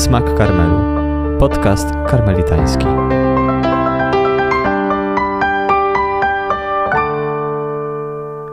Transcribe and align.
Smak 0.00 0.34
Karmelu. 0.34 0.78
Podcast 1.38 1.88
karmelitański. 2.10 2.84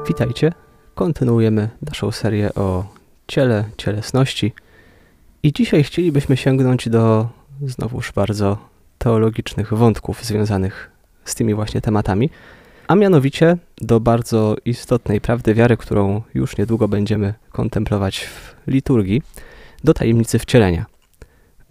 Witajcie. 0.08 0.52
Kontynuujemy 0.96 1.70
naszą 1.82 2.12
serię 2.12 2.54
o 2.54 2.86
ciele, 3.28 3.64
cielesności. 3.78 4.54
I 5.44 5.54
dzisiaj 5.54 5.84
chcielibyśmy 5.84 6.38
sięgnąć 6.38 6.90
do 6.90 7.28
znowuż 7.62 8.12
bardzo 8.12 8.58
teologicznych 8.98 9.74
wątków 9.74 10.24
związanych 10.24 10.92
z 11.26 11.36
tymi 11.36 11.54
właśnie 11.54 11.82
tematami, 11.82 12.30
a 12.88 12.96
mianowicie 12.96 13.58
do 13.78 14.00
bardzo 14.00 14.56
istotnej 14.66 15.22
prawdy 15.22 15.54
wiary, 15.54 15.78
którą 15.78 16.22
już 16.34 16.58
niedługo 16.58 16.88
będziemy 16.88 17.34
kontemplować 17.50 18.20
w 18.20 18.56
liturgii, 18.68 19.22
do 19.84 19.94
tajemnicy 19.94 20.40
wcielenia. 20.40 20.97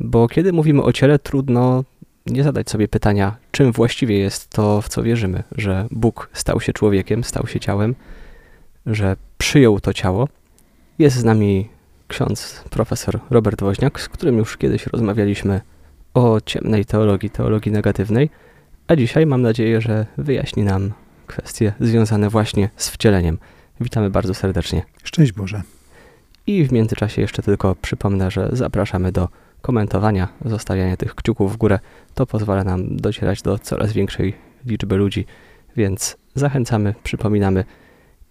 Bo 0.01 0.29
kiedy 0.29 0.53
mówimy 0.53 0.83
o 0.83 0.93
ciele, 0.93 1.19
trudno 1.19 1.85
nie 2.27 2.45
zadać 2.45 2.71
sobie 2.71 2.89
pytania, 2.89 3.37
czym 3.51 3.73
właściwie 3.73 4.19
jest 4.19 4.51
to, 4.51 4.83
w 4.83 4.89
co 4.89 5.03
wierzymy, 5.03 5.43
że 5.53 5.87
Bóg 5.91 6.31
stał 6.33 6.61
się 6.61 6.73
człowiekiem, 6.73 7.25
stał 7.25 7.47
się 7.47 7.61
ciałem, 7.61 7.95
że 8.87 9.17
przyjął 9.39 9.81
to 9.81 9.93
ciało. 9.93 10.29
Jest 10.99 11.17
z 11.17 11.25
nami 11.25 11.69
ksiądz 12.09 12.65
profesor 12.71 13.21
Robert 13.31 13.61
Woźniak, 13.61 14.01
z 14.01 14.09
którym 14.09 14.39
już 14.39 14.57
kiedyś 14.57 14.87
rozmawialiśmy 14.87 15.61
o 16.15 16.41
ciemnej 16.41 16.85
teologii, 16.85 17.31
teologii 17.31 17.73
negatywnej, 17.73 18.31
a 18.89 18.97
dzisiaj 18.97 19.27
mam 19.27 19.43
nadzieję, 19.43 19.81
że 19.81 20.07
wyjaśni 20.19 20.63
nam 20.63 20.93
kwestie 21.27 21.73
związane 21.81 22.31
właśnie 22.31 22.69
z 22.77 22.91
wcieleniem. 22.91 23.39
Witamy 23.81 24.11
bardzo 24.11 24.35
serdecznie. 24.35 24.83
Szczęść 25.05 25.33
Boże. 25.33 25.63
I 26.47 26.65
w 26.65 26.73
międzyczasie 26.73 27.23
jeszcze 27.23 27.43
tylko 27.43 27.77
przypomnę, 27.83 28.31
że 28.31 28.49
zapraszamy 28.53 29.13
do 29.13 29.29
komentowania, 29.67 30.29
zostawiania 30.45 30.97
tych 30.97 31.15
kciuków 31.15 31.53
w 31.53 31.57
górę. 31.57 31.79
To 32.15 32.27
pozwala 32.27 32.65
nam 32.65 32.97
docierać 32.97 33.43
do 33.43 33.59
coraz 33.59 33.93
większej 33.93 34.35
liczby 34.67 34.97
ludzi, 34.97 35.27
więc 35.77 36.17
zachęcamy, 36.35 36.95
przypominamy 37.03 37.65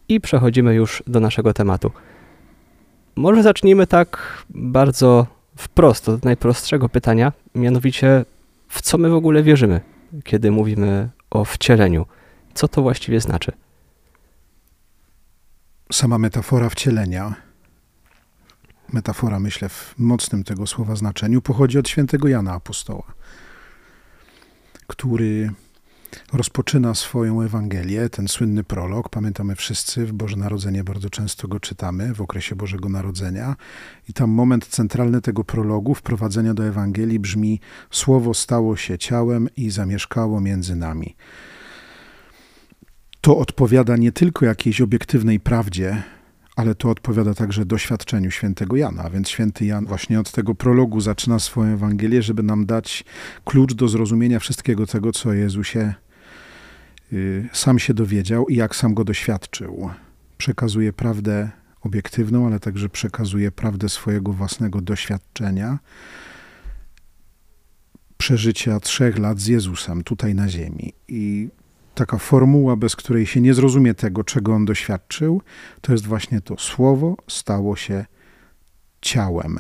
i 0.10 0.22
przechodzimy 0.22 0.76
już 0.76 1.04
do 1.08 1.20
naszego 1.20 1.54
tematu. 1.54 1.92
Może 3.16 3.44
zacznijmy 3.44 3.88
tak 3.88 4.44
bardzo 4.50 5.28
wprost, 5.56 6.10
od 6.10 6.26
najprostszego 6.26 6.90
pytania, 6.90 7.34
mianowicie 7.56 8.26
w 8.68 8.82
co 8.82 8.98
my 8.98 9.10
w 9.10 9.16
ogóle 9.16 9.44
wierzymy, 9.44 9.82
kiedy 10.24 10.52
mówimy 10.52 11.10
o 11.32 11.46
wcieleniu. 11.46 12.06
Co 12.54 12.68
to 12.68 12.82
właściwie 12.82 13.22
znaczy? 13.22 13.52
Sama 15.92 16.18
metafora 16.18 16.70
wcielenia, 16.70 17.36
metafora 18.94 19.40
myślę 19.40 19.70
w 19.70 19.94
mocnym 19.98 20.44
tego 20.44 20.68
słowa 20.68 20.96
znaczeniu, 20.96 21.42
pochodzi 21.42 21.80
od 21.80 21.90
świętego 21.90 22.28
Jana 22.28 22.54
Apostoła, 22.54 23.14
który 24.88 25.52
rozpoczyna 26.34 26.96
swoją 26.96 27.42
Ewangelię, 27.42 28.10
ten 28.10 28.28
słynny 28.28 28.64
prolog. 28.64 29.10
Pamiętamy 29.10 29.56
wszyscy, 29.56 30.06
w 30.06 30.14
Boże 30.14 30.38
Narodzenie 30.38 30.84
bardzo 30.84 31.10
często 31.10 31.48
go 31.48 31.60
czytamy, 31.60 32.14
w 32.14 32.22
okresie 32.22 32.56
Bożego 32.56 32.90
Narodzenia. 32.90 33.56
I 34.10 34.14
tam 34.14 34.30
moment 34.30 34.68
centralny 34.68 35.22
tego 35.22 35.44
prologu, 35.44 35.96
wprowadzenia 35.96 36.54
do 36.54 36.66
Ewangelii 36.66 37.20
brzmi: 37.20 37.60
Słowo 37.92 38.34
stało 38.34 38.76
się 38.76 38.98
ciałem 38.98 39.50
i 39.58 39.70
zamieszkało 39.70 40.42
między 40.42 40.76
nami. 40.76 41.16
To 43.22 43.38
odpowiada 43.38 43.98
nie 43.98 44.12
tylko 44.12 44.46
jakiejś 44.46 44.82
obiektywnej 44.82 45.40
prawdzie, 45.40 46.04
ale 46.56 46.76
to 46.76 46.90
odpowiada 46.90 47.34
także 47.34 47.66
doświadczeniu 47.66 48.32
świętego 48.32 48.76
Jana. 48.76 49.04
A 49.04 49.10
więc 49.10 49.30
święty 49.30 49.66
Jan 49.66 49.86
właśnie 49.86 50.20
od 50.20 50.32
tego 50.32 50.56
prologu 50.56 51.02
zaczyna 51.02 51.40
swoją 51.40 51.74
Ewangelię, 51.74 52.22
żeby 52.22 52.44
nam 52.44 52.66
dać 52.66 53.06
klucz 53.46 53.74
do 53.74 53.88
zrozumienia 53.88 54.40
wszystkiego 54.40 54.88
tego, 54.88 55.12
co 55.12 55.34
Jezusie 55.34 55.94
y, 57.14 57.50
sam 57.54 57.80
się 57.80 57.94
dowiedział 57.94 58.48
i 58.48 58.56
jak 58.56 58.76
sam 58.76 58.94
go 58.94 59.04
doświadczył. 59.04 59.90
Przekazuje 60.38 60.94
prawdę 60.94 61.50
obiektywną, 61.82 62.48
ale 62.48 62.60
także 62.60 62.90
przekazuje 62.90 63.52
prawdę 63.52 63.90
swojego 63.90 64.34
własnego 64.34 64.82
doświadczenia, 64.82 65.80
przeżycia 68.18 68.80
trzech 68.80 69.18
lat 69.18 69.40
z 69.40 69.48
Jezusem 69.48 70.04
tutaj 70.04 70.36
na 70.36 70.50
ziemi. 70.50 70.94
I 71.08 71.50
taka 71.96 72.18
formuła, 72.18 72.76
bez 72.76 72.96
której 72.96 73.26
się 73.26 73.42
nie 73.42 73.54
zrozumie 73.54 73.94
tego, 73.94 74.24
czego 74.24 74.54
on 74.54 74.66
doświadczył, 74.66 75.42
to 75.82 75.92
jest 75.92 76.08
właśnie 76.08 76.42
to. 76.42 76.58
Słowo 76.58 77.18
stało 77.28 77.76
się 77.76 78.06
ciałem. 79.02 79.60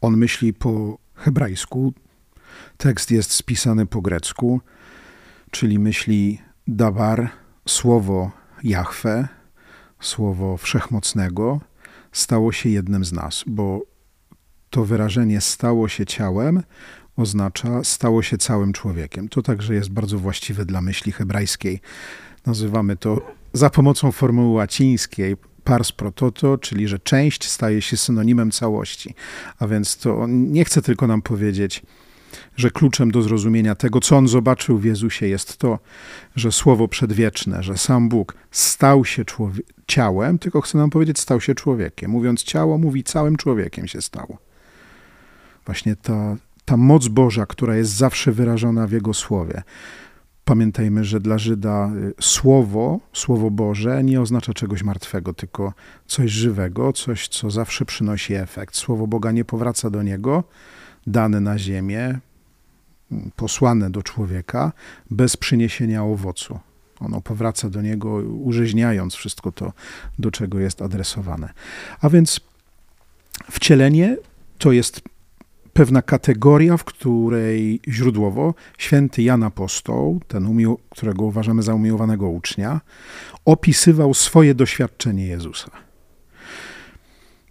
On 0.00 0.16
myśli 0.16 0.54
po 0.54 0.98
hebrajsku, 1.14 1.92
tekst 2.76 3.10
jest 3.10 3.30
spisany 3.30 3.86
po 3.86 4.00
grecku, 4.00 4.60
czyli 5.50 5.78
myśli 5.78 6.38
dabar, 6.66 7.30
słowo 7.68 8.30
Jahwe, 8.64 9.28
słowo 10.00 10.56
wszechmocnego, 10.56 11.60
stało 12.12 12.52
się 12.52 12.68
jednym 12.68 13.04
z 13.04 13.12
nas, 13.12 13.44
bo 13.46 13.80
to 14.70 14.84
wyrażenie 14.84 15.40
stało 15.40 15.88
się 15.88 16.06
ciałem 16.06 16.62
oznacza 17.16 17.84
stało 17.84 18.22
się 18.22 18.38
całym 18.38 18.72
człowiekiem. 18.72 19.28
To 19.28 19.42
także 19.42 19.74
jest 19.74 19.90
bardzo 19.90 20.18
właściwe 20.18 20.64
dla 20.64 20.80
myśli 20.80 21.12
hebrajskiej. 21.12 21.80
Nazywamy 22.46 22.96
to 22.96 23.32
za 23.52 23.70
pomocą 23.70 24.12
formuły 24.12 24.54
łacińskiej 24.54 25.36
pars 25.64 25.92
pro 25.92 26.12
toto, 26.12 26.58
czyli 26.58 26.88
że 26.88 26.98
część 26.98 27.48
staje 27.48 27.82
się 27.82 27.96
synonimem 27.96 28.50
całości. 28.50 29.14
A 29.58 29.66
więc 29.66 29.96
to 29.96 30.26
nie 30.28 30.64
chce 30.64 30.82
tylko 30.82 31.06
nam 31.06 31.22
powiedzieć, 31.22 31.82
że 32.56 32.70
kluczem 32.70 33.10
do 33.10 33.22
zrozumienia 33.22 33.74
tego, 33.74 34.00
co 34.00 34.16
on 34.16 34.28
zobaczył 34.28 34.78
w 34.78 34.84
Jezusie, 34.84 35.26
jest 35.26 35.56
to, 35.56 35.78
że 36.36 36.52
słowo 36.52 36.88
przedwieczne, 36.88 37.62
że 37.62 37.78
sam 37.78 38.08
Bóg 38.08 38.34
stał 38.50 39.04
się 39.04 39.24
ciałem, 39.86 40.38
tylko 40.38 40.60
chce 40.60 40.78
nam 40.78 40.90
powiedzieć, 40.90 41.20
stał 41.20 41.40
się 41.40 41.54
człowiekiem. 41.54 42.10
Mówiąc 42.10 42.42
ciało, 42.42 42.78
mówi 42.78 43.04
całym 43.04 43.36
człowiekiem 43.36 43.88
się 43.88 44.02
stało. 44.02 44.38
Właśnie 45.66 45.96
ta, 45.96 46.36
ta 46.64 46.76
moc 46.76 47.08
Boża, 47.08 47.46
która 47.46 47.76
jest 47.76 47.92
zawsze 47.92 48.32
wyrażona 48.32 48.86
w 48.86 48.92
Jego 48.92 49.14
słowie. 49.14 49.62
Pamiętajmy, 50.44 51.04
że 51.04 51.20
dla 51.20 51.38
Żyda 51.38 51.90
y, 51.96 52.14
słowo, 52.20 53.00
słowo 53.12 53.50
Boże 53.50 54.04
nie 54.04 54.20
oznacza 54.20 54.52
czegoś 54.52 54.82
martwego, 54.82 55.34
tylko 55.34 55.72
coś 56.06 56.30
żywego, 56.30 56.92
coś, 56.92 57.28
co 57.28 57.50
zawsze 57.50 57.84
przynosi 57.84 58.34
efekt. 58.34 58.76
Słowo 58.76 59.06
Boga 59.06 59.32
nie 59.32 59.44
powraca 59.44 59.90
do 59.90 60.02
niego, 60.02 60.44
dane 61.06 61.40
na 61.40 61.58
ziemię, 61.58 62.18
mm, 63.12 63.30
posłane 63.36 63.90
do 63.90 64.02
człowieka, 64.02 64.72
bez 65.10 65.36
przyniesienia 65.36 66.04
owocu. 66.04 66.58
Ono 67.00 67.20
powraca 67.20 67.70
do 67.70 67.82
niego, 67.82 68.08
urzeźniając 68.24 69.14
wszystko 69.14 69.52
to, 69.52 69.72
do 70.18 70.30
czego 70.30 70.58
jest 70.58 70.82
adresowane. 70.82 71.52
A 72.00 72.10
więc 72.10 72.40
wcielenie 73.50 74.16
to 74.58 74.72
jest 74.72 75.00
pewna 75.72 76.02
kategoria, 76.02 76.76
w 76.76 76.84
której 76.84 77.80
źródłowo 77.88 78.54
święty 78.78 79.22
Jan 79.22 79.42
Apostoł, 79.42 80.20
ten 80.28 80.76
którego 80.90 81.24
uważamy 81.24 81.62
za 81.62 81.74
umiłowanego 81.74 82.28
ucznia, 82.28 82.80
opisywał 83.44 84.14
swoje 84.14 84.54
doświadczenie 84.54 85.26
Jezusa. 85.26 85.70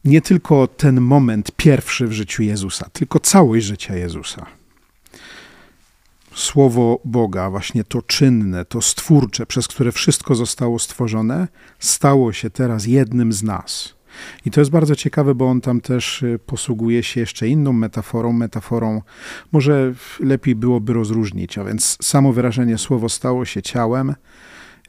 Nie 0.06 0.22
tylko 0.22 0.68
ten 0.68 1.02
moment 1.02 1.52
pierwszy 1.58 2.08
w 2.08 2.12
życiu 2.12 2.44
Jezusa, 2.44 2.90
tylko 2.94 3.20
całość 3.20 3.66
życia 3.66 3.96
Jezusa. 3.96 4.46
Słowo 6.36 7.00
Boga, 7.06 7.50
właśnie 7.50 7.84
to 7.84 8.02
czynne, 8.02 8.66
to 8.66 8.82
stwórcze, 8.82 9.46
przez 9.46 9.68
które 9.68 9.92
wszystko 9.92 10.36
zostało 10.36 10.80
stworzone, 10.80 11.48
stało 11.80 12.34
się 12.34 12.50
teraz 12.50 12.86
jednym 12.86 13.34
z 13.34 13.44
nas 13.44 14.01
i 14.46 14.52
to 14.52 14.62
jest 14.62 14.72
bardzo 14.72 14.96
ciekawe, 14.96 15.36
bo 15.36 15.50
on 15.50 15.62
tam 15.62 15.82
też 15.82 16.24
y, 16.24 16.40
posługuje 16.46 17.04
się 17.04 17.20
jeszcze 17.20 17.48
inną 17.48 17.74
metaforą, 17.74 18.34
metaforą 18.34 19.02
może 19.52 19.94
lepiej 20.20 20.56
byłoby 20.56 20.94
rozróżnić, 20.94 21.58
a 21.58 21.64
więc 21.64 21.98
samo 22.02 22.34
wyrażenie 22.34 22.78
słowo 22.78 23.10
stało 23.10 23.46
się 23.46 23.62
ciałem, 23.62 24.16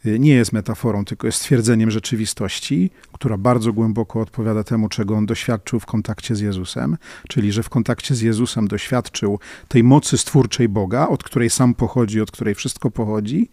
Y, 0.06 0.18
nie 0.18 0.34
jest 0.34 0.52
metaforą, 0.52 1.04
tylko 1.04 1.26
jest 1.26 1.38
stwierdzeniem 1.38 1.90
rzeczywistości, 1.90 2.90
która 3.22 3.38
bardzo 3.38 3.72
głęboko 3.72 4.20
odpowiada 4.20 4.64
temu, 4.64 4.88
czego 4.88 5.16
on 5.16 5.26
doświadczył 5.26 5.80
w 5.80 5.86
kontakcie 5.86 6.36
z 6.36 6.40
Jezusem, 6.40 6.96
czyli 7.28 7.52
że 7.52 7.62
w 7.62 7.68
kontakcie 7.68 8.14
z 8.14 8.20
Jezusem 8.20 8.68
doświadczył 8.68 9.38
tej 9.68 9.84
mocy 9.84 10.18
stwórczej 10.18 10.68
Boga, 10.68 11.08
od 11.08 11.24
której 11.24 11.50
sam 11.50 11.74
pochodzi, 11.74 12.20
od 12.20 12.30
której 12.30 12.54
wszystko 12.54 12.90
pochodzi, 12.90 13.50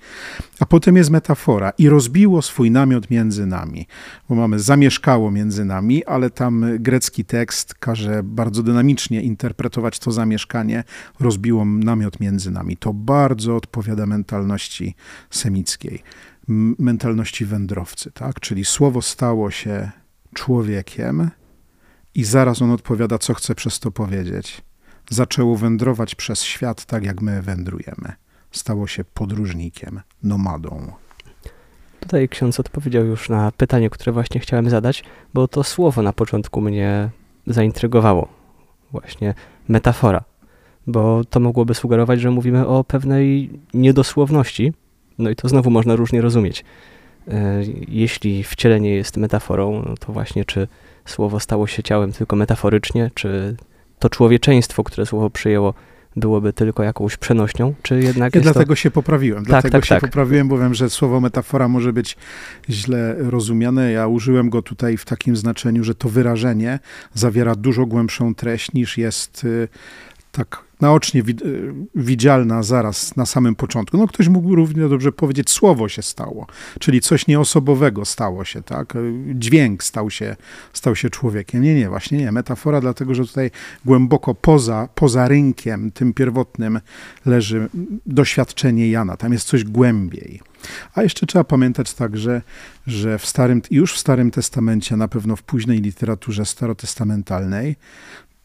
a 0.60 0.66
potem 0.66 0.96
jest 0.96 1.10
metafora 1.10 1.72
i 1.78 1.90
rozbiło 1.90 2.42
swój 2.42 2.72
namiot 2.72 3.10
między 3.10 3.46
nami, 3.46 3.88
bo 4.30 4.36
mamy 4.36 4.60
zamieszkało 4.60 5.32
między 5.32 5.66
nami, 5.66 6.06
ale 6.06 6.30
tam 6.30 6.66
grecki 6.80 7.26
tekst 7.26 7.74
każe 7.74 8.22
bardzo 8.24 8.64
dynamicznie 8.64 9.22
interpretować 9.22 10.00
to 10.00 10.12
zamieszkanie, 10.12 10.84
rozbiło 11.20 11.66
namiot 11.66 12.20
między 12.20 12.52
nami. 12.52 12.78
To 12.78 12.94
bardzo 12.94 13.56
odpowiada 13.56 14.06
mentalności 14.06 14.96
semickiej 15.30 16.04
mentalności 16.80 17.46
wędrowcy, 17.46 18.12
tak? 18.12 18.40
Czyli 18.40 18.66
słowo 18.66 19.02
stało 19.02 19.52
się 19.52 19.92
człowiekiem 20.34 21.30
i 22.16 22.24
zaraz 22.24 22.62
on 22.62 22.72
odpowiada, 22.72 23.18
co 23.18 23.34
chce 23.34 23.56
przez 23.56 23.80
to 23.80 23.92
powiedzieć. 23.92 24.62
zaczęło 25.10 25.56
wędrować 25.56 26.16
przez 26.16 26.44
świat 26.44 26.86
tak, 26.86 27.04
jak 27.04 27.22
my 27.22 27.42
wędrujemy. 27.42 28.14
Stało 28.52 28.88
się 28.88 29.04
podróżnikiem, 29.04 30.02
nomadą. 30.24 30.92
Tutaj 32.00 32.30
ksiądz 32.30 32.60
odpowiedział 32.60 33.06
już 33.06 33.30
na 33.30 33.52
pytanie, 33.52 33.90
które 33.90 34.12
właśnie 34.12 34.42
chciałem 34.42 34.70
zadać, 34.70 35.04
bo 35.34 35.48
to 35.48 35.64
słowo 35.64 36.02
na 36.02 36.14
początku 36.14 36.62
mnie 36.62 37.10
zaintrygowało. 37.48 38.28
Właśnie 38.92 39.34
metafora, 39.68 40.24
bo 40.88 41.24
to 41.30 41.40
mogłoby 41.40 41.74
sugerować, 41.74 42.22
że 42.22 42.32
mówimy 42.32 42.68
o 42.68 42.84
pewnej 42.84 43.50
niedosłowności, 43.74 44.74
no 45.20 45.30
i 45.30 45.36
to 45.36 45.50
znowu 45.50 45.70
można 45.70 45.96
różnie 45.96 46.22
rozumieć. 46.22 46.66
E, 47.28 47.62
jeśli 47.88 48.44
wcielenie 48.44 48.96
jest 48.96 49.18
metaforą, 49.18 49.84
no 49.88 49.98
to 49.98 50.14
właśnie 50.14 50.46
czy 50.46 50.68
słowo 51.06 51.40
stało 51.40 51.68
się 51.68 51.84
ciałem 51.84 52.12
tylko 52.12 52.36
metaforycznie, 52.36 53.12
czy 53.14 53.56
to 54.00 54.10
człowieczeństwo, 54.10 54.84
które 54.84 55.06
słowo 55.06 55.30
przyjęło, 55.30 55.74
byłoby 56.16 56.54
tylko 56.54 56.84
jakąś 56.84 57.18
przenośnią, 57.18 57.74
czy 57.82 58.00
jednak 58.00 58.36
Ja 58.36 58.42
dlatego 58.42 58.72
to... 58.72 58.76
się 58.76 58.92
poprawiłem. 58.92 59.44
Tak, 59.44 59.50
Dlatego 59.50 59.72
tak, 59.72 59.86
się 59.86 59.96
tak. 59.96 60.02
poprawiłem, 60.02 60.48
bo 60.48 60.58
wiem, 60.58 60.74
że 60.74 60.90
słowo 60.90 61.20
metafora 61.20 61.68
może 61.68 61.94
być 61.94 62.18
źle 62.70 63.16
rozumiane. 63.18 63.92
Ja 63.92 64.08
użyłem 64.08 64.50
go 64.50 64.62
tutaj 64.62 64.98
w 64.98 65.06
takim 65.06 65.36
znaczeniu, 65.36 65.84
że 65.84 65.96
to 65.96 66.10
wyrażenie 66.10 66.80
zawiera 67.14 67.56
dużo 67.56 67.86
głębszą 67.86 68.36
treść 68.36 68.74
niż 68.74 68.98
jest 68.98 69.44
y, 69.44 69.68
tak 70.32 70.69
naocznie 70.82 71.24
wid- 71.24 71.46
y, 71.46 71.74
widzialna 71.96 72.64
zaraz 72.64 73.16
na 73.16 73.26
samym 73.26 73.56
początku. 73.56 73.98
No 73.98 74.08
ktoś 74.08 74.28
mógł 74.28 74.56
równie 74.56 74.90
dobrze 74.90 75.12
powiedzieć, 75.12 75.50
słowo 75.50 75.90
się 75.90 76.02
stało, 76.02 76.48
czyli 76.80 77.02
coś 77.02 77.28
nieosobowego 77.28 78.06
stało 78.06 78.46
się, 78.46 78.64
tak? 78.64 78.96
Y, 78.96 79.14
Dźwięk 79.34 79.84
stał 79.84 80.10
się, 80.10 80.36
stał 80.74 80.96
się 80.96 81.10
człowiekiem. 81.10 81.62
Nie, 81.62 81.76
nie, 81.76 81.90
właśnie 81.90 82.18
nie. 82.18 82.32
Metafora, 82.32 82.82
dlatego 82.82 83.16
że 83.16 83.26
tutaj 83.26 83.52
głęboko 83.86 84.36
poza, 84.36 84.90
poza 84.96 85.28
rynkiem 85.28 85.92
tym 85.92 86.14
pierwotnym 86.14 86.80
leży 87.26 87.70
doświadczenie 88.06 88.90
Jana. 88.90 89.18
Tam 89.18 89.34
jest 89.34 89.48
coś 89.48 89.64
głębiej. 89.64 90.42
A 90.94 91.04
jeszcze 91.04 91.26
trzeba 91.26 91.44
pamiętać 91.44 91.94
także, 91.94 92.42
że 92.88 93.20
w 93.20 93.26
starym, 93.26 93.62
już 93.72 93.94
w 93.94 93.98
Starym 93.98 94.32
Testamencie, 94.32 94.98
na 94.98 95.08
pewno 95.08 95.36
w 95.36 95.44
późnej 95.44 95.82
literaturze 95.82 96.46
starotestamentalnej, 96.46 97.76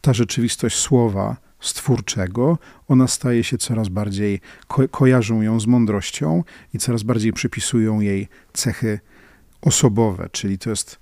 ta 0.00 0.12
rzeczywistość 0.12 0.76
słowa 0.76 1.36
stwórczego, 1.64 2.58
ona 2.88 3.08
staje 3.08 3.44
się 3.44 3.58
coraz 3.58 3.88
bardziej, 3.88 4.40
ko- 4.66 4.88
kojarzą 4.88 5.42
ją 5.42 5.60
z 5.60 5.66
mądrością 5.66 6.44
i 6.74 6.78
coraz 6.78 7.02
bardziej 7.02 7.32
przypisują 7.32 8.00
jej 8.00 8.28
cechy 8.52 9.00
osobowe, 9.62 10.28
czyli 10.32 10.58
to 10.58 10.70
jest 10.70 10.98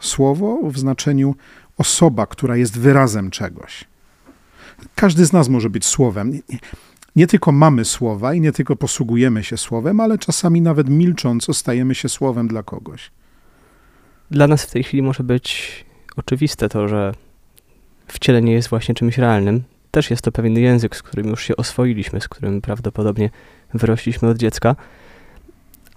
słowo 0.00 0.58
w 0.64 0.78
znaczeniu 0.78 1.34
osoba, 1.78 2.26
która 2.26 2.56
jest 2.56 2.78
wyrazem 2.78 3.30
czegoś. 3.30 3.84
Każdy 4.94 5.26
z 5.26 5.32
nas 5.32 5.48
może 5.48 5.70
być 5.70 5.84
słowem. 5.84 6.40
Nie, 7.16 7.26
tylko 7.26 7.52
mamy 7.52 7.84
słowa 7.84 8.34
i 8.34 8.40
nie 8.40 8.52
tylko 8.52 8.76
posługujemy 8.76 9.44
się 9.44 9.56
słowem, 9.56 10.00
ale 10.00 10.18
czasami 10.18 10.60
nawet 10.60 10.88
milcząco 10.88 11.54
stajemy 11.54 11.94
się 11.94 12.08
słowem 12.08 12.48
dla 12.48 12.62
kogoś. 12.62 13.10
Dla 14.30 14.46
nas 14.46 14.64
w 14.64 14.70
tej 14.70 14.82
chwili 14.84 15.02
może 15.02 15.22
być 15.24 15.84
oczywiste 16.16 16.68
to, 16.68 16.88
że 16.88 17.14
wcielenie 18.06 18.52
jest 18.52 18.68
właśnie 18.68 18.94
czymś 18.94 19.18
realnym. 19.18 19.62
Też 19.92 20.10
jest 20.10 20.22
to 20.22 20.32
pewien 20.32 20.58
język, 20.58 20.96
z 20.96 21.02
którym 21.02 21.28
już 21.28 21.42
się 21.42 21.56
oswoiliśmy, 21.56 22.20
z 22.20 22.28
którym 22.28 22.60
prawdopodobnie 22.60 23.30
wyrośliśmy 23.74 24.28
od 24.28 24.36
dziecka. 24.36 24.76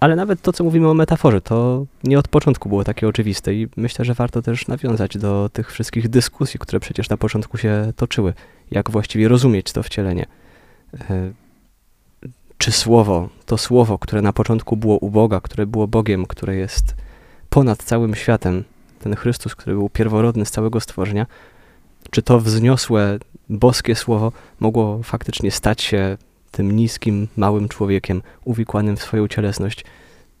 Ale 0.00 0.16
nawet 0.16 0.42
to, 0.42 0.52
co 0.52 0.64
mówimy 0.64 0.88
o 0.88 0.94
metaforze, 0.94 1.40
to 1.40 1.86
nie 2.04 2.18
od 2.18 2.28
początku 2.28 2.68
było 2.68 2.84
takie 2.84 3.08
oczywiste 3.08 3.54
i 3.54 3.68
myślę, 3.76 4.04
że 4.04 4.14
warto 4.14 4.42
też 4.42 4.68
nawiązać 4.68 5.18
do 5.18 5.50
tych 5.52 5.72
wszystkich 5.72 6.08
dyskusji, 6.08 6.60
które 6.60 6.80
przecież 6.80 7.08
na 7.08 7.16
początku 7.16 7.58
się 7.58 7.92
toczyły. 7.96 8.34
Jak 8.70 8.90
właściwie 8.90 9.28
rozumieć 9.28 9.72
to 9.72 9.82
wcielenie? 9.82 10.26
E, 11.10 11.30
Czy 12.58 12.72
słowo, 12.72 13.28
to 13.46 13.58
słowo, 13.58 13.98
które 13.98 14.22
na 14.22 14.32
początku 14.32 14.76
było 14.76 14.98
u 14.98 15.10
Boga, 15.10 15.40
które 15.40 15.66
było 15.66 15.86
Bogiem, 15.86 16.26
które 16.26 16.56
jest 16.56 16.94
ponad 17.50 17.82
całym 17.82 18.14
światem, 18.14 18.64
ten 18.98 19.16
Chrystus, 19.16 19.54
który 19.54 19.76
był 19.76 19.88
pierworodny 19.88 20.46
z 20.46 20.50
całego 20.50 20.80
stworzenia, 20.80 21.26
czy 22.10 22.22
to 22.22 22.40
wzniosłe, 22.40 23.18
boskie 23.48 23.94
słowo 23.94 24.32
mogło 24.60 25.02
faktycznie 25.02 25.50
stać 25.50 25.82
się 25.82 26.16
tym 26.50 26.76
niskim, 26.76 27.28
małym 27.36 27.68
człowiekiem, 27.68 28.22
uwikłanym 28.44 28.96
w 28.96 29.02
swoją 29.02 29.28
cielesność? 29.28 29.84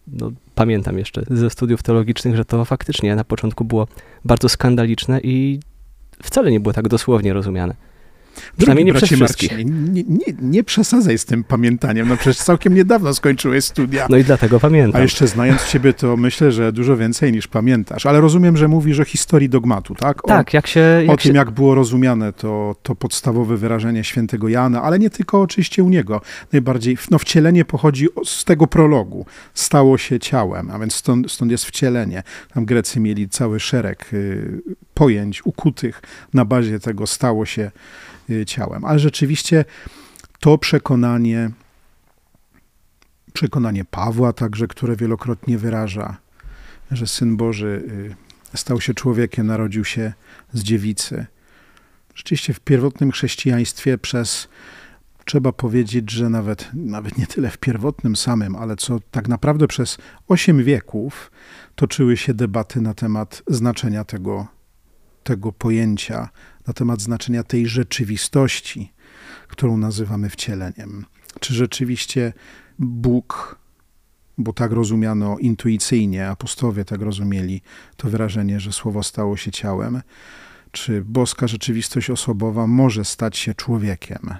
No, 0.06 0.30
pamiętam 0.54 0.98
jeszcze 0.98 1.22
ze 1.30 1.50
studiów 1.50 1.82
teologicznych, 1.82 2.36
że 2.36 2.44
to 2.44 2.64
faktycznie 2.64 3.16
na 3.16 3.24
początku 3.24 3.64
było 3.64 3.88
bardzo 4.24 4.48
skandaliczne 4.48 5.20
i 5.20 5.60
wcale 6.22 6.50
nie 6.50 6.60
było 6.60 6.72
tak 6.72 6.88
dosłownie 6.88 7.32
rozumiane. 7.32 7.74
Przynajmniej 8.58 8.84
nie 8.86 8.94
przez 8.94 9.08
bracie. 9.18 9.24
Marcinie, 9.24 9.64
nie, 9.64 10.02
nie, 10.08 10.34
nie 10.42 10.64
przesadzaj 10.64 11.18
z 11.18 11.24
tym 11.24 11.44
pamiętaniem. 11.44 12.08
No 12.08 12.16
przecież 12.16 12.36
całkiem 12.36 12.74
niedawno 12.74 13.14
skończyłeś 13.14 13.64
studia. 13.64 14.06
No 14.10 14.16
i 14.16 14.24
dlatego 14.24 14.56
A 14.56 14.60
pamiętam. 14.60 15.02
jeszcze 15.02 15.26
znając 15.26 15.64
ciebie, 15.66 15.92
to 15.92 16.16
myślę, 16.16 16.52
że 16.52 16.72
dużo 16.72 16.96
więcej 16.96 17.32
niż 17.32 17.48
pamiętasz. 17.48 18.06
Ale 18.06 18.20
rozumiem, 18.20 18.56
że 18.56 18.68
mówisz 18.68 19.00
o 19.00 19.04
historii 19.04 19.48
dogmatu, 19.48 19.94
tak? 19.94 20.24
O, 20.24 20.28
Tak, 20.28 20.54
jak 20.54 20.66
się... 20.66 20.80
o 21.08 21.10
Jak 21.10 21.20
się 21.20 21.28
tym, 21.28 21.36
jak 21.36 21.50
było 21.50 21.74
rozumiane 21.74 22.32
to, 22.32 22.76
to 22.82 22.94
podstawowe 22.94 23.56
wyrażenie 23.56 24.04
świętego 24.04 24.48
Jana, 24.48 24.82
ale 24.82 24.98
nie 24.98 25.10
tylko 25.10 25.40
oczywiście 25.40 25.84
u 25.84 25.88
niego. 25.88 26.20
Najbardziej, 26.52 26.98
no 27.10 27.18
wcielenie 27.18 27.64
pochodzi 27.64 28.14
o- 28.14 28.24
z 28.24 28.44
tego 28.44 28.66
prologu. 28.66 29.26
Stało 29.54 29.98
się 29.98 30.18
ciałem, 30.18 30.70
a 30.70 30.78
więc 30.78 30.94
stąd, 30.94 31.32
stąd 31.32 31.50
jest 31.50 31.64
wcielenie. 31.64 32.22
Tam 32.54 32.64
Grecy 32.64 33.00
mieli 33.00 33.28
cały 33.28 33.60
szereg 33.60 34.06
y, 34.12 34.60
pojęć 34.96 35.46
ukutych 35.46 36.02
na 36.34 36.44
bazie 36.44 36.80
tego 36.80 37.06
stało 37.06 37.46
się 37.46 37.70
y, 38.30 38.46
ciałem. 38.46 38.84
Ale 38.84 38.98
rzeczywiście 38.98 39.64
to 40.40 40.58
przekonanie, 40.58 41.50
przekonanie 43.32 43.84
Pawła 43.84 44.32
także, 44.32 44.66
które 44.66 44.96
wielokrotnie 44.96 45.58
wyraża, 45.58 46.16
że 46.90 47.06
Syn 47.06 47.36
Boży 47.36 47.82
y, 48.54 48.56
stał 48.56 48.80
się 48.80 48.94
człowiekiem, 48.94 49.46
narodził 49.46 49.84
się 49.84 50.12
z 50.52 50.62
dziewicy. 50.62 51.26
Rzeczywiście 52.14 52.54
w 52.54 52.60
pierwotnym 52.60 53.12
chrześcijaństwie 53.12 53.98
przez, 53.98 54.48
trzeba 55.24 55.52
powiedzieć, 55.52 56.10
że 56.10 56.30
nawet, 56.30 56.70
nawet 56.74 57.18
nie 57.18 57.26
tyle 57.26 57.50
w 57.50 57.58
pierwotnym 57.58 58.16
samym, 58.16 58.56
ale 58.56 58.76
co 58.76 58.98
tak 59.10 59.28
naprawdę 59.28 59.68
przez 59.68 59.98
osiem 60.28 60.64
wieków 60.64 61.30
toczyły 61.74 62.16
się 62.16 62.34
debaty 62.34 62.80
na 62.80 62.94
temat 62.94 63.42
znaczenia 63.46 64.04
tego, 64.04 64.55
tego 65.26 65.52
pojęcia, 65.52 66.28
na 66.66 66.72
temat 66.72 67.00
znaczenia 67.02 67.42
tej 67.42 67.66
rzeczywistości, 67.66 68.92
którą 69.48 69.76
nazywamy 69.76 70.30
wcieleniem. 70.30 71.04
Czy 71.40 71.54
rzeczywiście 71.54 72.32
Bóg, 72.78 73.58
bo 74.38 74.52
tak 74.52 74.72
rozumiano 74.72 75.38
intuicyjnie, 75.38 76.28
apostowie 76.28 76.84
tak 76.84 77.00
rozumieli 77.00 77.62
to 77.96 78.08
wyrażenie, 78.08 78.60
że 78.60 78.72
słowo 78.72 79.02
stało 79.02 79.36
się 79.36 79.50
ciałem, 79.50 80.02
czy 80.72 81.04
boska 81.04 81.46
rzeczywistość 81.46 82.10
osobowa 82.10 82.66
może 82.66 83.04
stać 83.04 83.38
się 83.38 83.54
człowiekiem? 83.54 84.34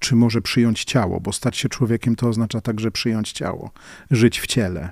Czy 0.00 0.16
może 0.16 0.40
przyjąć 0.42 0.84
ciało? 0.84 1.20
Bo 1.20 1.32
stać 1.32 1.56
się 1.56 1.68
człowiekiem 1.68 2.16
to 2.16 2.28
oznacza 2.28 2.60
także 2.60 2.90
przyjąć 2.90 3.32
ciało, 3.32 3.70
żyć 4.10 4.40
w 4.40 4.46
ciele. 4.46 4.90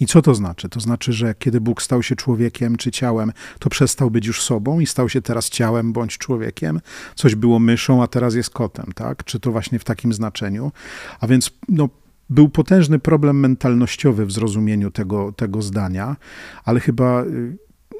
I 0.00 0.06
co 0.06 0.22
to 0.22 0.34
znaczy? 0.34 0.68
To 0.68 0.80
znaczy, 0.80 1.12
że 1.12 1.34
kiedy 1.38 1.60
Bóg 1.60 1.82
stał 1.82 2.02
się 2.02 2.16
człowiekiem 2.16 2.76
czy 2.76 2.90
ciałem, 2.90 3.32
to 3.58 3.70
przestał 3.70 4.10
być 4.10 4.26
już 4.26 4.42
sobą 4.42 4.80
i 4.80 4.86
stał 4.86 5.08
się 5.08 5.22
teraz 5.22 5.50
ciałem 5.50 5.92
bądź 5.92 6.18
człowiekiem. 6.18 6.80
Coś 7.14 7.34
było 7.34 7.58
myszą, 7.58 8.02
a 8.02 8.06
teraz 8.06 8.34
jest 8.34 8.50
kotem, 8.50 8.92
tak? 8.94 9.24
Czy 9.24 9.40
to 9.40 9.52
właśnie 9.52 9.78
w 9.78 9.84
takim 9.84 10.12
znaczeniu? 10.12 10.72
A 11.20 11.26
więc 11.26 11.50
no, 11.68 11.88
był 12.30 12.48
potężny 12.48 12.98
problem 12.98 13.40
mentalnościowy 13.40 14.26
w 14.26 14.32
zrozumieniu 14.32 14.90
tego, 14.90 15.32
tego 15.32 15.62
zdania, 15.62 16.16
ale 16.64 16.80
chyba 16.80 17.22
y, 17.24 17.56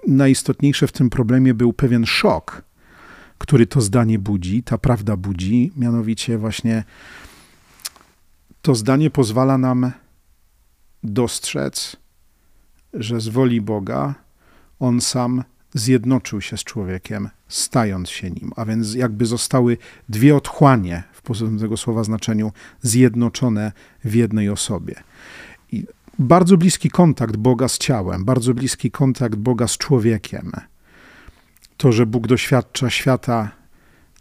najistotniejsze 0.06 0.86
w 0.86 0.92
tym 0.92 1.10
problemie 1.10 1.54
był 1.54 1.72
pewien 1.72 2.06
szok, 2.06 2.62
który 3.38 3.66
to 3.66 3.80
zdanie 3.80 4.18
budzi, 4.18 4.62
ta 4.62 4.78
prawda 4.78 5.16
budzi, 5.16 5.72
mianowicie 5.76 6.38
właśnie 6.38 6.84
to 8.62 8.74
zdanie 8.74 9.10
pozwala 9.10 9.58
nam 9.58 9.92
dostrzec, 11.12 11.96
że 12.94 13.20
z 13.20 13.28
woli 13.28 13.60
Boga 13.60 14.14
on 14.80 15.00
sam 15.00 15.44
zjednoczył 15.74 16.40
się 16.40 16.56
z 16.56 16.64
człowiekiem, 16.64 17.28
stając 17.48 18.10
się 18.10 18.30
nim, 18.30 18.52
a 18.56 18.64
więc 18.64 18.94
jakby 18.94 19.26
zostały 19.26 19.78
dwie 20.08 20.36
otchłanie 20.36 21.02
w 21.12 21.22
pozytywnym 21.22 21.60
tego 21.60 21.76
słowa 21.76 22.04
znaczeniu 22.04 22.52
zjednoczone 22.82 23.72
w 24.04 24.14
jednej 24.14 24.48
osobie. 24.48 24.94
I 25.72 25.86
bardzo 26.18 26.56
bliski 26.56 26.90
kontakt 26.90 27.36
Boga 27.36 27.68
z 27.68 27.78
ciałem, 27.78 28.24
bardzo 28.24 28.54
bliski 28.54 28.90
kontakt 28.90 29.34
Boga 29.34 29.68
z 29.68 29.78
człowiekiem. 29.78 30.52
To, 31.76 31.92
że 31.92 32.06
Bóg 32.06 32.26
doświadcza 32.26 32.90
świata 32.90 33.50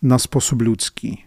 na 0.02 0.20
sposób 0.20 0.62
ludzki, 0.62 1.26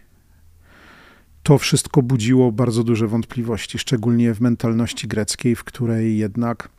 to 1.49 1.57
wszystko 1.57 2.01
budziło 2.01 2.51
bardzo 2.51 2.83
duże 2.83 3.07
wątpliwości, 3.07 3.79
szczególnie 3.79 4.33
w 4.33 4.41
mentalności 4.41 5.07
greckiej, 5.07 5.55
w 5.55 5.63
której 5.63 6.17
jednak, 6.17 6.69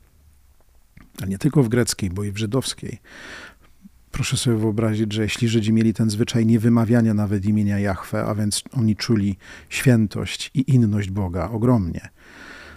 a 1.22 1.26
nie 1.26 1.38
tylko 1.38 1.62
w 1.62 1.68
greckiej, 1.68 2.10
bo 2.10 2.24
i 2.24 2.32
w 2.32 2.38
żydowskiej, 2.38 2.98
proszę 4.10 4.36
sobie 4.36 4.56
wyobrazić, 4.56 5.12
że 5.12 5.22
jeśli 5.22 5.48
Żydzi 5.48 5.72
mieli 5.72 5.94
ten 5.94 6.10
zwyczaj 6.10 6.46
niewymawiania 6.46 7.14
nawet 7.14 7.44
imienia 7.44 7.78
Jahwe, 7.78 8.24
a 8.24 8.34
więc 8.34 8.62
oni 8.72 8.96
czuli 8.96 9.36
świętość 9.68 10.50
i 10.54 10.74
inność 10.74 11.10
Boga 11.10 11.50
ogromnie, 11.50 12.08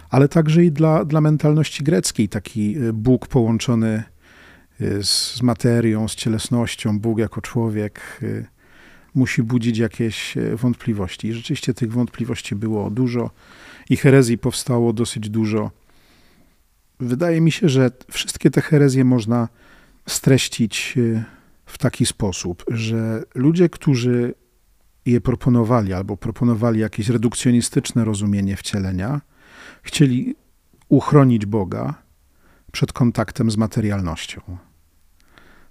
ale 0.09 0.27
także 0.27 0.63
i 0.63 0.71
dla, 0.71 1.05
dla 1.05 1.21
mentalności 1.21 1.83
greckiej 1.83 2.29
taki 2.29 2.77
y, 2.77 2.93
Bóg 2.93 3.27
połączony 3.27 4.03
y, 4.81 5.03
z 5.03 5.41
materią, 5.41 6.07
z 6.07 6.15
cielesnością, 6.15 6.99
Bóg 6.99 7.19
jako 7.19 7.41
człowiek 7.41 8.19
y, 8.23 8.52
musi 9.15 9.43
budzić 9.43 9.77
jakieś 9.77 10.35
wątpliwości. 10.53 11.27
I 11.27 11.33
rzeczywiście 11.33 11.73
tych 11.73 11.91
wątpliwości 11.91 12.55
było 12.55 12.89
dużo 12.89 13.31
i 13.89 13.97
herezji 13.97 14.37
powstało 14.37 14.93
dosyć 14.93 15.29
dużo. 15.29 15.71
Wydaje 16.99 17.41
mi 17.41 17.51
się, 17.51 17.69
że 17.69 17.91
wszystkie 18.11 18.51
te 18.51 18.61
herezje 18.61 19.05
można 19.05 19.47
streścić 20.07 20.95
w 21.65 21.77
taki 21.77 22.05
sposób, 22.05 22.63
że 22.67 23.23
ludzie, 23.35 23.69
którzy 23.69 24.33
je 25.05 25.21
proponowali 25.21 25.93
albo 25.93 26.17
proponowali 26.17 26.79
jakieś 26.79 27.09
redukcjonistyczne 27.09 28.05
rozumienie 28.05 28.57
wcielenia, 28.57 29.21
chcieli 29.83 30.35
uchronić 30.89 31.45
Boga 31.45 31.93
przed 32.71 32.93
kontaktem 32.93 33.51
z 33.51 33.57
materialnością, 33.57 34.41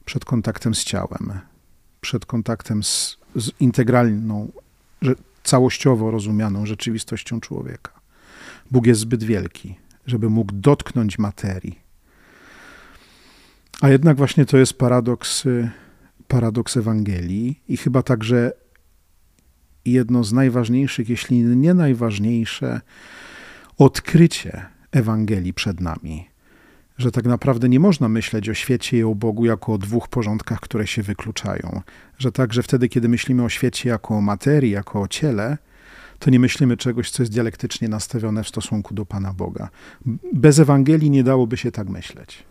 przed 0.05 0.25
kontaktem 0.25 0.75
z 0.75 0.85
ciałem, 0.85 1.41
przed 2.01 2.27
kontaktem 2.27 2.83
z, 2.83 3.19
z 3.37 3.51
integralną, 3.61 4.53
całościowo 5.43 6.11
rozumianą 6.11 6.67
rzeczywistością 6.67 7.41
człowieka. 7.41 7.93
Bóg 8.71 8.87
jest 8.87 9.01
zbyt 9.01 9.25
wielki, 9.25 9.75
żeby 10.07 10.31
mógł 10.31 10.53
dotknąć 10.55 11.19
materii. 11.19 11.79
A 13.81 13.89
jednak 13.89 14.17
właśnie 14.17 14.47
to 14.47 14.57
jest 14.57 14.75
paradoks, 14.75 15.45
paradoks 16.29 16.77
Ewangelii 16.77 17.61
i 17.69 17.77
chyba 17.77 18.03
także 18.03 18.53
jedno 19.85 20.25
z 20.25 20.33
najważniejszych, 20.33 21.09
jeśli 21.09 21.43
nie 21.43 21.75
najważniejsze, 21.75 22.81
odkrycie 23.79 24.67
Ewangelii 24.93 25.55
przed 25.55 25.81
nami. 25.81 26.32
Że 26.99 27.11
tak 27.11 27.25
naprawdę 27.25 27.69
nie 27.69 27.81
można 27.81 28.09
myśleć 28.09 28.49
o 28.49 28.55
świecie 28.55 28.99
i 28.99 29.03
o 29.03 29.15
Bogu 29.15 29.45
jako 29.45 29.73
o 29.73 29.79
dwóch 29.79 30.09
porządkach, 30.09 30.61
które 30.61 30.87
się 30.87 31.03
wykluczają. 31.03 31.81
Że 32.19 32.33
także 32.33 32.63
wtedy, 32.63 32.89
kiedy 32.89 33.09
myślimy 33.09 33.45
o 33.45 33.49
świecie 33.49 33.89
jako 33.89 34.15
o 34.15 34.21
materii, 34.21 34.71
jako 34.71 35.01
o 35.01 35.09
ciele, 35.09 35.59
to 36.19 36.31
nie 36.31 36.41
myślimy 36.41 36.77
czegoś, 36.77 37.11
co 37.11 37.23
jest 37.23 37.33
dialektycznie 37.33 37.89
nastawione 37.89 38.45
w 38.45 38.49
stosunku 38.49 38.95
do 38.95 39.07
Pana 39.07 39.33
Boga. 39.33 39.69
Bez 40.33 40.59
Ewangelii 40.59 41.11
nie 41.11 41.25
dałoby 41.25 41.57
się 41.57 41.73
tak 41.73 41.89
myśleć. 41.89 42.45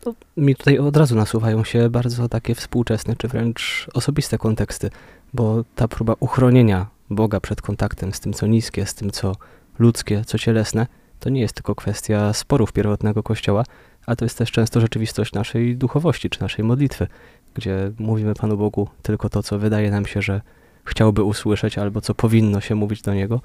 To 0.00 0.14
mi 0.36 0.56
tutaj 0.56 0.78
od 0.78 0.96
razu 0.96 1.16
nasuwają 1.16 1.64
się 1.64 1.90
bardzo 1.90 2.28
takie 2.28 2.54
współczesne, 2.54 3.16
czy 3.16 3.28
wręcz 3.28 3.86
osobiste 3.94 4.38
konteksty, 4.38 4.90
bo 5.34 5.64
ta 5.74 5.88
próba 5.88 6.14
uchronienia 6.20 6.86
Boga 7.10 7.40
przed 7.40 7.62
kontaktem 7.62 8.12
z 8.12 8.20
tym, 8.20 8.32
co 8.32 8.46
niskie, 8.46 8.86
z 8.86 8.94
tym, 8.94 9.10
co 9.10 9.36
ludzkie, 9.78 10.22
co 10.26 10.38
cielesne, 10.38 10.86
to 11.20 11.30
nie 11.30 11.40
jest 11.40 11.54
tylko 11.54 11.74
kwestia 11.74 12.32
sporów 12.32 12.72
pierwotnego 12.72 13.22
Kościoła, 13.22 13.64
ale 14.06 14.16
to 14.16 14.24
jest 14.24 14.38
też 14.38 14.50
często 14.50 14.80
rzeczywistość 14.80 15.32
naszej 15.32 15.76
duchowości 15.76 16.30
czy 16.30 16.40
naszej 16.42 16.64
modlitwy, 16.64 17.06
gdzie 17.54 17.92
mówimy 17.98 18.34
Panu 18.34 18.56
Bogu 18.56 18.88
tylko 19.02 19.28
to, 19.28 19.42
co 19.42 19.58
wydaje 19.58 19.90
nam 19.90 20.06
się, 20.06 20.22
że 20.22 20.40
chciałby 20.84 21.22
usłyszeć, 21.22 21.78
albo 21.78 22.00
co 22.00 22.14
powinno 22.14 22.60
się 22.60 22.74
mówić 22.74 23.02
do 23.02 23.14
Niego 23.14 23.40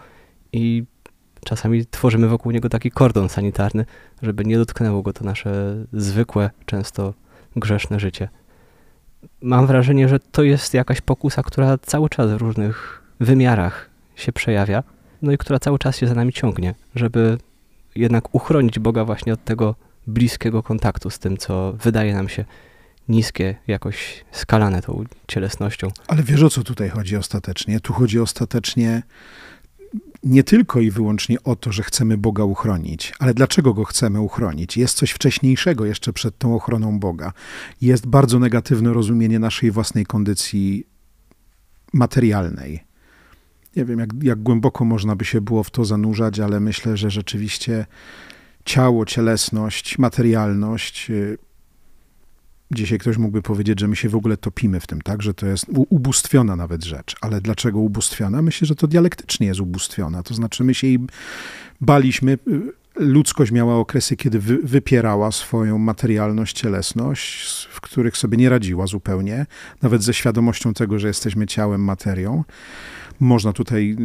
i 0.53 0.83
czasami 1.45 1.85
tworzymy 1.85 2.27
wokół 2.27 2.51
Niego 2.51 2.69
taki 2.69 2.91
kordon 2.91 3.29
sanitarny, 3.29 3.85
żeby 4.21 4.45
nie 4.45 4.57
dotknęło 4.57 5.01
Go 5.01 5.13
to 5.13 5.25
nasze 5.25 5.75
zwykłe, 5.93 6.49
często 6.65 7.13
grzeszne 7.55 7.99
życie. 7.99 8.29
Mam 9.41 9.67
wrażenie, 9.67 10.09
że 10.09 10.19
to 10.19 10.43
jest 10.43 10.73
jakaś 10.73 11.01
pokusa, 11.01 11.43
która 11.43 11.77
cały 11.77 12.09
czas 12.09 12.31
w 12.31 12.37
różnych 12.37 13.03
wymiarach 13.19 13.89
się 14.15 14.31
przejawia, 14.31 14.83
no 15.21 15.31
i 15.31 15.37
która 15.37 15.59
cały 15.59 15.79
czas 15.79 15.97
się 15.97 16.07
za 16.07 16.15
nami 16.15 16.33
ciągnie, 16.33 16.75
żeby 16.95 17.37
jednak 17.95 18.35
uchronić 18.35 18.79
Boga 18.79 19.05
właśnie 19.05 19.33
od 19.33 19.43
tego 19.43 19.75
bliskiego 20.07 20.63
kontaktu 20.63 21.09
z 21.09 21.19
tym, 21.19 21.37
co 21.37 21.73
wydaje 21.73 22.13
nam 22.13 22.29
się 22.29 22.45
niskie, 23.09 23.55
jakoś 23.67 24.25
skalane 24.31 24.81
tą 24.81 25.03
cielesnością. 25.27 25.87
Ale 26.07 26.23
wiesz 26.23 26.43
o 26.43 26.49
co 26.49 26.63
tutaj 26.63 26.89
chodzi 26.89 27.17
ostatecznie? 27.17 27.79
Tu 27.79 27.93
chodzi 27.93 28.19
ostatecznie 28.19 29.03
nie 30.23 30.43
tylko 30.43 30.79
i 30.79 30.91
wyłącznie 30.91 31.43
o 31.43 31.55
to, 31.55 31.71
że 31.71 31.83
chcemy 31.83 32.17
Boga 32.17 32.43
uchronić, 32.43 33.13
ale 33.19 33.33
dlaczego 33.33 33.73
go 33.73 33.85
chcemy 33.85 34.21
uchronić? 34.21 34.77
Jest 34.77 34.97
coś 34.97 35.11
wcześniejszego 35.11 35.85
jeszcze 35.85 36.13
przed 36.13 36.37
tą 36.37 36.55
ochroną 36.55 36.99
Boga. 36.99 37.33
Jest 37.81 38.07
bardzo 38.07 38.39
negatywne 38.39 38.93
rozumienie 38.93 39.39
naszej 39.39 39.71
własnej 39.71 40.05
kondycji 40.05 40.87
materialnej 41.93 42.88
nie 43.75 43.85
wiem, 43.85 43.99
jak, 43.99 44.09
jak 44.23 44.39
głęboko 44.43 44.85
można 44.85 45.15
by 45.15 45.25
się 45.25 45.41
było 45.41 45.63
w 45.63 45.71
to 45.71 45.85
zanurzać, 45.85 46.39
ale 46.39 46.59
myślę, 46.59 46.97
że 46.97 47.11
rzeczywiście 47.11 47.85
ciało, 48.65 49.05
cielesność, 49.05 49.97
materialność. 49.97 51.09
Y, 51.09 51.37
dzisiaj 52.71 52.99
ktoś 52.99 53.17
mógłby 53.17 53.41
powiedzieć, 53.41 53.79
że 53.79 53.87
my 53.87 53.95
się 53.95 54.09
w 54.09 54.15
ogóle 54.15 54.37
topimy 54.37 54.79
w 54.79 54.87
tym, 54.87 55.01
tak? 55.01 55.21
Że 55.21 55.33
to 55.33 55.45
jest 55.45 55.65
ubóstwiona 55.69 56.55
nawet 56.55 56.83
rzecz. 56.83 57.15
Ale 57.21 57.41
dlaczego 57.41 57.79
ubóstwiona? 57.79 58.41
Myślę, 58.41 58.67
że 58.67 58.75
to 58.75 58.87
dialektycznie 58.87 59.47
jest 59.47 59.59
ubóstwiona. 59.59 60.23
To 60.23 60.33
znaczy, 60.33 60.63
my 60.63 60.73
się 60.73 60.87
jej 60.87 60.99
baliśmy. 61.81 62.37
Ludzkość 62.99 63.51
miała 63.51 63.75
okresy, 63.75 64.15
kiedy 64.15 64.39
wy, 64.39 64.57
wypierała 64.63 65.31
swoją 65.31 65.77
materialność, 65.77 66.59
cielesność, 66.59 67.67
w 67.71 67.81
których 67.81 68.17
sobie 68.17 68.37
nie 68.37 68.49
radziła 68.49 68.87
zupełnie, 68.87 69.45
nawet 69.81 70.03
ze 70.03 70.13
świadomością 70.13 70.73
tego, 70.73 70.99
że 70.99 71.07
jesteśmy 71.07 71.47
ciałem, 71.47 71.83
materią. 71.83 72.43
Można 73.19 73.53
tutaj 73.53 73.97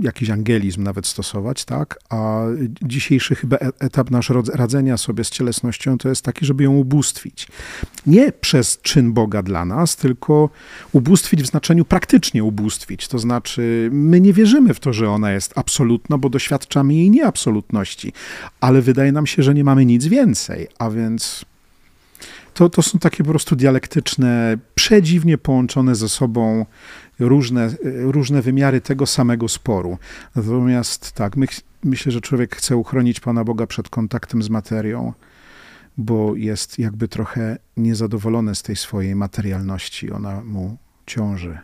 jakiś 0.00 0.30
angelizm 0.30 0.82
nawet 0.82 1.06
stosować, 1.06 1.64
tak? 1.64 1.98
A 2.10 2.42
dzisiejszy 2.82 3.34
chyba 3.34 3.56
e, 3.56 3.70
etap 3.78 4.10
nasz 4.10 4.30
radzenia 4.54 4.96
sobie 4.96 5.24
z 5.24 5.30
cielesnością 5.30 5.98
to 5.98 6.08
jest 6.08 6.24
taki, 6.24 6.46
żeby 6.46 6.64
ją 6.64 6.72
ubóstwić. 6.72 7.48
Nie 8.06 8.32
przez 8.32 8.80
czyn 8.82 9.12
Boga 9.12 9.42
dla 9.42 9.64
nas, 9.64 9.96
tylko 9.96 10.50
ubóstwić 10.92 11.42
w 11.42 11.46
znaczeniu 11.46 11.84
praktycznie 11.84 12.44
ubóstwić. 12.44 13.08
To 13.08 13.18
znaczy, 13.18 13.88
my 13.92 14.20
nie 14.20 14.32
wierzymy 14.32 14.74
w 14.74 14.80
to, 14.80 14.92
że 14.92 15.10
ona 15.10 15.32
jest 15.32 15.52
absolutna, 15.58 16.18
bo 16.18 16.28
doświadczamy 16.28 16.94
jej 16.94 17.10
nieabsolutności, 17.10 18.12
ale 18.60 18.82
wydaje 18.82 19.12
nam 19.12 19.26
się, 19.26 19.42
że 19.42 19.54
nie 19.54 19.64
mamy 19.64 19.86
nic 19.86 20.06
więcej, 20.06 20.68
a 20.78 20.90
więc 20.90 21.44
to, 22.54 22.70
to 22.70 22.82
są 22.82 22.98
takie 22.98 23.24
po 23.24 23.30
prostu 23.30 23.56
dialektyczne, 23.56 24.58
przedziwnie 24.74 25.38
połączone 25.38 25.94
ze 25.94 26.08
sobą 26.08 26.66
różne, 27.18 27.70
różne 27.84 28.42
wymiary 28.42 28.80
tego 28.80 29.06
samego 29.06 29.48
sporu. 29.48 29.98
Natomiast 30.36 31.12
tak, 31.12 31.36
my, 31.36 31.46
myślę, 31.84 32.12
że 32.12 32.20
człowiek 32.20 32.56
chce 32.56 32.76
uchronić 32.76 33.20
Pana 33.20 33.44
Boga 33.44 33.66
przed 33.66 33.88
kontaktem 33.88 34.42
z 34.42 34.50
materią, 34.50 35.12
bo 35.96 36.36
jest 36.36 36.78
jakby 36.78 37.08
trochę 37.08 37.58
niezadowolony 37.76 38.54
z 38.54 38.62
tej 38.62 38.76
swojej 38.76 39.14
materialności. 39.14 40.10
Ona 40.10 40.44
mu 40.44 40.76
ciąży. 41.06 41.58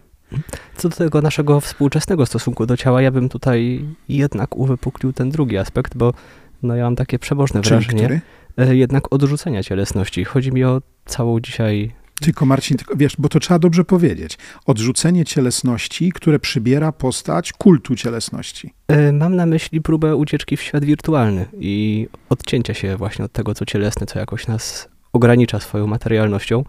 Co 0.77 0.89
do 0.89 0.97
tego 0.97 1.23
naszego 1.23 1.61
współczesnego 1.61 2.27
stosunku 2.27 2.67
do 2.67 2.77
ciała, 2.77 3.03
ja 3.03 3.11
bym 3.11 3.29
tutaj 3.29 3.85
jednak 4.09 4.57
uwypuklił 4.57 5.13
ten 5.13 5.31
drugi 5.31 5.59
aspekt, 5.59 5.97
bo 5.97 6.15
no 6.63 6.77
ja 6.77 6.85
mam 6.85 6.97
takie 6.97 7.19
przebożne 7.19 7.63
Czyli 7.63 7.77
wrażenie 7.77 8.05
który? 8.05 8.21
E, 8.57 8.77
jednak 8.77 9.13
odrzucenia 9.13 9.63
cielesności. 9.63 10.25
Chodzi 10.25 10.53
mi 10.53 10.65
o 10.65 10.83
całą 11.05 11.41
dzisiaj 11.41 11.93
tylko 12.21 12.47
Marcin, 12.47 12.77
tylko, 12.77 12.97
wiesz, 12.97 13.17
bo 13.19 13.29
to 13.29 13.41
trzeba 13.41 13.59
dobrze 13.59 13.85
powiedzieć. 13.85 14.39
Odrzucenie 14.67 15.25
cielesności, 15.25 16.13
które 16.13 16.39
przybiera 16.39 16.93
postać 16.93 17.53
kultu 17.53 17.97
cielesności. 17.97 18.75
E, 18.89 19.13
mam 19.13 19.37
na 19.37 19.47
myśli 19.47 19.81
próbę 19.81 20.17
ucieczki 20.17 20.57
w 20.57 20.63
świat 20.63 20.85
wirtualny 20.85 21.47
i 21.61 22.07
odcięcia 22.29 22.75
się 22.75 22.97
właśnie 22.97 23.25
od 23.25 23.33
tego, 23.33 23.55
co 23.55 23.65
cielesne, 23.65 24.07
co 24.07 24.19
jakoś 24.19 24.47
nas 24.47 24.89
ogranicza 25.13 25.61
swoją 25.61 25.87
materialnością 25.87 26.65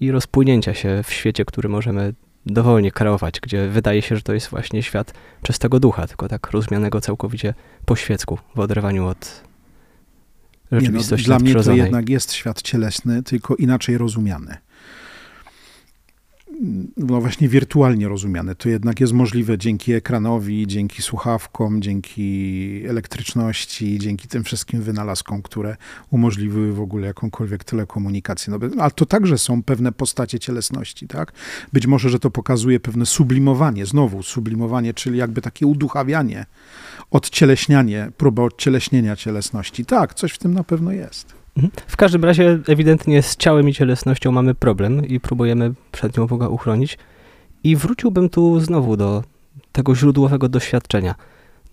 i 0.00 0.10
rozpłynięcia 0.10 0.74
się 0.74 1.02
w 1.04 1.12
świecie, 1.12 1.44
który 1.44 1.68
możemy 1.68 2.14
dowolnie 2.48 2.92
kreować, 2.92 3.40
gdzie 3.40 3.68
wydaje 3.68 4.02
się, 4.02 4.16
że 4.16 4.22
to 4.22 4.34
jest 4.34 4.48
właśnie 4.48 4.82
świat 4.82 5.14
czystego 5.42 5.80
ducha, 5.80 6.06
tylko 6.06 6.28
tak 6.28 6.50
rozumianego 6.50 7.00
całkowicie 7.00 7.54
po 7.84 7.96
świecku, 7.96 8.38
w 8.54 8.60
oderwaniu 8.60 9.06
od 9.06 9.42
rzeczywistości 10.72 11.30
Nie, 11.30 11.34
no, 11.34 11.38
Dla 11.38 11.50
mnie 11.52 11.64
to 11.64 11.72
jednak 11.72 12.08
jest 12.08 12.32
świat 12.32 12.62
cielesny, 12.62 13.22
tylko 13.22 13.56
inaczej 13.56 13.98
rozumiany 13.98 14.56
no 16.96 17.20
właśnie 17.20 17.48
wirtualnie 17.48 18.08
rozumiane. 18.08 18.54
To 18.54 18.68
jednak 18.68 19.00
jest 19.00 19.12
możliwe 19.12 19.58
dzięki 19.58 19.92
ekranowi, 19.92 20.66
dzięki 20.66 21.02
słuchawkom, 21.02 21.82
dzięki 21.82 22.82
elektryczności, 22.88 23.98
dzięki 23.98 24.28
tym 24.28 24.44
wszystkim 24.44 24.82
wynalazkom, 24.82 25.42
które 25.42 25.76
umożliwiły 26.10 26.72
w 26.72 26.80
ogóle 26.80 27.06
jakąkolwiek 27.06 27.64
telekomunikację. 27.64 28.52
No, 28.52 28.82
a 28.82 28.90
to 28.90 29.06
także 29.06 29.38
są 29.38 29.62
pewne 29.62 29.92
postacie 29.92 30.38
cielesności, 30.38 31.08
tak? 31.08 31.32
Być 31.72 31.86
może, 31.86 32.08
że 32.08 32.18
to 32.18 32.30
pokazuje 32.30 32.80
pewne 32.80 33.06
sublimowanie, 33.06 33.86
znowu 33.86 34.22
sublimowanie, 34.22 34.94
czyli 34.94 35.18
jakby 35.18 35.42
takie 35.42 35.66
uduchawianie, 35.66 36.46
odcieleśnianie, 37.10 38.10
próba 38.16 38.42
odcieleśnienia 38.42 39.16
cielesności. 39.16 39.84
Tak, 39.84 40.14
coś 40.14 40.32
w 40.32 40.38
tym 40.38 40.54
na 40.54 40.64
pewno 40.64 40.92
jest. 40.92 41.37
Mhm. 41.58 41.72
W 41.86 41.96
każdym 41.96 42.24
razie 42.24 42.58
ewidentnie 42.68 43.22
z 43.22 43.36
ciałem 43.36 43.68
i 43.68 43.74
cielesnością 43.74 44.32
mamy 44.32 44.54
problem 44.54 45.06
i 45.06 45.20
próbujemy 45.20 45.74
przed 45.92 46.16
nią 46.16 46.26
Boga 46.26 46.48
uchronić. 46.48 46.98
I 47.64 47.76
wróciłbym 47.76 48.28
tu 48.28 48.60
znowu 48.60 48.96
do 48.96 49.22
tego 49.72 49.94
źródłowego 49.94 50.48
doświadczenia. 50.48 51.14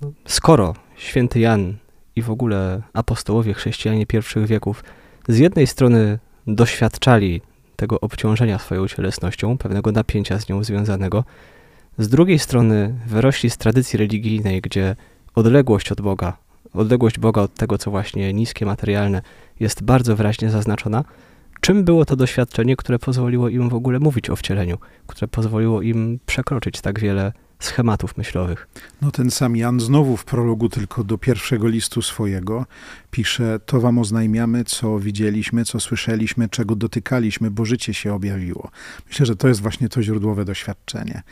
No, 0.01 0.11
skoro 0.25 0.75
święty 0.95 1.39
Jan 1.39 1.73
i 2.15 2.21
w 2.21 2.29
ogóle 2.29 2.81
apostołowie 2.93 3.53
chrześcijanie 3.53 4.05
pierwszych 4.05 4.45
wieków 4.45 4.83
z 5.27 5.37
jednej 5.37 5.67
strony 5.67 6.19
doświadczali 6.47 7.41
tego 7.75 7.99
obciążenia 7.99 8.59
swoją 8.59 8.87
cielesnością, 8.87 9.57
pewnego 9.57 9.91
napięcia 9.91 10.39
z 10.39 10.49
nią 10.49 10.63
związanego, 10.63 11.23
z 11.97 12.09
drugiej 12.09 12.39
strony 12.39 12.95
wyrośli 13.07 13.49
z 13.49 13.57
tradycji 13.57 13.97
religijnej, 13.97 14.61
gdzie 14.61 14.95
odległość 15.35 15.91
od 15.91 16.01
Boga, 16.01 16.37
odległość 16.75 17.19
Boga 17.19 17.41
od 17.41 17.53
tego, 17.53 17.77
co 17.77 17.91
właśnie 17.91 18.33
niskie, 18.33 18.65
materialne, 18.65 19.21
jest 19.59 19.83
bardzo 19.83 20.15
wyraźnie 20.15 20.49
zaznaczona. 20.49 21.03
Czym 21.61 21.83
było 21.83 22.05
to 22.05 22.15
doświadczenie, 22.15 22.75
które 22.75 22.99
pozwoliło 22.99 23.49
im 23.49 23.69
w 23.69 23.73
ogóle 23.73 23.99
mówić 23.99 24.29
o 24.29 24.35
wcieleniu, 24.35 24.77
które 25.07 25.27
pozwoliło 25.27 25.81
im 25.81 26.19
przekroczyć 26.25 26.81
tak 26.81 26.99
wiele 26.99 27.33
schematów 27.59 28.17
myślowych. 28.17 28.67
No 29.01 29.11
ten 29.11 29.31
sam 29.31 29.55
Jan 29.55 29.79
znowu 29.79 30.17
w 30.17 30.25
prologu 30.25 30.69
tylko 30.69 31.03
do 31.03 31.17
pierwszego 31.17 31.67
listu 31.67 32.01
swojego 32.01 32.65
pisze, 33.11 33.59
to 33.65 33.81
wam 33.81 33.97
oznajmiamy, 33.99 34.63
co 34.63 34.99
widzieliśmy, 34.99 35.65
co 35.65 35.79
słyszeliśmy, 35.79 36.49
czego 36.49 36.75
dotykaliśmy, 36.75 37.51
bo 37.51 37.65
życie 37.65 37.93
się 37.93 38.13
objawiło. 38.13 38.71
Myślę, 39.07 39.25
że 39.25 39.35
to 39.35 39.47
jest 39.47 39.61
właśnie 39.61 39.89
to 39.89 40.03
źródłowe 40.03 40.45
doświadczenie. 40.45 41.23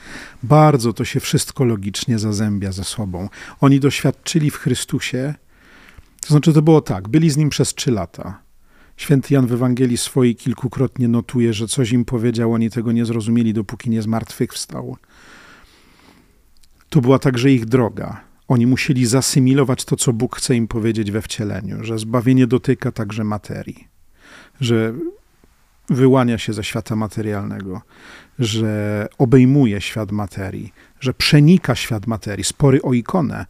Bardzo 0.43 0.93
to 0.93 1.05
się 1.05 1.19
wszystko 1.19 1.65
logicznie 1.65 2.19
zazębia 2.19 2.71
ze 2.71 2.83
sobą. 2.83 3.29
Oni 3.61 3.79
doświadczyli 3.79 4.51
w 4.51 4.57
Chrystusie, 4.57 5.33
to 6.21 6.27
znaczy 6.27 6.53
to 6.53 6.61
było 6.61 6.81
tak, 6.81 7.09
byli 7.09 7.29
z 7.29 7.37
Nim 7.37 7.49
przez 7.49 7.73
trzy 7.73 7.91
lata. 7.91 8.43
Święty 8.97 9.33
Jan 9.33 9.47
w 9.47 9.53
Ewangelii 9.53 9.97
swojej 9.97 10.35
kilkukrotnie 10.35 11.07
notuje, 11.07 11.53
że 11.53 11.67
coś 11.67 11.91
im 11.91 12.05
powiedział, 12.05 12.53
oni 12.53 12.69
tego 12.69 12.91
nie 12.91 13.05
zrozumieli, 13.05 13.53
dopóki 13.53 13.89
nie 13.89 14.01
zmartwychwstał. 14.01 14.97
To 16.93 17.01
była 17.01 17.19
także 17.19 17.51
ich 17.51 17.65
droga. 17.65 18.21
Oni 18.47 18.67
musieli 18.67 19.05
zasymilować 19.05 19.85
to, 19.85 19.95
co 19.95 20.13
Bóg 20.13 20.35
chce 20.35 20.55
im 20.55 20.67
powiedzieć 20.67 21.11
we 21.11 21.21
wcieleniu, 21.21 21.83
że 21.83 21.99
zbawienie 21.99 22.47
dotyka 22.47 22.91
także 22.91 23.23
materii, 23.23 23.87
że 24.61 24.93
wyłania 25.89 26.37
się 26.37 26.53
ze 26.53 26.63
świata 26.63 26.95
materialnego, 26.95 27.81
że 28.39 29.07
obejmuje 29.17 29.81
świat 29.81 30.11
materii, 30.11 30.73
że 30.99 31.13
przenika 31.13 31.75
świat 31.75 32.07
materii. 32.07 32.43
Spory 32.43 32.81
o 32.81 32.93
ikonę, 32.93 33.45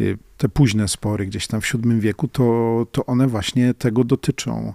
y, 0.00 0.18
te 0.36 0.48
późne 0.48 0.88
spory 0.88 1.26
gdzieś 1.26 1.46
tam 1.46 1.60
w 1.60 1.72
VII 1.72 2.00
wieku, 2.00 2.28
to, 2.28 2.86
to 2.92 3.06
one 3.06 3.26
właśnie 3.26 3.74
tego 3.74 4.04
dotyczą 4.04 4.74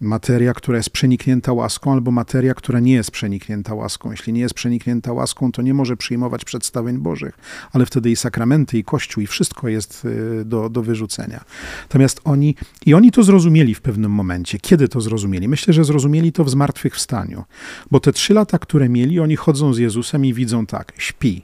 materia, 0.00 0.54
która 0.54 0.76
jest 0.76 0.90
przeniknięta 0.90 1.52
łaską, 1.52 1.92
albo 1.92 2.10
materia, 2.10 2.54
która 2.54 2.80
nie 2.80 2.92
jest 2.92 3.10
przeniknięta 3.10 3.74
łaską. 3.74 4.10
Jeśli 4.10 4.32
nie 4.32 4.40
jest 4.40 4.54
przeniknięta 4.54 5.12
łaską, 5.12 5.52
to 5.52 5.62
nie 5.62 5.74
może 5.74 5.96
przyjmować 5.96 6.44
przedstawień 6.44 6.98
Bożych, 6.98 7.38
ale 7.72 7.86
wtedy 7.86 8.10
i 8.10 8.16
sakramenty, 8.16 8.78
i 8.78 8.84
Kościół, 8.84 9.22
i 9.22 9.26
wszystko 9.26 9.68
jest 9.68 10.04
y, 10.04 10.44
do, 10.44 10.70
do 10.70 10.82
wyrzucenia. 10.82 11.44
Natomiast 11.82 12.20
oni, 12.24 12.56
i 12.86 12.94
oni 12.94 13.12
to 13.12 13.22
zrozumieli 13.22 13.74
w 13.74 13.80
pewnym 13.80 14.12
momencie. 14.12 14.58
Kiedy 14.58 14.88
to 14.88 15.00
zrozumieli? 15.00 15.48
Myślę, 15.48 15.74
że 15.74 15.84
zrozumieli 15.84 16.32
to 16.32 16.44
w 16.44 16.50
zmartwychwstaniu, 16.50 17.44
bo 17.90 18.00
te 18.00 18.12
trzy 18.12 18.34
lata, 18.34 18.58
które 18.58 18.88
mieli, 18.88 19.20
oni 19.20 19.36
chodzą 19.36 19.74
z 19.74 19.78
Jezusem 19.78 20.24
i 20.24 20.34
widzą 20.34 20.66
tak, 20.66 20.92
śpi, 20.98 21.42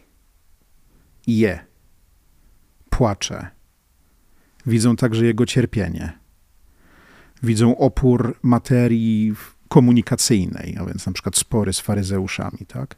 je, 1.26 1.58
płacze. 2.90 3.46
Widzą 4.66 4.96
także 4.96 5.26
Jego 5.26 5.46
cierpienie 5.46 6.25
widzą 7.46 7.78
opór 7.78 8.38
materii 8.42 9.34
komunikacyjnej, 9.68 10.76
a 10.80 10.84
więc 10.84 11.06
na 11.06 11.12
przykład 11.12 11.36
spory 11.36 11.72
z 11.72 11.80
faryzeuszami, 11.80 12.58
tak? 12.68 12.96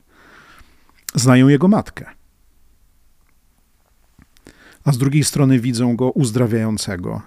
Znają 1.15 1.49
jego 1.49 1.69
matkę. 1.69 2.05
A 4.85 4.93
z 4.93 4.99
drugiej 4.99 5.25
strony 5.25 5.61
widzą 5.61 5.97
go 5.97 6.11
uzdrawiającego, 6.11 7.23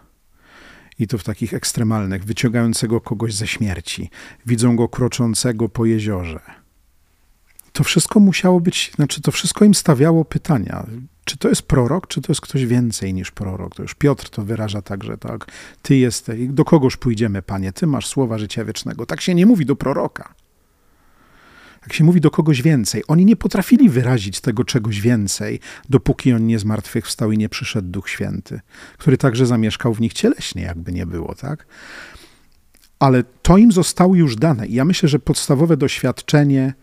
i 1.00 1.08
to 1.08 1.18
w 1.18 1.24
takich 1.24 1.54
ekstremalnych, 1.54 2.26
wyciągającego 2.26 3.02
kogoś 3.02 3.34
ze 3.34 3.48
śmierci. 3.48 4.10
Widzą 4.46 4.76
go 4.76 4.90
kroczącego 4.90 5.70
po 5.70 5.86
jeziorze. 5.86 6.61
To 7.74 7.84
wszystko 7.84 8.20
musiało 8.20 8.60
być, 8.60 8.92
znaczy 8.96 9.22
to 9.22 9.32
wszystko 9.32 9.66
im 9.66 9.76
stawiało 9.76 10.26
pytania. 10.26 10.86
Czy 11.26 11.38
to 11.38 11.50
jest 11.50 11.62
prorok, 11.62 12.08
czy 12.08 12.22
to 12.22 12.32
jest 12.32 12.42
ktoś 12.42 12.66
więcej 12.66 13.14
niż 13.14 13.32
prorok? 13.32 13.76
To 13.76 13.82
już 13.82 13.96
Piotr 13.96 14.30
to 14.30 14.42
wyraża 14.42 14.82
także, 14.82 15.18
tak? 15.18 15.46
Ty 15.82 15.96
jesteś, 15.96 16.48
do 16.48 16.66
kogoż 16.66 16.98
pójdziemy, 16.98 17.42
panie? 17.42 17.74
Ty 17.74 17.88
masz 17.88 18.08
słowa 18.08 18.38
życia 18.38 18.66
wiecznego. 18.66 19.06
Tak 19.06 19.22
się 19.22 19.36
nie 19.36 19.46
mówi 19.46 19.66
do 19.66 19.76
proroka. 19.76 20.34
Jak 21.82 21.94
się 21.94 22.04
mówi 22.04 22.22
do 22.22 22.32
kogoś 22.32 22.62
więcej, 22.62 23.04
oni 23.08 23.26
nie 23.26 23.36
potrafili 23.36 23.90
wyrazić 23.90 24.42
tego 24.42 24.64
czegoś 24.64 25.02
więcej, 25.02 25.60
dopóki 25.90 26.34
on 26.34 26.48
nie 26.48 26.60
zmartwychwstał 26.60 27.32
i 27.32 27.38
nie 27.38 27.50
przyszedł 27.50 27.88
Duch 27.88 28.10
Święty, 28.10 28.60
który 28.98 29.18
także 29.18 29.46
zamieszkał 29.46 29.94
w 29.94 30.02
nich 30.02 30.14
cieleśnie, 30.14 30.62
jakby 30.62 30.92
nie 30.94 31.06
było, 31.06 31.36
tak? 31.36 31.66
Ale 33.00 33.24
to 33.24 33.58
im 33.58 33.72
zostało 33.72 34.16
już 34.16 34.36
dane. 34.36 34.68
I 34.68 34.74
ja 34.74 34.86
myślę, 34.86 35.10
że 35.10 35.20
podstawowe 35.20 35.78
doświadczenie, 35.78 36.74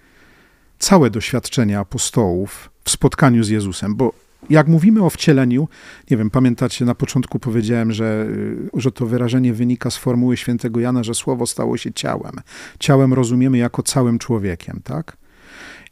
całe 0.78 1.10
doświadczenie 1.10 1.78
apostołów 1.78 2.70
w 2.84 2.90
spotkaniu 2.90 3.44
z 3.44 3.48
Jezusem, 3.48 3.96
bo 3.96 4.12
jak 4.50 4.68
mówimy 4.68 5.04
o 5.04 5.10
wcieleniu, 5.10 5.68
nie 6.10 6.16
wiem, 6.16 6.30
pamiętacie, 6.30 6.84
na 6.84 6.94
początku 6.94 7.38
powiedziałem, 7.38 7.92
że, 7.92 8.26
y, 8.74 8.80
że 8.80 8.92
to 8.92 9.06
wyrażenie 9.06 9.52
wynika 9.52 9.90
z 9.90 9.96
formuły 9.96 10.36
świętego 10.36 10.80
Jana, 10.80 11.02
że 11.02 11.14
słowo 11.14 11.46
stało 11.46 11.76
się 11.76 11.92
ciałem. 11.92 12.32
Ciałem 12.78 13.14
rozumiemy 13.14 13.58
jako 13.58 13.82
całym 13.82 14.18
człowiekiem, 14.18 14.80
tak? 14.84 15.16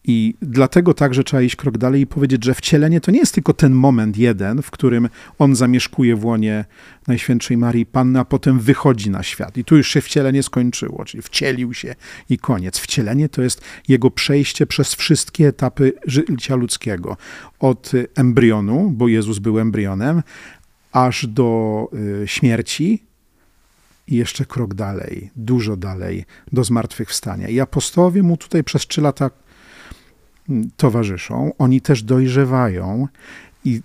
I 0.09 0.35
dlatego 0.43 0.95
także 0.95 1.25
trzeba 1.25 1.43
iść 1.43 1.57
krok 1.57 1.79
dalej 1.79 2.01
i 2.01 2.07
powiedzieć, 2.07 2.45
że 2.45 2.55
wcielenie 2.55 3.01
to 3.01 3.11
nie 3.11 3.19
jest 3.19 3.35
tylko 3.35 3.53
ten 3.53 3.73
moment 3.73 4.17
jeden, 4.17 4.63
w 4.63 4.71
którym 4.71 5.09
on 5.39 5.57
zamieszkuje 5.57 6.17
w 6.17 6.25
łonie 6.25 6.65
Najświętszej 7.07 7.57
Marii 7.57 7.87
Panny, 7.87 8.21
a 8.21 8.25
potem 8.25 8.61
wychodzi 8.61 9.11
na 9.11 9.23
świat. 9.23 9.57
I 9.57 9.65
tu 9.65 9.77
już 9.77 9.89
się 9.89 10.01
wcielenie 10.01 10.43
skończyło, 10.43 11.05
czyli 11.05 11.23
wcielił 11.23 11.75
się 11.75 11.95
i 12.31 12.39
koniec. 12.39 12.79
Wcielenie 12.79 13.29
to 13.29 13.43
jest 13.43 13.61
jego 13.89 14.11
przejście 14.11 14.67
przez 14.67 14.95
wszystkie 14.95 15.49
etapy 15.49 15.93
życia 16.07 16.57
ludzkiego. 16.57 17.17
Od 17.59 17.93
embrionu, 18.15 18.91
bo 18.91 19.09
Jezus 19.09 19.39
był 19.39 19.59
embrionem, 19.59 20.23
aż 20.93 21.27
do 21.27 21.89
y, 22.23 22.29
śmierci, 22.29 23.07
i 24.09 24.17
jeszcze 24.17 24.45
krok 24.45 24.75
dalej, 24.75 25.31
dużo 25.37 25.77
dalej, 25.77 26.25
do 26.53 26.65
zmartwychwstania. 26.65 27.49
I 27.49 27.61
apostołowie 27.61 28.23
mu 28.23 28.37
tutaj 28.37 28.65
przez 28.65 28.87
trzy 28.87 29.01
lata 29.01 29.31
towarzyszą, 30.77 31.53
oni 31.59 31.81
też 31.81 32.03
dojrzewają 32.03 33.09
i 33.65 33.81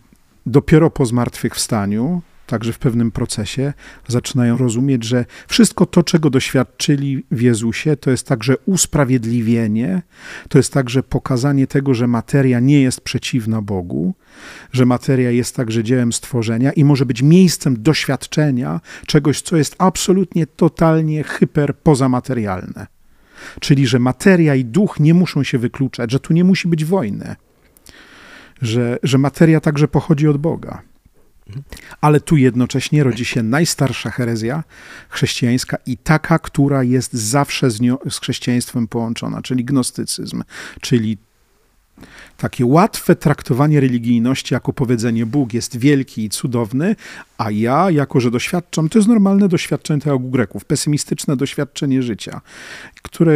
dopiero 0.46 0.90
po 0.90 1.06
zmartwychwstaniu, 1.06 2.22
także 2.48 2.74
w 2.74 2.80
pewnym 2.80 3.12
procesie, 3.12 3.74
zaczynają 4.08 4.58
rozumieć, 4.58 5.04
że 5.04 5.26
wszystko 5.48 5.86
to, 5.86 6.04
czego 6.04 6.30
doświadczyli 6.30 7.26
w 7.32 7.42
Jezusie, 7.42 7.98
to 7.98 8.12
jest 8.12 8.28
także 8.28 8.56
usprawiedliwienie, 8.66 10.02
to 10.50 10.58
jest 10.60 10.74
także 10.74 11.04
pokazanie 11.04 11.68
tego, 11.68 11.94
że 11.94 12.08
materia 12.08 12.60
nie 12.60 12.82
jest 12.82 13.02
przeciwna 13.02 13.62
Bogu, 13.62 14.14
że 14.72 14.86
materia 14.86 15.32
jest 15.32 15.56
także 15.56 15.84
dziełem 15.84 16.14
stworzenia 16.14 16.72
i 16.72 16.84
może 16.84 17.06
być 17.06 17.22
miejscem 17.22 17.84
doświadczenia 17.84 18.82
czegoś, 19.06 19.42
co 19.42 19.58
jest 19.58 19.76
absolutnie, 19.78 20.48
totalnie 20.48 21.24
hyper 21.24 21.78
pozamaterialne. 21.78 23.01
Czyli, 23.60 23.88
że 23.88 24.00
materia 24.00 24.56
i 24.56 24.66
duch 24.66 25.00
nie 25.00 25.14
muszą 25.14 25.44
się 25.44 25.58
wykluczać, 25.58 26.12
że 26.12 26.20
tu 26.20 26.34
nie 26.34 26.44
musi 26.44 26.68
być 26.68 26.86
wojny, 26.86 27.36
że, 28.62 28.98
że 29.04 29.18
materia 29.18 29.60
także 29.60 29.88
pochodzi 29.88 30.28
od 30.28 30.38
Boga. 30.38 30.82
Ale 32.02 32.20
tu 32.20 32.38
jednocześnie 32.38 33.04
rodzi 33.04 33.26
się 33.26 33.44
najstarsza 33.44 34.12
herezja 34.12 34.64
chrześcijańska 35.10 35.78
i 35.86 35.98
taka, 35.98 36.40
która 36.40 36.84
jest 36.84 37.14
zawsze 37.14 37.72
z, 37.72 37.82
nią, 37.82 37.98
z 38.10 38.20
chrześcijaństwem 38.20 38.88
połączona, 38.88 39.42
czyli 39.42 39.66
gnostycyzm, 39.66 40.44
czyli 40.82 41.18
takie 42.38 42.66
łatwe 42.66 43.16
traktowanie 43.16 43.80
religijności 43.80 44.54
jako 44.54 44.74
powiedzenie 44.74 45.26
Bóg 45.26 45.54
jest 45.54 45.78
wielki 45.78 46.26
i 46.26 46.30
cudowny, 46.30 46.96
a 47.46 47.52
ja, 47.52 47.92
jako 47.92 48.20
że 48.20 48.32
doświadczam, 48.32 48.90
to 48.90 49.00
jest 49.00 49.10
normalne 49.10 49.48
doświadczenie 49.48 50.02
tego 50.02 50.16
u 50.16 50.30
Greków, 50.30 50.66
pesymistyczne 50.66 51.38
doświadczenie 51.38 52.04
życia, 52.04 52.42
które 53.02 53.34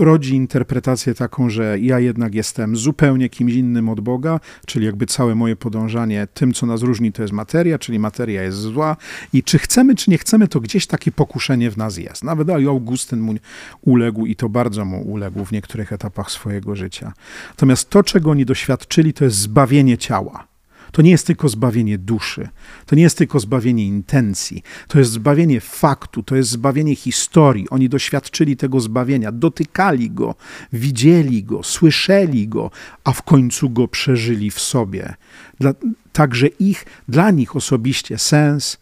rodzi 0.00 0.34
interpretację 0.34 1.14
taką, 1.14 1.50
że 1.50 1.78
ja 1.78 2.00
jednak 2.00 2.34
jestem 2.34 2.76
zupełnie 2.76 3.28
kimś 3.28 3.52
innym 3.52 3.88
od 3.88 4.00
Boga, 4.00 4.40
czyli 4.66 4.86
jakby 4.86 5.06
całe 5.06 5.34
moje 5.34 5.56
podążanie 5.56 6.28
tym, 6.34 6.52
co 6.52 6.66
nas 6.66 6.82
różni, 6.82 7.12
to 7.12 7.22
jest 7.22 7.34
materia, 7.34 7.78
czyli 7.78 7.98
materia 7.98 8.42
jest 8.42 8.58
zła 8.58 8.96
i 9.32 9.42
czy 9.42 9.58
chcemy, 9.58 9.94
czy 9.94 10.10
nie 10.10 10.18
chcemy, 10.18 10.48
to 10.48 10.60
gdzieś 10.60 10.86
takie 10.86 11.12
pokuszenie 11.12 11.70
w 11.70 11.76
nas 11.76 11.96
jest. 11.96 12.24
Nawet 12.24 12.50
Augustyn 12.50 13.20
mu 13.20 13.34
uległ 13.82 14.26
i 14.26 14.36
to 14.36 14.48
bardzo 14.48 14.84
mu 14.84 15.02
uległ 15.02 15.44
w 15.44 15.52
niektórych 15.52 15.92
etapach 15.92 16.30
swojego 16.30 16.76
życia. 16.76 17.12
Natomiast 17.48 17.90
to, 17.90 18.02
czego 18.02 18.30
oni 18.30 18.44
doświadczyli, 18.44 19.12
to 19.12 19.24
jest 19.24 19.36
zbawienie 19.36 19.98
ciała. 19.98 20.49
To 20.92 21.02
nie 21.02 21.10
jest 21.10 21.26
tylko 21.26 21.48
zbawienie 21.48 21.98
duszy, 21.98 22.48
to 22.86 22.96
nie 22.96 23.02
jest 23.02 23.18
tylko 23.18 23.40
zbawienie 23.40 23.86
intencji, 23.86 24.62
to 24.88 24.98
jest 24.98 25.10
zbawienie 25.10 25.60
faktu, 25.60 26.22
to 26.22 26.36
jest 26.36 26.50
zbawienie 26.50 26.96
historii. 26.96 27.68
Oni 27.68 27.88
doświadczyli 27.88 28.56
tego 28.56 28.80
zbawienia, 28.80 29.32
dotykali 29.32 30.10
go, 30.10 30.34
widzieli 30.72 31.44
go, 31.44 31.62
słyszeli 31.62 32.48
go, 32.48 32.70
a 33.04 33.12
w 33.12 33.22
końcu 33.22 33.70
go 33.70 33.88
przeżyli 33.88 34.50
w 34.50 34.60
sobie. 34.60 35.14
Dla, 35.60 35.74
także 36.12 36.46
ich, 36.46 36.84
dla 37.08 37.30
nich 37.30 37.56
osobiście 37.56 38.18
sens 38.18 38.78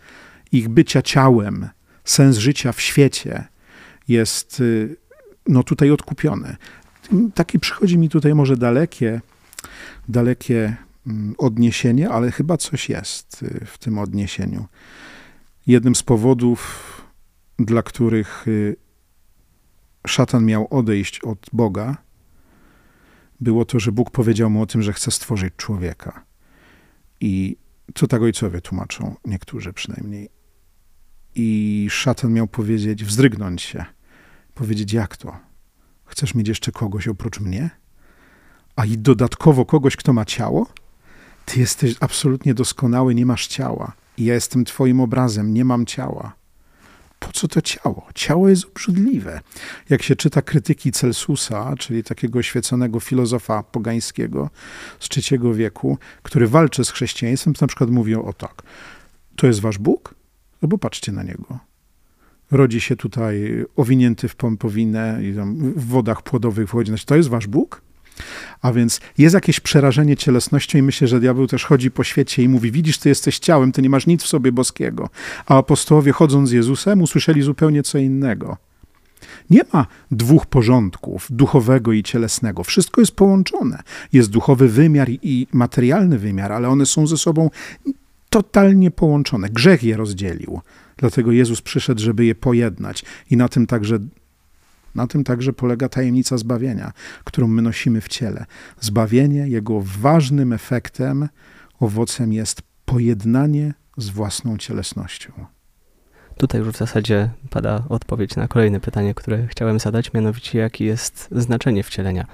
ich 0.52 0.68
bycia 0.68 1.02
ciałem, 1.02 1.68
sens 2.04 2.36
życia 2.36 2.72
w 2.72 2.80
świecie 2.80 3.44
jest 4.08 4.60
y, 4.60 4.96
no, 5.48 5.62
tutaj 5.62 5.90
odkupiony. 5.90 6.56
Takie 7.34 7.58
przychodzi 7.58 7.98
mi 7.98 8.08
tutaj 8.08 8.34
może 8.34 8.56
dalekie, 8.56 9.20
dalekie 10.08 10.76
odniesienie, 11.38 12.10
ale 12.10 12.30
chyba 12.30 12.56
coś 12.56 12.88
jest 12.88 13.42
y, 13.42 13.64
w 13.66 13.78
tym 13.78 13.98
odniesieniu. 13.98 14.66
Jednym 15.66 15.94
z 15.94 16.02
powodów, 16.02 16.84
dla 17.58 17.82
których 17.82 18.48
y, 18.48 18.76
szatan 20.06 20.44
miał 20.44 20.68
odejść 20.70 21.20
od 21.20 21.46
Boga, 21.52 21.96
było 23.40 23.64
to, 23.64 23.80
że 23.80 23.92
Bóg 23.92 24.10
powiedział 24.10 24.50
mu 24.50 24.62
o 24.62 24.66
tym, 24.66 24.82
że 24.82 24.92
chce 24.92 25.10
stworzyć 25.10 25.54
człowieka. 25.56 26.24
I 27.20 27.56
co 27.94 28.06
tak 28.06 28.22
ojcowie 28.22 28.60
tłumaczą, 28.60 29.14
niektórzy 29.24 29.72
przynajmniej. 29.72 30.28
I 31.34 31.86
szatan 31.90 32.32
miał 32.32 32.46
powiedzieć, 32.46 33.04
wzdrygnąć 33.04 33.62
się, 33.62 33.84
powiedzieć: 34.54 34.92
Jak 34.92 35.16
to? 35.16 35.36
Chcesz 36.04 36.34
mieć 36.34 36.48
jeszcze 36.48 36.72
kogoś 36.72 37.08
oprócz 37.08 37.40
mnie? 37.40 37.70
A 38.76 38.84
i 38.84 38.98
dodatkowo 38.98 39.64
kogoś, 39.64 39.96
kto 39.96 40.12
ma 40.12 40.24
ciało? 40.24 40.66
Ty 41.48 41.60
jesteś 41.60 41.94
absolutnie 42.00 42.54
doskonały, 42.54 43.14
nie 43.14 43.26
masz 43.26 43.46
ciała. 43.46 43.92
I 44.16 44.24
ja 44.24 44.34
jestem 44.34 44.64
Twoim 44.64 45.00
obrazem, 45.00 45.54
nie 45.54 45.64
mam 45.64 45.86
ciała. 45.86 46.32
Po 47.18 47.32
co 47.32 47.48
to 47.48 47.62
ciało? 47.62 48.06
Ciało 48.14 48.48
jest 48.48 48.64
obrzydliwe. 48.64 49.40
Jak 49.90 50.02
się 50.02 50.16
czyta 50.16 50.42
krytyki 50.42 50.92
Celsusa, 50.92 51.74
czyli 51.78 52.04
takiego 52.04 52.42
świeconego 52.42 53.00
filozofa 53.00 53.62
pogańskiego 53.62 54.50
z 55.00 55.08
III 55.16 55.54
wieku, 55.54 55.98
który 56.22 56.48
walczy 56.48 56.84
z 56.84 56.90
chrześcijaństwem, 56.90 57.54
to 57.54 57.64
na 57.64 57.68
przykład 57.68 57.90
mówią 57.90 58.22
o 58.22 58.32
tak. 58.32 58.62
To 59.36 59.46
jest 59.46 59.60
wasz 59.60 59.78
Bóg? 59.78 60.14
No 60.62 60.68
bo 60.68 60.78
patrzcie 60.78 61.12
na 61.12 61.22
niego. 61.22 61.58
Rodzi 62.50 62.80
się 62.80 62.96
tutaj 62.96 63.64
owinięty 63.76 64.28
w 64.28 64.36
pompowinę 64.36 65.20
i 65.22 65.32
w 65.76 65.86
wodach 65.86 66.22
płodowych 66.22 66.68
wchodzi. 66.68 66.88
Znaczy, 66.90 67.06
to 67.06 67.16
jest 67.16 67.28
wasz 67.28 67.46
Bóg? 67.46 67.87
A 68.62 68.72
więc 68.72 69.00
jest 69.18 69.34
jakieś 69.34 69.60
przerażenie 69.60 70.16
cielesnością 70.16 70.78
i 70.78 70.82
myślę, 70.82 71.08
że 71.08 71.20
diabeł 71.20 71.46
też 71.46 71.64
chodzi 71.64 71.90
po 71.90 72.04
świecie 72.04 72.42
i 72.42 72.48
mówi, 72.48 72.70
widzisz, 72.70 72.98
ty 72.98 73.08
jesteś 73.08 73.38
ciałem, 73.38 73.72
ty 73.72 73.82
nie 73.82 73.90
masz 73.90 74.06
nic 74.06 74.22
w 74.22 74.28
sobie 74.28 74.52
boskiego. 74.52 75.08
A 75.46 75.56
apostołowie 75.58 76.12
chodząc 76.12 76.48
z 76.48 76.52
Jezusem 76.52 77.02
usłyszeli 77.02 77.42
zupełnie 77.42 77.82
co 77.82 77.98
innego. 77.98 78.56
Nie 79.50 79.60
ma 79.72 79.86
dwóch 80.10 80.46
porządków, 80.46 81.26
duchowego 81.30 81.92
i 81.92 82.02
cielesnego. 82.02 82.64
Wszystko 82.64 83.00
jest 83.00 83.12
połączone. 83.12 83.82
Jest 84.12 84.30
duchowy 84.30 84.68
wymiar 84.68 85.08
i 85.10 85.46
materialny 85.52 86.18
wymiar, 86.18 86.52
ale 86.52 86.68
one 86.68 86.86
są 86.86 87.06
ze 87.06 87.16
sobą 87.16 87.50
totalnie 88.30 88.90
połączone. 88.90 89.48
Grzech 89.48 89.82
je 89.84 89.96
rozdzielił. 89.96 90.60
Dlatego 90.96 91.32
Jezus 91.32 91.60
przyszedł, 91.60 92.00
żeby 92.00 92.24
je 92.24 92.34
pojednać. 92.34 93.04
I 93.30 93.36
na 93.36 93.48
tym 93.48 93.66
także 93.66 93.98
na 94.98 95.06
tym 95.06 95.24
także 95.24 95.52
polega 95.52 95.88
tajemnica 95.88 96.38
zbawienia, 96.38 96.92
którą 97.24 97.46
my 97.46 97.62
nosimy 97.62 98.00
w 98.00 98.08
ciele. 98.08 98.44
Zbawienie, 98.80 99.48
jego 99.48 99.80
ważnym 99.80 100.52
efektem, 100.52 101.28
owocem 101.80 102.32
jest 102.32 102.62
pojednanie 102.84 103.74
z 103.96 104.08
własną 104.08 104.58
cielesnością. 104.58 105.32
Tutaj 106.36 106.60
już 106.60 106.68
w 106.70 106.76
zasadzie 106.76 107.30
pada 107.50 107.82
odpowiedź 107.88 108.36
na 108.36 108.48
kolejne 108.48 108.80
pytanie, 108.80 109.14
które 109.14 109.46
chciałem 109.46 109.78
zadać, 109.78 110.12
mianowicie 110.12 110.58
jakie 110.58 110.84
jest 110.84 111.28
znaczenie 111.32 111.82
wcielenia, 111.82 112.26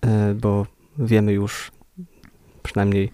e, 0.00 0.34
bo 0.34 0.66
wiemy 0.98 1.32
już 1.32 1.72
przynajmniej 2.62 3.12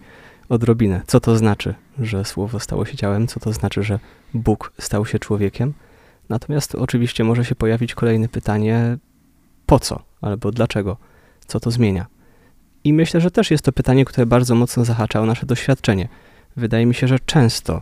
odrobinę, 0.49 1.01
co 1.07 1.19
to 1.19 1.37
znaczy, 1.37 1.75
że 1.99 2.25
Słowo 2.25 2.59
stało 2.59 2.85
się 2.85 2.97
ciałem, 2.97 3.27
co 3.27 3.39
to 3.39 3.53
znaczy, 3.53 3.83
że 3.83 3.99
Bóg 4.33 4.73
stał 4.79 5.05
się 5.05 5.19
człowiekiem. 5.19 5.73
Natomiast 6.29 6.75
oczywiście 6.75 7.23
może 7.23 7.45
się 7.45 7.55
pojawić 7.55 7.95
kolejne 7.95 8.29
pytanie, 8.29 8.97
po 9.65 9.79
co 9.79 10.03
albo 10.21 10.51
dlaczego, 10.51 10.97
co 11.47 11.59
to 11.59 11.71
zmienia. 11.71 12.05
I 12.83 12.93
myślę, 12.93 13.21
że 13.21 13.31
też 13.31 13.51
jest 13.51 13.65
to 13.65 13.71
pytanie, 13.71 14.05
które 14.05 14.25
bardzo 14.25 14.55
mocno 14.55 14.85
zahacza 14.85 15.21
o 15.21 15.25
nasze 15.25 15.45
doświadczenie. 15.45 16.07
Wydaje 16.57 16.85
mi 16.85 16.95
się, 16.95 17.07
że 17.07 17.19
często 17.19 17.81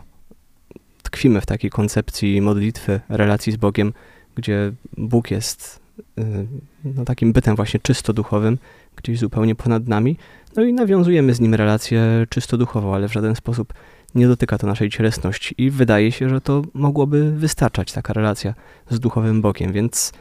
tkwimy 1.02 1.40
w 1.40 1.46
takiej 1.46 1.70
koncepcji 1.70 2.40
modlitwy, 2.40 3.00
relacji 3.08 3.52
z 3.52 3.56
Bogiem, 3.56 3.92
gdzie 4.34 4.72
Bóg 4.96 5.30
jest 5.30 5.80
y, 6.18 6.46
no, 6.84 7.04
takim 7.04 7.32
bytem 7.32 7.56
właśnie 7.56 7.80
czysto 7.80 8.12
duchowym, 8.12 8.58
gdzieś 8.96 9.18
zupełnie 9.18 9.54
ponad 9.54 9.88
nami, 9.88 10.16
no 10.56 10.64
i 10.64 10.72
nawiązujemy 10.72 11.34
z 11.34 11.40
nim 11.40 11.54
relację 11.54 12.26
czysto 12.28 12.56
duchową, 12.56 12.94
ale 12.94 13.08
w 13.08 13.12
żaden 13.12 13.36
sposób 13.36 13.74
nie 14.14 14.28
dotyka 14.28 14.58
to 14.58 14.66
naszej 14.66 14.90
cielesności 14.90 15.54
i 15.58 15.70
wydaje 15.70 16.12
się, 16.12 16.28
że 16.28 16.40
to 16.40 16.62
mogłoby 16.74 17.32
wystarczać, 17.32 17.92
taka 17.92 18.12
relacja 18.12 18.54
z 18.90 19.00
duchowym 19.00 19.42
Bogiem, 19.42 19.72
więc 19.72 20.12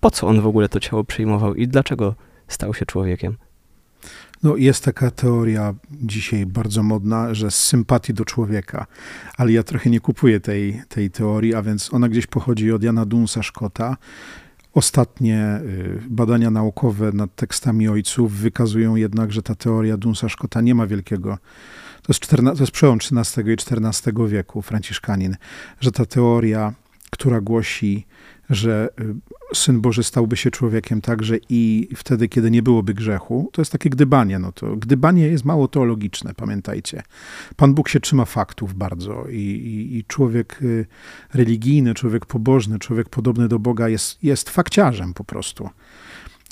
po 0.00 0.10
co 0.10 0.26
on 0.26 0.40
w 0.40 0.46
ogóle 0.46 0.68
to 0.68 0.80
ciało 0.80 1.04
przyjmował 1.04 1.54
i 1.54 1.68
dlaczego 1.68 2.14
stał 2.48 2.74
się 2.74 2.86
człowiekiem? 2.86 3.36
No, 4.42 4.56
jest 4.56 4.84
taka 4.84 5.10
teoria 5.10 5.74
dzisiaj 5.90 6.46
bardzo 6.46 6.82
modna, 6.82 7.34
że 7.34 7.50
z 7.50 7.54
sympatii 7.54 8.14
do 8.14 8.24
człowieka, 8.24 8.86
ale 9.36 9.52
ja 9.52 9.62
trochę 9.62 9.90
nie 9.90 10.00
kupuję 10.00 10.40
tej, 10.40 10.82
tej 10.88 11.10
teorii, 11.10 11.54
a 11.54 11.62
więc 11.62 11.94
ona 11.94 12.08
gdzieś 12.08 12.26
pochodzi 12.26 12.72
od 12.72 12.82
Jana 12.82 13.06
Dunsa 13.06 13.42
Szkota. 13.42 13.96
Ostatnie 14.74 15.60
y, 15.62 16.00
badania 16.10 16.50
naukowe 16.50 17.12
nad 17.12 17.34
tekstami 17.34 17.88
ojców 17.88 18.32
wykazują 18.32 18.96
jednak, 18.96 19.32
że 19.32 19.42
ta 19.42 19.54
teoria 19.54 19.96
Dunsa 19.96 20.28
Szkota 20.28 20.60
nie 20.60 20.74
ma 20.74 20.86
wielkiego 20.86 21.38
to 22.06 22.12
jest, 22.12 22.20
14, 22.20 22.56
to 22.56 22.62
jest 22.62 22.72
przełom 22.72 22.98
XIII 22.98 23.48
i 23.48 23.52
XIV 23.52 24.28
wieku, 24.28 24.62
franciszkanin, 24.62 25.36
że 25.80 25.92
ta 25.92 26.06
teoria, 26.06 26.74
która 27.10 27.40
głosi, 27.40 28.06
że 28.50 28.88
y, 29.00 29.14
Syn 29.54 29.80
Boży 29.80 30.04
stałby 30.04 30.36
się 30.36 30.50
człowiekiem 30.50 31.00
także 31.00 31.36
i 31.48 31.88
wtedy, 31.96 32.28
kiedy 32.28 32.50
nie 32.50 32.62
byłoby 32.62 32.94
grzechu, 32.94 33.50
to 33.52 33.60
jest 33.60 33.72
takie 33.72 33.90
gdybanie. 33.90 34.38
No 34.38 34.52
to 34.52 34.76
gdybanie 34.76 35.28
jest 35.28 35.44
mało 35.44 35.68
teologiczne, 35.68 36.34
pamiętajcie. 36.34 37.02
Pan 37.56 37.74
Bóg 37.74 37.88
się 37.88 38.00
trzyma 38.00 38.24
faktów 38.24 38.74
bardzo 38.74 39.24
i, 39.28 39.36
i, 39.36 39.96
i 39.96 40.04
człowiek 40.04 40.58
y, 40.62 40.86
religijny, 41.34 41.94
człowiek 41.94 42.26
pobożny, 42.26 42.78
człowiek 42.78 43.08
podobny 43.08 43.48
do 43.48 43.58
Boga 43.58 43.88
jest, 43.88 44.24
jest 44.24 44.50
fakciarzem 44.50 45.14
po 45.14 45.24
prostu 45.24 45.70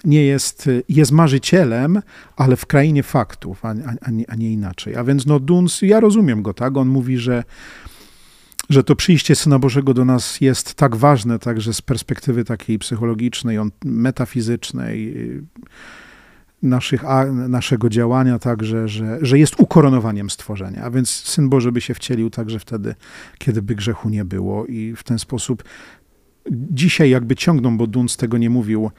nie 0.05 0.25
jest, 0.25 0.71
jest 0.89 1.13
marzycielem, 1.13 2.03
ale 2.37 2.57
w 2.57 2.67
krainie 2.67 3.03
faktów, 3.03 3.65
a, 3.65 3.69
a, 3.69 4.11
a 4.29 4.35
nie 4.35 4.53
inaczej. 4.53 4.97
A 4.97 5.05
więc 5.05 5.27
no 5.27 5.41
Duns, 5.41 5.83
ja 5.83 6.01
rozumiem 6.01 6.43
go, 6.43 6.55
tak? 6.55 6.77
On 6.77 6.89
mówi, 6.89 7.19
że, 7.19 7.45
że 8.71 8.85
to 8.85 8.97
przyjście 8.97 9.35
Syna 9.35 9.59
Bożego 9.59 9.95
do 9.95 10.05
nas 10.05 10.41
jest 10.41 10.75
tak 10.75 10.97
ważne, 10.97 11.39
także 11.39 11.75
z 11.75 11.83
perspektywy 11.83 12.45
takiej 12.45 12.79
psychologicznej, 12.79 13.59
metafizycznej, 13.85 15.15
naszych, 16.63 17.05
a, 17.05 17.25
naszego 17.25 17.89
działania 17.89 18.39
także, 18.39 18.89
że, 18.89 19.19
że 19.23 19.39
jest 19.39 19.55
ukoronowaniem 19.59 20.31
stworzenia. 20.31 20.83
A 20.85 20.91
więc 20.91 21.11
Syn 21.11 21.49
Boży 21.49 21.73
by 21.73 21.81
się 21.81 21.95
wcielił 21.95 22.31
także 22.31 22.59
wtedy, 22.59 22.95
kiedy 23.39 23.63
by 23.63 23.75
grzechu 23.75 24.09
nie 24.09 24.25
było 24.25 24.67
i 24.67 24.95
w 24.97 25.03
ten 25.03 25.19
sposób 25.19 25.65
dzisiaj 26.51 27.11
jakby 27.11 27.37
ciągną, 27.37 27.79
bo 27.79 27.87
Duns 27.87 28.17
tego 28.17 28.39
nie 28.39 28.51
mówił, 28.51 28.91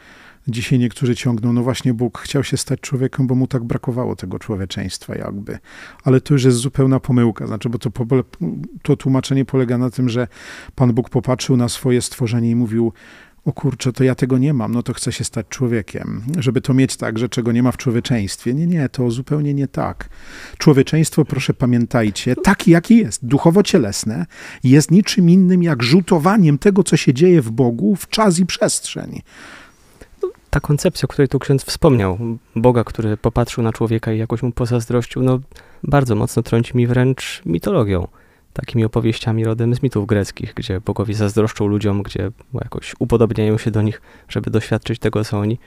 Dzisiaj 0.48 0.80
niektórzy 0.80 1.16
ciągną, 1.16 1.54
no 1.54 1.64
właśnie 1.64 1.94
Bóg 1.94 2.20
chciał 2.20 2.44
się 2.44 2.58
stać 2.58 2.80
człowiekiem, 2.80 3.28
bo 3.28 3.36
mu 3.36 3.48
tak 3.48 3.64
brakowało 3.64 4.16
tego 4.16 4.40
człowieczeństwa 4.40 5.16
jakby. 5.16 5.60
Ale 6.04 6.22
to 6.22 6.34
już 6.34 6.44
jest 6.44 6.58
zupełna 6.58 7.00
pomyłka, 7.00 7.48
znaczy, 7.48 7.70
bo 7.70 7.78
to, 7.80 7.92
to 8.82 8.96
tłumaczenie 8.96 9.46
polega 9.46 9.78
na 9.78 9.90
tym, 9.90 10.10
że 10.10 10.28
Pan 10.76 10.94
Bóg 10.94 11.10
popatrzył 11.10 11.58
na 11.58 11.70
swoje 11.70 12.02
stworzenie 12.02 12.50
i 12.50 12.56
mówił, 12.56 12.94
o 13.46 13.54
kurczę, 13.54 13.94
to 13.94 14.04
ja 14.04 14.16
tego 14.16 14.38
nie 14.38 14.54
mam, 14.54 14.72
no 14.72 14.84
to 14.84 14.94
chcę 14.94 15.12
się 15.12 15.24
stać 15.24 15.46
człowiekiem. 15.50 16.22
Żeby 16.38 16.62
to 16.62 16.74
mieć 16.74 16.98
tak, 16.98 17.20
że 17.20 17.30
czego 17.30 17.52
nie 17.52 17.64
ma 17.64 17.72
w 17.72 17.78
człowieczeństwie. 17.78 18.54
Nie, 18.54 18.68
nie, 18.68 18.90
to 18.90 19.12
zupełnie 19.12 19.54
nie 19.54 19.68
tak. 19.68 20.10
Człowieczeństwo, 20.58 21.26
proszę 21.26 21.54
pamiętajcie, 21.54 22.36
taki 22.36 22.72
jaki 22.72 22.98
jest, 22.98 23.26
duchowo-cielesne, 23.26 24.26
jest 24.64 24.92
niczym 24.92 25.30
innym 25.30 25.64
jak 25.64 25.84
rzutowaniem 25.84 26.58
tego, 26.58 26.84
co 26.84 26.98
się 26.98 27.14
dzieje 27.14 27.42
w 27.42 27.52
Bogu 27.52 27.96
w 27.96 28.08
czas 28.08 28.40
i 28.40 28.46
przestrzeń 28.46 29.22
ta 30.56 30.60
koncepcja, 30.60 31.06
o 31.06 31.08
której 31.08 31.28
tu 31.28 31.40
ksiądz 31.40 31.64
wspomniał, 31.64 32.18
Boga, 32.56 32.84
który 32.84 33.18
popatrzył 33.18 33.64
na 33.64 33.74
człowieka 33.74 34.12
i 34.14 34.18
jakoś 34.18 34.44
mu 34.44 34.52
pozazdrościł, 34.52 35.24
no 35.24 35.40
bardzo 35.84 36.16
mocno 36.16 36.44
trąci 36.44 36.78
mi 36.78 36.88
wręcz 36.88 37.42
mitologią. 37.46 38.08
Takimi 38.54 38.86
opowieściami 38.86 39.46
rodem 39.46 39.76
z 39.76 39.84
mitów 39.84 40.08
greckich, 40.08 40.54
gdzie 40.54 40.82
bogowie 40.82 41.14
zazdroszczą 41.14 41.68
ludziom, 41.68 42.04
gdzie 42.04 42.32
jakoś 42.54 42.96
upodobniają 43.00 43.58
się 43.58 43.72
do 43.72 43.82
nich, 43.82 44.02
żeby 44.30 44.52
doświadczyć 44.52 45.00
tego, 45.00 45.24
co 45.24 45.40
oni. 45.40 45.60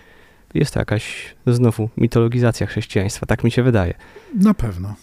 Jest 0.54 0.74
to 0.74 0.80
jakaś 0.80 1.34
znowu 1.46 1.88
mitologizacja 1.96 2.66
chrześcijaństwa, 2.66 3.26
tak 3.26 3.44
mi 3.44 3.50
się 3.50 3.62
wydaje. 3.62 3.94
Na 4.34 4.54
pewno. 4.54 4.94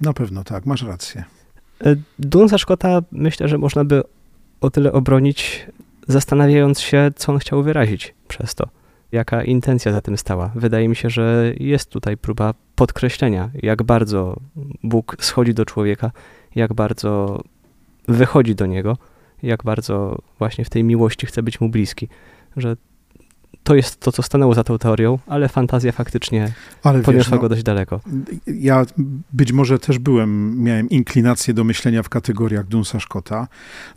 Na 0.00 0.12
pewno 0.12 0.44
tak, 0.44 0.66
masz 0.66 0.82
rację. 0.82 1.24
E, 1.84 1.96
Dunsa 2.18 2.58
Scotta 2.58 3.02
myślę, 3.12 3.48
że 3.48 3.58
można 3.58 3.84
by 3.84 4.02
o 4.60 4.70
tyle 4.70 4.92
obronić, 4.92 5.66
zastanawiając 6.08 6.80
się, 6.80 7.10
co 7.16 7.32
on 7.32 7.38
chciał 7.38 7.62
wyrazić 7.62 8.14
przez 8.28 8.54
to. 8.54 8.81
Jaka 9.12 9.44
intencja 9.44 9.92
za 9.92 10.00
tym 10.00 10.16
stała. 10.16 10.50
Wydaje 10.54 10.88
mi 10.88 10.96
się, 10.96 11.10
że 11.10 11.52
jest 11.60 11.90
tutaj 11.90 12.16
próba 12.16 12.54
podkreślenia, 12.74 13.50
jak 13.54 13.82
bardzo 13.82 14.36
Bóg 14.82 15.16
schodzi 15.20 15.54
do 15.54 15.64
człowieka, 15.64 16.10
jak 16.54 16.74
bardzo 16.74 17.42
wychodzi 18.08 18.54
do 18.54 18.66
niego, 18.66 18.96
jak 19.42 19.64
bardzo 19.64 20.18
właśnie 20.38 20.64
w 20.64 20.70
tej 20.70 20.84
miłości 20.84 21.26
chce 21.26 21.42
być 21.42 21.60
mu 21.60 21.68
bliski. 21.68 22.08
Że 22.56 22.76
to 23.64 23.74
jest 23.74 24.00
to, 24.00 24.12
co 24.12 24.22
stanęło 24.22 24.54
za 24.54 24.64
tą 24.64 24.78
teorią, 24.78 25.18
ale 25.26 25.48
fantazja 25.48 25.92
faktycznie 25.92 26.52
ale 26.82 27.02
poniosła 27.02 27.12
wiesz, 27.12 27.30
no, 27.30 27.38
go 27.38 27.48
dość 27.48 27.62
daleko. 27.62 28.00
Ja 28.46 28.86
być 29.32 29.52
może 29.52 29.78
też 29.78 29.98
byłem, 29.98 30.62
miałem 30.62 30.90
inklinację 30.90 31.54
do 31.54 31.64
myślenia 31.64 32.02
w 32.02 32.08
kategoriach 32.08 32.66
Dunsa 32.66 33.00
Scotta, 33.00 33.48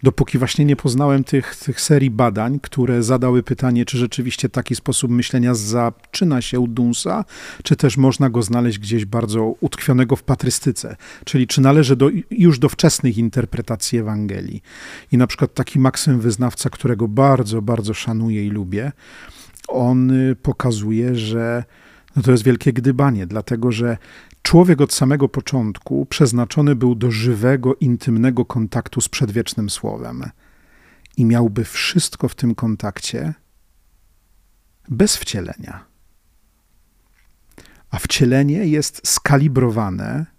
dopóki 0.04 0.38
właśnie 0.38 0.65
nie 0.65 0.75
poznałem 0.75 1.23
tych, 1.23 1.56
tych 1.56 1.82
serii 1.82 2.12
badań, 2.12 2.60
które 2.60 3.04
zadały 3.04 3.43
pytanie, 3.43 3.86
czy 3.86 3.97
rzeczywiście 3.97 4.49
taki 4.49 4.75
sposób 4.75 5.12
myślenia 5.12 5.54
zaczyna 5.54 6.41
się 6.41 6.60
u 6.60 6.67
Dunsa, 6.67 7.25
czy 7.63 7.75
też 7.75 7.97
można 7.97 8.30
go 8.30 8.41
znaleźć 8.41 8.80
gdzieś 8.80 9.06
bardzo 9.06 9.56
utkwionego 9.60 10.15
w 10.15 10.23
patrystyce, 10.23 10.95
czyli 11.25 11.47
czy 11.47 11.62
należy 11.62 11.95
do, 11.95 12.10
już 12.32 12.60
do 12.60 12.69
wczesnych 12.69 13.17
interpretacji 13.17 13.99
Ewangelii. 13.99 14.62
I 15.12 15.17
na 15.17 15.28
przykład 15.28 15.54
taki 15.54 15.80
Maksym 15.80 16.19
Wyznawca, 16.19 16.69
którego 16.69 17.08
bardzo, 17.08 17.62
bardzo 17.62 17.93
szanuję 17.93 18.45
i 18.45 18.49
lubię, 18.49 18.91
on 19.67 20.12
y, 20.12 20.36
pokazuje, 20.36 21.15
że 21.15 21.63
no 22.15 22.21
to 22.21 22.32
jest 22.32 22.43
wielkie 22.43 22.73
gdybanie, 22.73 23.28
dlatego 23.28 23.71
że 23.71 23.97
człowiek 24.41 24.82
od 24.82 24.93
samego 24.93 25.30
początku 25.30 26.06
przeznaczony 26.06 26.75
był 26.75 26.95
do 26.95 27.12
żywego, 27.12 27.75
intymnego 27.75 28.45
kontaktu 28.45 29.01
z 29.01 29.10
przedwiecznym 29.10 29.69
słowem 29.69 30.23
i 31.17 31.25
miałby 31.25 31.63
wszystko 31.63 32.28
w 32.28 32.36
tym 32.36 32.56
kontakcie 32.56 33.34
bez 34.89 35.17
wcielenia. 35.17 35.86
A 37.91 37.99
wcielenie 37.99 38.65
jest 38.65 39.08
skalibrowane 39.08 40.35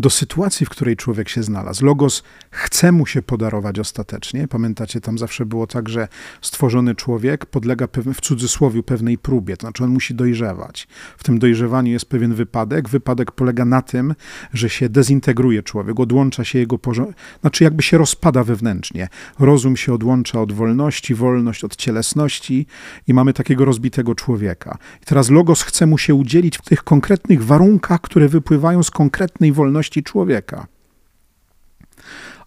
do 0.00 0.10
sytuacji, 0.10 0.66
w 0.66 0.68
której 0.68 0.96
człowiek 0.96 1.28
się 1.28 1.42
znalazł. 1.42 1.84
Logos 1.84 2.22
chce 2.50 2.92
mu 2.92 3.06
się 3.06 3.22
podarować 3.22 3.78
ostatecznie. 3.78 4.48
Pamiętacie, 4.48 5.00
tam 5.00 5.18
zawsze 5.18 5.46
było 5.46 5.66
tak, 5.66 5.88
że 5.88 6.08
stworzony 6.40 6.94
człowiek 6.94 7.46
podlega 7.46 7.88
w 8.14 8.20
cudzysłowie 8.20 8.82
pewnej 8.82 9.18
próbie, 9.18 9.56
to 9.56 9.60
znaczy 9.60 9.84
on 9.84 9.90
musi 9.90 10.14
dojrzewać. 10.14 10.88
W 11.18 11.24
tym 11.24 11.38
dojrzewaniu 11.38 11.92
jest 11.92 12.06
pewien 12.06 12.34
wypadek. 12.34 12.88
Wypadek 12.88 13.32
polega 13.32 13.64
na 13.64 13.82
tym, 13.82 14.14
że 14.52 14.70
się 14.70 14.88
dezintegruje 14.88 15.62
człowiek, 15.62 16.00
odłącza 16.00 16.44
się 16.44 16.58
jego 16.58 16.78
porządek, 16.78 17.16
znaczy 17.40 17.64
jakby 17.64 17.82
się 17.82 17.98
rozpada 17.98 18.44
wewnętrznie. 18.44 19.08
Rozum 19.38 19.76
się 19.76 19.94
odłącza 19.94 20.40
od 20.40 20.52
wolności, 20.52 21.14
wolność 21.14 21.64
od 21.64 21.76
cielesności 21.76 22.66
i 23.06 23.14
mamy 23.14 23.32
takiego 23.32 23.64
rozbitego 23.64 24.14
człowieka. 24.14 24.78
I 25.02 25.04
teraz 25.04 25.30
Logos 25.30 25.62
chce 25.62 25.86
mu 25.86 25.98
się 25.98 26.14
udzielić 26.14 26.58
w 26.58 26.62
tych 26.62 26.84
konkretnych 26.84 27.44
warunkach, 27.44 28.00
które 28.00 28.28
wypływają 28.28 28.82
z 28.82 28.90
konkretnej 28.90 29.52
wolności 29.52 29.89
człowieka. 29.90 30.66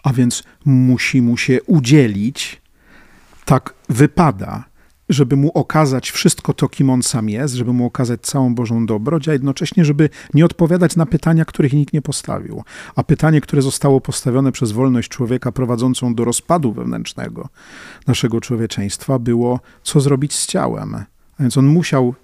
A 0.04 0.14
więc 0.14 0.44
musi 0.66 1.22
mu 1.22 1.38
się 1.38 1.64
udzielić, 1.64 2.62
tak 3.46 3.74
wypada, 3.90 4.64
żeby 5.10 5.36
mu 5.36 5.52
okazać 5.52 6.12
wszystko 6.12 6.54
to, 6.54 6.70
kim 6.70 6.90
on 6.90 7.04
sam 7.04 7.30
jest, 7.30 7.54
żeby 7.54 7.74
mu 7.74 7.86
okazać 7.86 8.22
całą 8.22 8.56
Bożą 8.56 8.86
dobroć, 8.86 9.30
a 9.30 9.34
jednocześnie, 9.34 9.86
żeby 9.86 10.10
nie 10.34 10.46
odpowiadać 10.46 10.96
na 10.96 11.06
pytania, 11.06 11.46
których 11.46 11.74
nikt 11.74 11.94
nie 11.94 12.02
postawił. 12.02 12.64
A 12.96 13.04
pytanie, 13.04 13.42
które 13.42 13.62
zostało 13.62 14.02
postawione 14.02 14.52
przez 14.52 14.72
wolność 14.72 15.10
człowieka 15.10 15.52
prowadzącą 15.52 16.16
do 16.16 16.26
rozpadu 16.26 16.74
wewnętrznego 16.74 17.50
naszego 18.08 18.42
człowieczeństwa, 18.42 19.20
było, 19.20 19.60
co 19.84 20.00
zrobić 20.00 20.34
z 20.34 20.48
ciałem. 20.48 20.96
A 20.96 21.06
więc 21.40 21.58
on 21.58 21.66
musiał 21.66 22.16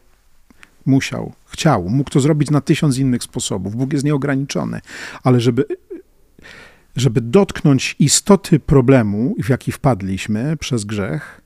musiał, 0.86 1.34
chciał, 1.46 1.90
mógł 1.90 2.10
to 2.10 2.20
zrobić 2.20 2.52
na 2.52 2.62
tysiąc 2.62 2.98
innych 2.98 3.24
sposobów. 3.24 3.76
Bóg 3.76 3.94
jest 3.94 4.06
nieograniczony, 4.06 4.82
ale 5.24 5.40
żeby, 5.40 5.66
żeby 6.96 7.22
dotknąć 7.22 7.96
istoty 8.00 8.60
problemu, 8.60 9.36
w 9.44 9.50
jaki 9.50 9.72
wpadliśmy 9.72 10.58
przez 10.58 10.86
grzech, 10.86 11.42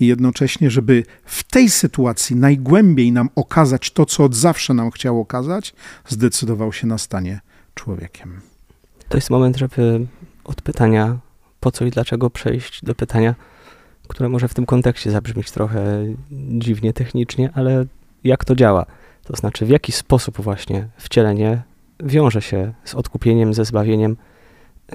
i 0.00 0.06
jednocześnie, 0.06 0.70
żeby 0.70 1.04
w 1.24 1.44
tej 1.44 1.70
sytuacji 1.70 2.36
najgłębiej 2.36 3.12
nam 3.12 3.30
okazać 3.34 3.90
to, 3.90 4.06
co 4.06 4.24
od 4.24 4.34
zawsze 4.34 4.74
nam 4.74 4.90
chciał 4.90 5.20
okazać, 5.20 5.74
zdecydował 6.08 6.72
się 6.72 6.86
na 6.86 6.98
stanie 6.98 7.40
człowiekiem. 7.74 8.40
To 9.08 9.16
jest 9.16 9.30
moment, 9.30 9.56
żeby 9.56 10.06
od 10.44 10.62
pytania 10.62 11.18
po 11.60 11.70
co 11.70 11.84
i 11.84 11.90
dlaczego 11.90 12.30
przejść 12.30 12.84
do 12.84 12.94
pytania, 12.94 13.34
które 14.08 14.28
może 14.28 14.48
w 14.48 14.54
tym 14.54 14.66
kontekście 14.66 15.10
zabrzmieć 15.10 15.50
trochę 15.50 16.04
dziwnie 16.58 16.92
technicznie, 16.92 17.50
ale 17.54 17.86
jak 18.24 18.44
to 18.44 18.54
działa. 18.54 18.86
To 19.24 19.36
znaczy, 19.36 19.66
w 19.66 19.68
jaki 19.68 19.92
sposób 19.92 20.40
właśnie 20.40 20.88
wcielenie 20.96 21.62
wiąże 22.04 22.42
się 22.42 22.72
z 22.84 22.94
odkupieniem, 22.94 23.54
ze 23.54 23.64
zbawieniem, 23.64 24.16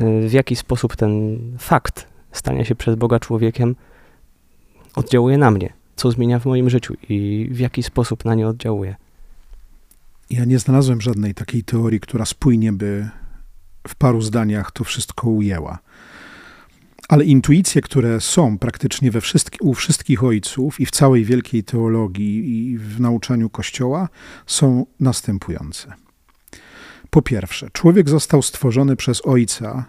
y, 0.02 0.30
w 0.30 0.34
jaki 0.34 0.56
sposób 0.56 0.96
ten 0.96 1.40
fakt 1.60 2.08
stania 2.32 2.66
się 2.66 2.76
przez 2.76 2.96
Boga 2.96 3.20
człowiekiem 3.20 3.76
oddziałuje 4.96 5.38
na 5.38 5.52
mnie, 5.52 5.74
co 5.96 6.12
zmienia 6.12 6.40
w 6.40 6.46
moim 6.46 6.70
życiu 6.70 6.94
i 7.10 7.50
w 7.52 7.60
jaki 7.60 7.84
sposób 7.84 8.26
na 8.26 8.36
nie 8.36 8.48
oddziałuje. 8.48 8.96
Ja 10.30 10.46
nie 10.46 10.60
znalazłem 10.60 11.02
żadnej 11.02 11.34
takiej 11.34 11.64
teorii, 11.64 12.00
która 12.00 12.26
spójnie 12.26 12.74
by 12.74 13.10
w 13.88 13.96
paru 13.96 14.22
zdaniach 14.22 14.72
to 14.72 14.84
wszystko 14.84 15.30
ujęła. 15.30 15.80
Ale 17.08 17.26
intuicje, 17.26 17.82
które 17.82 18.22
są 18.22 18.58
praktycznie 18.58 19.12
we 19.12 19.22
wszystkich, 19.22 19.62
u 19.62 19.74
wszystkich 19.74 20.24
ojców 20.24 20.80
i 20.80 20.86
w 20.86 20.92
całej 20.92 21.26
wielkiej 21.26 21.64
teologii 21.64 22.62
i 22.72 22.78
w 22.78 23.00
nauczaniu 23.00 23.50
Kościoła 23.50 24.10
są 24.46 24.86
następujące. 25.00 25.94
Po 27.10 27.22
pierwsze, 27.22 27.70
człowiek 27.70 28.10
został 28.10 28.42
stworzony 28.42 28.96
przez 28.96 29.26
Ojca, 29.26 29.86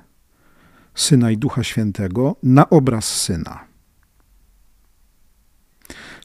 Syna 0.95 1.31
i 1.31 1.39
Ducha 1.39 1.65
Świętego 1.65 2.37
na 2.43 2.71
obraz 2.71 3.05
Syna. 3.23 3.65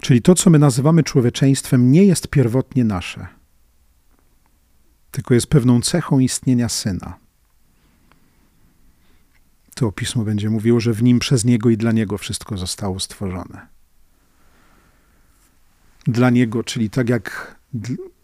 Czyli 0.02 0.22
to, 0.22 0.36
co 0.36 0.50
my 0.50 0.60
nazywamy 0.60 1.04
człowieczeństwem, 1.04 1.92
nie 1.92 2.06
jest 2.06 2.28
pierwotnie 2.28 2.84
nasze, 2.84 3.28
tylko 5.12 5.34
jest 5.34 5.48
pewną 5.48 5.82
cechą 5.82 6.20
istnienia 6.20 6.70
Syna 6.70 7.18
to 9.82 9.92
pismo 9.92 10.24
będzie 10.24 10.50
mówiło, 10.50 10.80
że 10.80 10.94
w 10.94 11.04
nim 11.04 11.20
przez 11.20 11.46
niego 11.46 11.70
i 11.70 11.78
dla 11.78 11.92
niego 11.92 12.18
wszystko 12.18 12.58
zostało 12.58 13.00
stworzone. 13.00 13.68
Dla 16.04 16.30
niego, 16.30 16.64
czyli 16.64 16.90
tak 16.90 17.10
jak, 17.10 17.56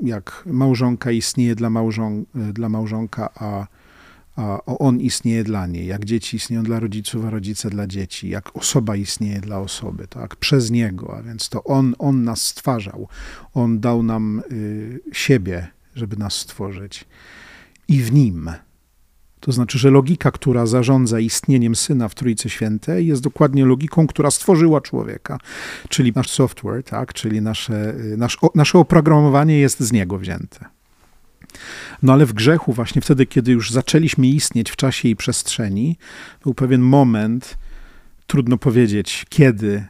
jak 0.04 0.44
małżonka 0.46 1.12
istnieje 1.12 1.56
dla, 1.56 1.70
małżon, 1.70 2.26
dla 2.54 2.70
małżonka, 2.70 3.30
a, 3.36 3.68
a 4.36 4.62
on 4.66 5.00
istnieje 5.00 5.44
dla 5.44 5.68
niej, 5.68 5.88
jak 5.88 6.06
dzieci 6.06 6.38
istnieją 6.38 6.64
dla 6.64 6.80
rodziców, 6.80 7.26
a 7.26 7.30
rodzice 7.30 7.70
dla 7.70 7.88
dzieci, 7.88 8.30
jak 8.30 8.56
osoba 8.56 8.96
istnieje 8.96 9.42
dla 9.42 9.60
osoby, 9.60 10.08
tak, 10.08 10.36
przez 10.36 10.72
niego, 10.72 11.18
a 11.18 11.22
więc 11.24 11.50
to 11.50 11.64
on, 11.64 11.96
on 12.00 12.24
nas 12.24 12.42
stwarzał, 12.42 13.08
on 13.54 13.80
dał 13.80 14.04
nam 14.04 14.42
y, 14.52 15.00
siebie, 15.12 15.68
żeby 15.96 16.18
nas 16.18 16.34
stworzyć. 16.34 17.06
I 17.88 18.02
w 18.04 18.14
nim 18.14 18.50
to 19.40 19.52
znaczy, 19.52 19.80
że 19.80 19.92
logika, 19.92 20.32
która 20.32 20.66
zarządza 20.66 21.20
istnieniem 21.20 21.76
Syna 21.76 22.08
w 22.08 22.16
Trójcy 22.16 22.50
Świętej, 22.50 23.08
jest 23.08 23.22
dokładnie 23.22 23.66
logiką, 23.66 24.08
która 24.08 24.32
stworzyła 24.32 24.82
człowieka. 24.82 25.38
Czyli 25.90 26.12
nasz 26.16 26.30
software, 26.30 26.84
tak? 26.84 27.14
czyli 27.14 27.42
nasze, 27.42 27.94
nasz, 28.18 28.38
nasze 28.56 28.80
oprogramowanie 28.80 29.60
jest 29.60 29.80
z 29.80 29.92
niego 29.92 30.18
wzięte. 30.18 30.66
No 32.04 32.14
ale 32.14 32.26
w 32.26 32.34
grzechu, 32.34 32.74
właśnie 32.74 33.02
wtedy, 33.02 33.26
kiedy 33.26 33.52
już 33.52 33.72
zaczęliśmy 33.72 34.28
istnieć 34.28 34.72
w 34.72 34.76
czasie 34.76 35.10
i 35.10 35.16
przestrzeni, 35.16 35.98
był 36.44 36.54
pewien 36.54 36.82
moment, 36.82 37.58
trudno 38.28 38.58
powiedzieć 38.58 39.26
kiedy, 39.30 39.86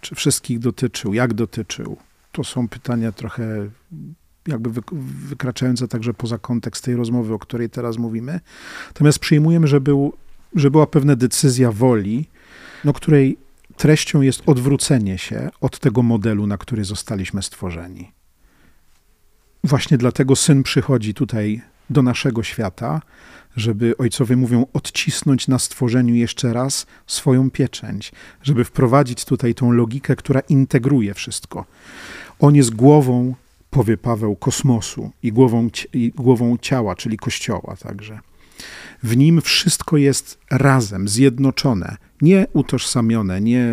czy 0.00 0.14
wszystkich 0.14 0.58
dotyczył, 0.58 1.14
jak 1.14 1.34
dotyczył. 1.34 1.96
To 2.32 2.44
są 2.44 2.68
pytania 2.68 3.12
trochę 3.12 3.68
jakby 4.48 4.70
wykraczające 5.28 5.88
także 5.88 6.14
poza 6.14 6.38
kontekst 6.38 6.84
tej 6.84 6.96
rozmowy, 6.96 7.34
o 7.34 7.38
której 7.38 7.70
teraz 7.70 7.98
mówimy. 7.98 8.40
Natomiast 8.86 9.18
przyjmujemy, 9.18 9.66
że, 9.66 9.80
był, 9.80 10.12
że 10.54 10.70
była 10.70 10.86
pewna 10.86 11.16
decyzja 11.16 11.72
woli, 11.72 12.28
no, 12.84 12.92
której 12.92 13.38
treścią 13.76 14.20
jest 14.20 14.42
odwrócenie 14.46 15.18
się 15.18 15.50
od 15.60 15.78
tego 15.78 16.02
modelu, 16.02 16.46
na 16.46 16.58
który 16.58 16.84
zostaliśmy 16.84 17.42
stworzeni. 17.42 18.12
Właśnie 19.64 19.98
dlatego 19.98 20.36
syn 20.36 20.62
przychodzi 20.62 21.14
tutaj 21.14 21.62
do 21.90 22.02
naszego 22.02 22.42
świata, 22.42 23.02
żeby 23.56 23.96
ojcowie 23.96 24.36
mówią, 24.36 24.66
odcisnąć 24.72 25.48
na 25.48 25.58
stworzeniu 25.58 26.14
jeszcze 26.14 26.52
raz 26.52 26.86
swoją 27.06 27.50
pieczęć, 27.50 28.12
żeby 28.42 28.64
wprowadzić 28.64 29.24
tutaj 29.24 29.54
tą 29.54 29.70
logikę, 29.70 30.16
która 30.16 30.40
integruje 30.40 31.14
wszystko. 31.14 31.64
On 32.38 32.54
jest 32.54 32.74
głową 32.74 33.34
powie 33.70 33.96
Paweł, 33.96 34.36
kosmosu 34.36 35.10
i 35.22 35.32
głową, 35.32 35.68
i 35.92 36.12
głową 36.16 36.56
ciała, 36.60 36.96
czyli 36.96 37.16
Kościoła 37.16 37.76
także. 37.82 38.20
W 39.02 39.16
nim 39.16 39.40
wszystko 39.40 39.96
jest 39.96 40.38
razem, 40.50 41.08
zjednoczone, 41.08 41.96
nie 42.22 42.46
utożsamione, 42.52 43.40
nie 43.40 43.68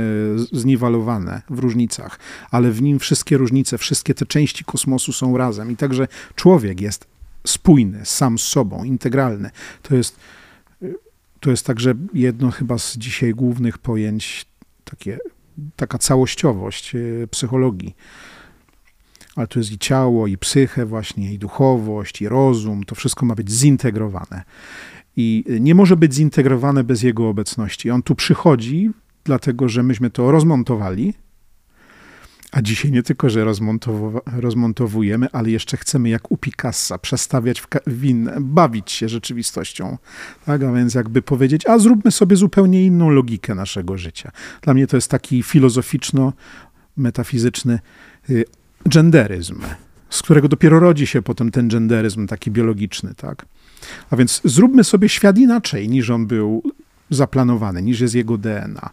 zniwalowane 0.52 1.42
w 1.50 1.60
różnicach, 1.60 2.20
ale 2.52 2.72
w 2.72 2.82
nim 2.82 3.00
wszystkie 3.00 3.38
różnice, 3.38 3.78
wszystkie 3.78 4.14
te 4.14 4.26
części 4.26 4.64
kosmosu 4.64 5.14
są 5.14 5.38
razem. 5.38 5.72
I 5.72 5.76
także 5.76 6.08
człowiek 6.36 6.82
jest 6.82 7.08
spójny, 7.48 8.06
sam 8.06 8.40
z 8.40 8.44
sobą, 8.44 8.84
integralny. 8.84 9.50
To 9.82 9.96
jest, 9.96 10.20
to 11.40 11.52
jest 11.52 11.66
także 11.66 11.94
jedno 12.14 12.52
chyba 12.52 12.78
z 12.78 12.98
dzisiaj 12.98 13.34
głównych 13.34 13.78
pojęć, 13.78 14.46
takie, 14.84 15.18
taka 15.76 15.98
całościowość 15.98 16.96
e, 16.96 17.28
psychologii 17.28 17.96
ale 19.36 19.48
tu 19.48 19.60
jest 19.60 19.72
i 19.72 19.78
ciało, 19.78 20.28
i 20.28 20.38
psychę 20.38 20.86
właśnie, 20.86 21.34
i 21.34 21.40
duchowość, 21.40 22.22
i 22.22 22.30
rozum, 22.30 22.84
to 22.84 22.96
wszystko 22.96 23.26
ma 23.26 23.36
być 23.36 23.52
zintegrowane. 23.52 24.44
I 25.18 25.44
nie 25.60 25.76
może 25.76 25.98
być 25.98 26.14
zintegrowane 26.14 26.84
bez 26.84 27.04
Jego 27.04 27.30
obecności. 27.30 27.92
On 27.92 28.04
tu 28.04 28.16
przychodzi, 28.16 28.90
dlatego 29.24 29.70
że 29.70 29.84
myśmy 29.84 30.10
to 30.10 30.32
rozmontowali, 30.32 31.14
a 32.56 32.62
dzisiaj 32.62 32.92
nie 32.92 33.04
tylko, 33.04 33.30
że 33.30 33.46
rozmontowujemy, 34.26 35.28
ale 35.32 35.50
jeszcze 35.50 35.78
chcemy 35.78 36.10
jak 36.10 36.32
u 36.32 36.38
Picassa 36.38 36.98
przestawiać 36.98 37.62
w 37.62 37.68
winę, 37.88 38.38
bawić 38.40 38.92
się 38.92 39.10
rzeczywistością. 39.10 39.98
Tak? 40.46 40.64
A 40.64 40.72
więc 40.72 40.94
jakby 40.94 41.22
powiedzieć, 41.22 41.68
a 41.68 41.80
zróbmy 41.80 42.12
sobie 42.12 42.36
zupełnie 42.36 42.86
inną 42.86 43.10
logikę 43.10 43.56
naszego 43.56 43.98
życia. 43.98 44.32
Dla 44.62 44.74
mnie 44.74 44.88
to 44.88 44.98
jest 44.98 45.12
taki 45.12 45.44
filozoficzno-metafizyczny 45.44 47.80
y, 48.30 48.46
genderyzm, 48.90 49.62
z 50.10 50.22
którego 50.22 50.48
dopiero 50.48 50.80
rodzi 50.80 51.08
się 51.08 51.22
potem 51.22 51.52
ten 51.52 51.68
genderyzm 51.68 52.28
taki 52.28 52.52
biologiczny, 52.52 53.16
tak? 53.16 53.46
A 54.10 54.16
więc 54.16 54.42
zróbmy 54.44 54.84
sobie 54.84 55.10
świat 55.10 55.38
inaczej, 55.38 55.90
niż 55.90 56.10
on 56.10 56.28
był 56.28 56.64
zaplanowany, 57.10 57.82
niż 57.82 58.00
jest 58.00 58.16
jego 58.16 58.38
DNA. 58.38 58.90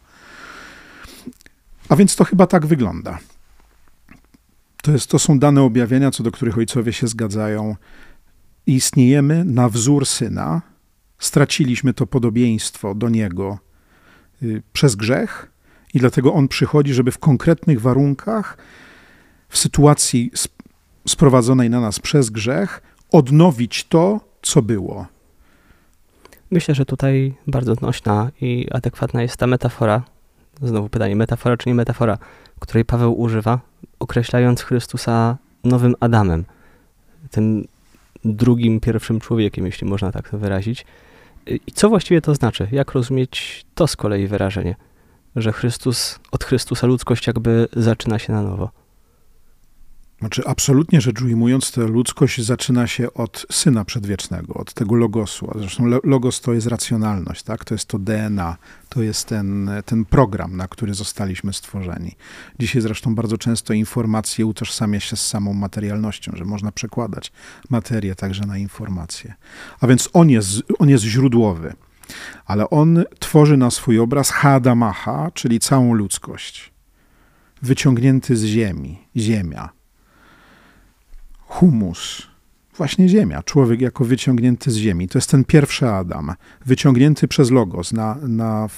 A 1.88 1.96
więc 1.96 2.16
to 2.16 2.24
chyba 2.24 2.46
tak 2.46 2.66
wygląda. 2.66 3.18
To, 4.82 4.92
jest, 4.92 5.10
to 5.10 5.18
są 5.18 5.38
dane 5.38 5.62
objawienia, 5.62 6.10
co 6.10 6.22
do 6.22 6.30
których 6.30 6.58
ojcowie 6.58 6.92
się 6.92 7.06
zgadzają. 7.06 7.76
Istniejemy 8.66 9.44
na 9.44 9.68
wzór 9.68 10.06
syna, 10.06 10.62
straciliśmy 11.18 11.94
to 11.94 12.06
podobieństwo 12.06 12.94
do 12.94 13.08
niego 13.08 13.58
y, 14.42 14.62
przez 14.72 14.96
grzech, 14.96 15.52
i 15.94 15.98
dlatego 15.98 16.34
on 16.34 16.48
przychodzi, 16.48 16.94
żeby 16.94 17.10
w 17.10 17.18
konkretnych 17.18 17.80
warunkach 17.80 18.56
w 19.52 19.58
sytuacji 19.58 20.30
sprowadzonej 21.08 21.70
na 21.70 21.80
nas 21.80 21.98
przez 21.98 22.30
grzech, 22.30 22.82
odnowić 23.10 23.84
to, 23.84 24.20
co 24.42 24.62
było. 24.62 25.06
Myślę, 26.50 26.74
że 26.74 26.84
tutaj 26.84 27.34
bardzo 27.46 27.74
nośna 27.80 28.30
i 28.40 28.66
adekwatna 28.70 29.22
jest 29.22 29.36
ta 29.36 29.46
metafora. 29.46 30.02
Znowu 30.62 30.88
pytanie, 30.88 31.16
metafora 31.16 31.56
czy 31.56 31.68
nie 31.68 31.74
metafora, 31.74 32.18
której 32.60 32.84
Paweł 32.84 33.20
używa, 33.20 33.60
określając 33.98 34.62
Chrystusa 34.62 35.36
nowym 35.64 35.94
Adamem, 36.00 36.44
tym 37.30 37.68
drugim, 38.24 38.80
pierwszym 38.80 39.20
człowiekiem, 39.20 39.66
jeśli 39.66 39.86
można 39.86 40.12
tak 40.12 40.30
to 40.30 40.38
wyrazić. 40.38 40.86
I 41.46 41.72
co 41.72 41.88
właściwie 41.88 42.20
to 42.20 42.34
znaczy? 42.34 42.68
Jak 42.72 42.92
rozumieć 42.92 43.64
to 43.74 43.86
z 43.86 43.96
kolei 43.96 44.26
wyrażenie, 44.26 44.76
że 45.36 45.52
Chrystus, 45.52 46.18
od 46.30 46.44
Chrystusa 46.44 46.86
ludzkość 46.86 47.26
jakby 47.26 47.68
zaczyna 47.76 48.18
się 48.18 48.32
na 48.32 48.42
nowo? 48.42 48.81
Znaczy, 50.22 50.42
absolutnie 50.46 51.00
rzecz 51.00 51.22
ujmując, 51.22 51.72
ta 51.72 51.80
ludzkość 51.80 52.42
zaczyna 52.42 52.86
się 52.86 53.14
od 53.14 53.46
Syna 53.52 53.84
Przedwiecznego, 53.84 54.54
od 54.54 54.74
tego 54.74 54.94
logosu. 54.94 55.50
A 55.54 55.58
zresztą 55.58 55.86
logos 56.04 56.40
to 56.40 56.52
jest 56.52 56.66
racjonalność, 56.66 57.42
tak? 57.42 57.64
to 57.64 57.74
jest 57.74 57.88
to 57.88 57.98
DNA, 57.98 58.56
to 58.88 59.02
jest 59.02 59.28
ten, 59.28 59.70
ten 59.84 60.04
program, 60.04 60.56
na 60.56 60.68
który 60.68 60.94
zostaliśmy 60.94 61.52
stworzeni. 61.52 62.16
Dzisiaj 62.58 62.82
zresztą 62.82 63.14
bardzo 63.14 63.38
często 63.38 63.72
informacje 63.72 64.46
utożsamia 64.46 65.00
się 65.00 65.16
z 65.16 65.26
samą 65.26 65.52
materialnością, 65.52 66.32
że 66.34 66.44
można 66.44 66.72
przekładać 66.72 67.32
materię 67.70 68.14
także 68.14 68.46
na 68.46 68.58
informacje. 68.58 69.34
A 69.80 69.86
więc 69.86 70.08
on 70.12 70.30
jest, 70.30 70.62
on 70.78 70.88
jest 70.88 71.04
źródłowy, 71.04 71.74
ale 72.46 72.70
on 72.70 73.04
tworzy 73.18 73.56
na 73.56 73.70
swój 73.70 73.98
obraz 73.98 74.30
Hadamaha, 74.30 75.30
czyli 75.34 75.60
całą 75.60 75.94
ludzkość. 75.94 76.72
Wyciągnięty 77.62 78.36
z 78.36 78.44
ziemi, 78.44 78.98
ziemia 79.16 79.81
humus, 81.52 82.26
właśnie 82.76 83.08
ziemia, 83.08 83.42
człowiek 83.42 83.80
jako 83.80 84.04
wyciągnięty 84.04 84.70
z 84.70 84.76
ziemi. 84.76 85.08
To 85.08 85.18
jest 85.18 85.30
ten 85.30 85.44
pierwszy 85.44 85.88
Adam, 85.88 86.32
wyciągnięty 86.66 87.28
przez 87.28 87.50
Logos. 87.50 87.92
Na, 87.92 88.14
na, 88.14 88.68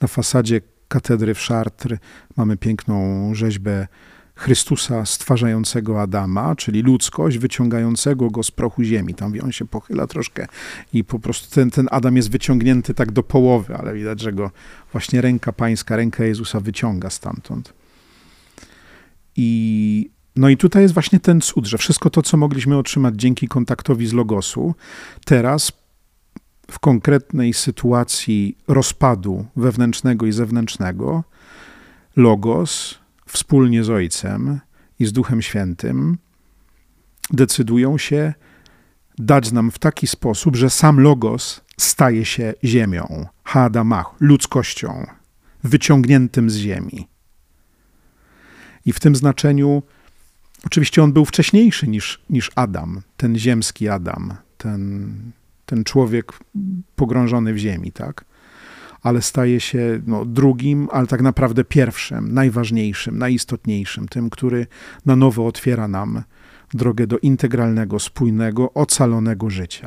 na 0.00 0.08
fasadzie 0.08 0.60
katedry 0.88 1.34
w 1.34 1.38
Chartres 1.38 1.98
mamy 2.36 2.56
piękną 2.56 3.30
rzeźbę 3.34 3.86
Chrystusa 4.34 5.06
stwarzającego 5.06 6.02
Adama, 6.02 6.56
czyli 6.56 6.82
ludzkość, 6.82 7.38
wyciągającego 7.38 8.30
go 8.30 8.42
z 8.42 8.50
prochu 8.50 8.82
ziemi. 8.82 9.14
Tam 9.14 9.32
on 9.42 9.52
się 9.52 9.66
pochyla 9.66 10.06
troszkę 10.06 10.46
i 10.92 11.04
po 11.04 11.18
prostu 11.18 11.54
ten, 11.54 11.70
ten 11.70 11.88
Adam 11.90 12.16
jest 12.16 12.30
wyciągnięty 12.30 12.94
tak 12.94 13.12
do 13.12 13.22
połowy, 13.22 13.76
ale 13.76 13.94
widać, 13.94 14.20
że 14.20 14.32
go 14.32 14.50
właśnie 14.92 15.20
ręka 15.20 15.52
pańska, 15.52 15.96
ręka 15.96 16.24
Jezusa 16.24 16.60
wyciąga 16.60 17.10
stamtąd. 17.10 17.74
I 19.36 20.10
no 20.38 20.48
i 20.48 20.56
tutaj 20.56 20.82
jest 20.82 20.94
właśnie 20.94 21.20
ten 21.20 21.40
cud, 21.40 21.66
że 21.66 21.78
wszystko 21.78 22.10
to, 22.10 22.22
co 22.22 22.36
mogliśmy 22.36 22.78
otrzymać 22.78 23.14
dzięki 23.16 23.48
kontaktowi 23.48 24.06
z 24.06 24.12
Logosu, 24.12 24.74
teraz 25.24 25.72
w 26.70 26.78
konkretnej 26.78 27.54
sytuacji 27.54 28.56
rozpadu 28.68 29.46
wewnętrznego 29.56 30.26
i 30.26 30.32
zewnętrznego, 30.32 31.24
Logos 32.16 32.98
wspólnie 33.26 33.84
z 33.84 33.90
Ojcem 33.90 34.60
i 34.98 35.06
z 35.06 35.12
Duchem 35.12 35.42
Świętym 35.42 36.18
decydują 37.30 37.98
się 37.98 38.34
dać 39.18 39.52
nam 39.52 39.70
w 39.70 39.78
taki 39.78 40.06
sposób, 40.06 40.56
że 40.56 40.70
sam 40.70 41.00
Logos 41.00 41.60
staje 41.76 42.24
się 42.24 42.54
ziemią, 42.64 43.26
Hadamach, 43.44 44.06
ludzkością, 44.20 45.06
wyciągniętym 45.64 46.50
z 46.50 46.56
ziemi. 46.56 47.08
I 48.86 48.92
w 48.92 49.00
tym 49.00 49.16
znaczeniu 49.16 49.82
Oczywiście 50.66 51.02
on 51.02 51.12
był 51.12 51.24
wcześniejszy 51.24 51.88
niż, 51.88 52.20
niż 52.30 52.50
Adam, 52.54 53.02
ten 53.16 53.38
ziemski 53.38 53.88
Adam, 53.88 54.34
ten, 54.58 55.14
ten 55.66 55.84
człowiek 55.84 56.32
pogrążony 56.96 57.54
w 57.54 57.58
ziemi, 57.58 57.92
tak? 57.92 58.24
Ale 59.02 59.22
staje 59.22 59.60
się 59.60 60.00
no, 60.06 60.24
drugim, 60.24 60.88
ale 60.92 61.06
tak 61.06 61.22
naprawdę 61.22 61.64
pierwszym, 61.64 62.34
najważniejszym, 62.34 63.18
najistotniejszym, 63.18 64.08
tym, 64.08 64.30
który 64.30 64.66
na 65.06 65.16
nowo 65.16 65.46
otwiera 65.46 65.88
nam 65.88 66.22
drogę 66.74 67.06
do 67.06 67.18
integralnego, 67.18 67.98
spójnego, 67.98 68.72
ocalonego 68.72 69.50
życia, 69.50 69.86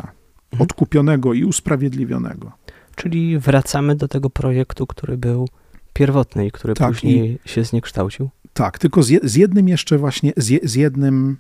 mhm. 0.52 0.62
odkupionego 0.62 1.34
i 1.34 1.44
usprawiedliwionego. 1.44 2.52
Czyli 2.96 3.40
wracamy 3.40 3.96
do 3.96 4.08
tego 4.08 4.30
projektu, 4.30 4.88
który 4.88 5.18
był 5.18 5.48
pierwotny 5.94 6.48
i 6.48 6.52
który 6.52 6.74
tak, 6.74 6.88
później 6.88 7.40
i... 7.46 7.50
się 7.50 7.64
zniekształcił? 7.64 8.30
Tak, 8.54 8.80
tylko 8.80 9.04
z, 9.04 9.36
jednym 9.36 9.68
jeszcze 9.68 9.98
właśnie, 9.98 10.34
z, 10.38 10.76
jednym, 10.76 11.38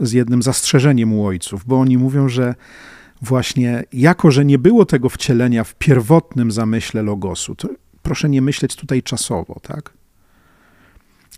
z 0.00 0.12
jednym 0.12 0.42
zastrzeżeniem 0.42 1.12
u 1.12 1.26
ojców, 1.26 1.64
bo 1.66 1.80
oni 1.80 1.98
mówią, 1.98 2.28
że 2.28 2.54
właśnie 3.22 3.84
jako, 3.92 4.30
że 4.30 4.44
nie 4.44 4.58
było 4.58 4.86
tego 4.86 5.08
wcielenia 5.08 5.64
w 5.64 5.74
pierwotnym 5.74 6.50
zamyśle 6.50 7.02
logosu, 7.02 7.54
to 7.54 7.68
proszę 8.02 8.28
nie 8.28 8.42
myśleć 8.42 8.76
tutaj 8.76 9.02
czasowo, 9.02 9.60
tak? 9.62 9.92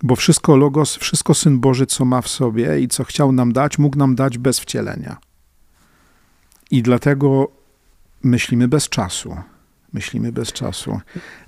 Bo 0.02 0.16
wszystko 0.16 0.57
logos, 0.57 0.96
wszystko 0.96 1.35
Syn 1.35 1.61
Boży, 1.61 1.87
co 1.87 2.04
ma 2.04 2.22
w 2.22 2.28
sobie 2.28 2.81
i 2.81 2.88
co 2.88 3.04
chciał 3.04 3.33
nam 3.33 3.52
dać, 3.52 3.78
mógł 3.78 3.98
nam 3.98 4.14
dać 4.14 4.38
bez 4.38 4.61
wcielenia. 4.61 5.16
I 6.70 6.83
dlatego 6.83 7.50
myślimy 8.22 8.68
bez 8.68 8.88
czasu 8.88 9.37
myślimy 9.93 10.32
bez 10.32 10.53
czasu, 10.53 11.01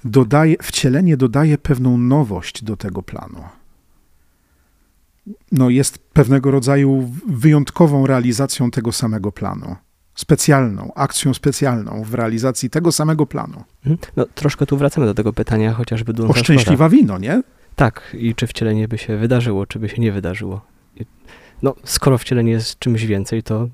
dodaje, 0.05 0.57
wcielenie 0.63 1.17
dodaje 1.17 1.59
pewną 1.59 1.99
nowość 1.99 2.65
do 2.65 2.77
tego 2.77 3.03
planu. 3.03 3.45
No, 5.53 5.71
jest 5.71 5.99
pewnego 5.99 6.51
rodzaju 6.51 7.11
wyjątkową 7.29 8.07
realizacją 8.07 8.71
tego 8.71 8.93
samego 8.93 9.33
planu. 9.33 9.77
Specjalną, 10.15 10.93
akcją 10.95 11.35
specjalną 11.35 12.03
w 12.05 12.15
realizacji 12.15 12.71
tego 12.71 12.93
samego 12.93 13.27
planu. 13.27 13.65
Mhm. 13.87 13.99
No, 14.17 14.27
troszkę 14.35 14.67
tu 14.67 14.77
wracamy 14.77 15.07
do 15.07 15.15
tego 15.15 15.33
pytania, 15.33 15.73
chociażby 15.73 16.13
do. 16.13 16.29
O 16.29 16.33
szczęśliwa 16.33 16.89
wino, 16.89 17.19
nie? 17.19 17.43
Tak, 17.77 18.17
i 18.19 18.35
czy 18.35 18.47
wcielenie 18.47 18.89
by 18.89 18.99
się 18.99 19.17
wydarzyło, 19.17 19.67
czy 19.67 19.79
by 19.79 19.89
się 19.89 20.03
nie 20.03 20.13
wydarzyło. 20.13 20.61
No, 21.63 21.75
skoro 21.85 22.19
wcielenie 22.19 22.53
jest 22.53 22.79
czymś 22.79 23.07
więcej, 23.07 23.43
to 23.43 23.69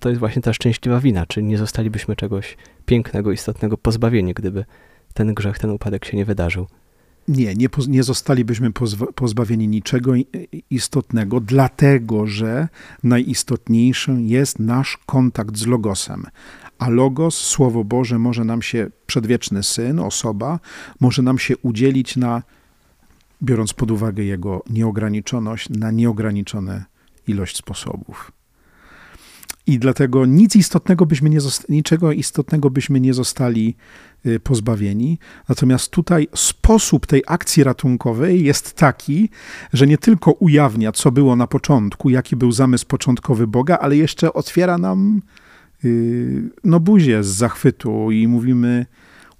to 0.00 0.08
jest 0.08 0.18
właśnie 0.18 0.42
ta 0.42 0.52
szczęśliwa 0.52 1.00
wina, 1.00 1.26
czy 1.26 1.42
nie 1.42 1.58
zostalibyśmy 1.58 2.16
czegoś 2.16 2.56
pięknego, 2.86 3.32
istotnego 3.32 3.78
pozbawieni, 3.78 4.34
gdyby 4.34 4.64
ten 5.14 5.34
grzech, 5.34 5.58
ten 5.58 5.70
upadek 5.70 6.04
się 6.04 6.16
nie 6.16 6.24
wydarzył. 6.24 6.66
Nie, 7.28 7.54
nie, 7.54 7.68
nie 7.88 8.02
zostalibyśmy 8.02 8.70
pozbawieni 9.14 9.68
niczego 9.68 10.12
istotnego, 10.70 11.40
dlatego 11.40 12.26
że 12.26 12.68
najistotniejszym 13.02 14.26
jest 14.26 14.58
nasz 14.58 14.98
kontakt 15.06 15.56
z 15.56 15.66
Logosem. 15.66 16.26
A 16.78 16.88
Logos, 16.88 17.34
Słowo 17.34 17.84
Boże, 17.84 18.18
może 18.18 18.44
nam 18.44 18.62
się, 18.62 18.90
przedwieczny 19.06 19.62
Syn, 19.62 19.98
osoba, 19.98 20.60
może 21.00 21.22
nam 21.22 21.38
się 21.38 21.56
udzielić 21.56 22.16
na, 22.16 22.42
biorąc 23.42 23.72
pod 23.72 23.90
uwagę 23.90 24.24
Jego 24.24 24.62
nieograniczoność, 24.70 25.68
na 25.68 25.90
nieograniczone 25.90 26.84
ilość 27.26 27.56
sposobów. 27.56 28.32
I 29.70 29.78
dlatego 29.78 30.26
nic 30.26 30.56
istotnego 30.56 31.06
byśmy 31.06 31.30
nie 31.30 31.38
niczego 31.68 32.12
istotnego 32.12 32.70
byśmy 32.70 33.00
nie 33.00 33.14
zostali 33.14 33.76
y, 34.26 34.40
pozbawieni. 34.40 35.18
Natomiast 35.48 35.90
tutaj 35.90 36.28
sposób 36.34 37.06
tej 37.06 37.22
akcji 37.26 37.64
ratunkowej 37.64 38.44
jest 38.44 38.72
taki, 38.72 39.28
że 39.72 39.86
nie 39.86 39.98
tylko 39.98 40.32
ujawnia, 40.32 40.92
co 40.92 41.12
było 41.12 41.36
na 41.36 41.46
początku, 41.46 42.10
jaki 42.10 42.36
był 42.36 42.52
zamysł 42.52 42.86
początkowy 42.86 43.46
Boga, 43.46 43.78
ale 43.78 43.96
jeszcze 43.96 44.32
otwiera 44.32 44.78
nam 44.78 45.22
y, 45.84 46.50
no 46.64 46.80
buzię 46.80 47.24
z 47.24 47.28
zachwytu 47.28 48.10
i 48.10 48.28
mówimy: 48.28 48.86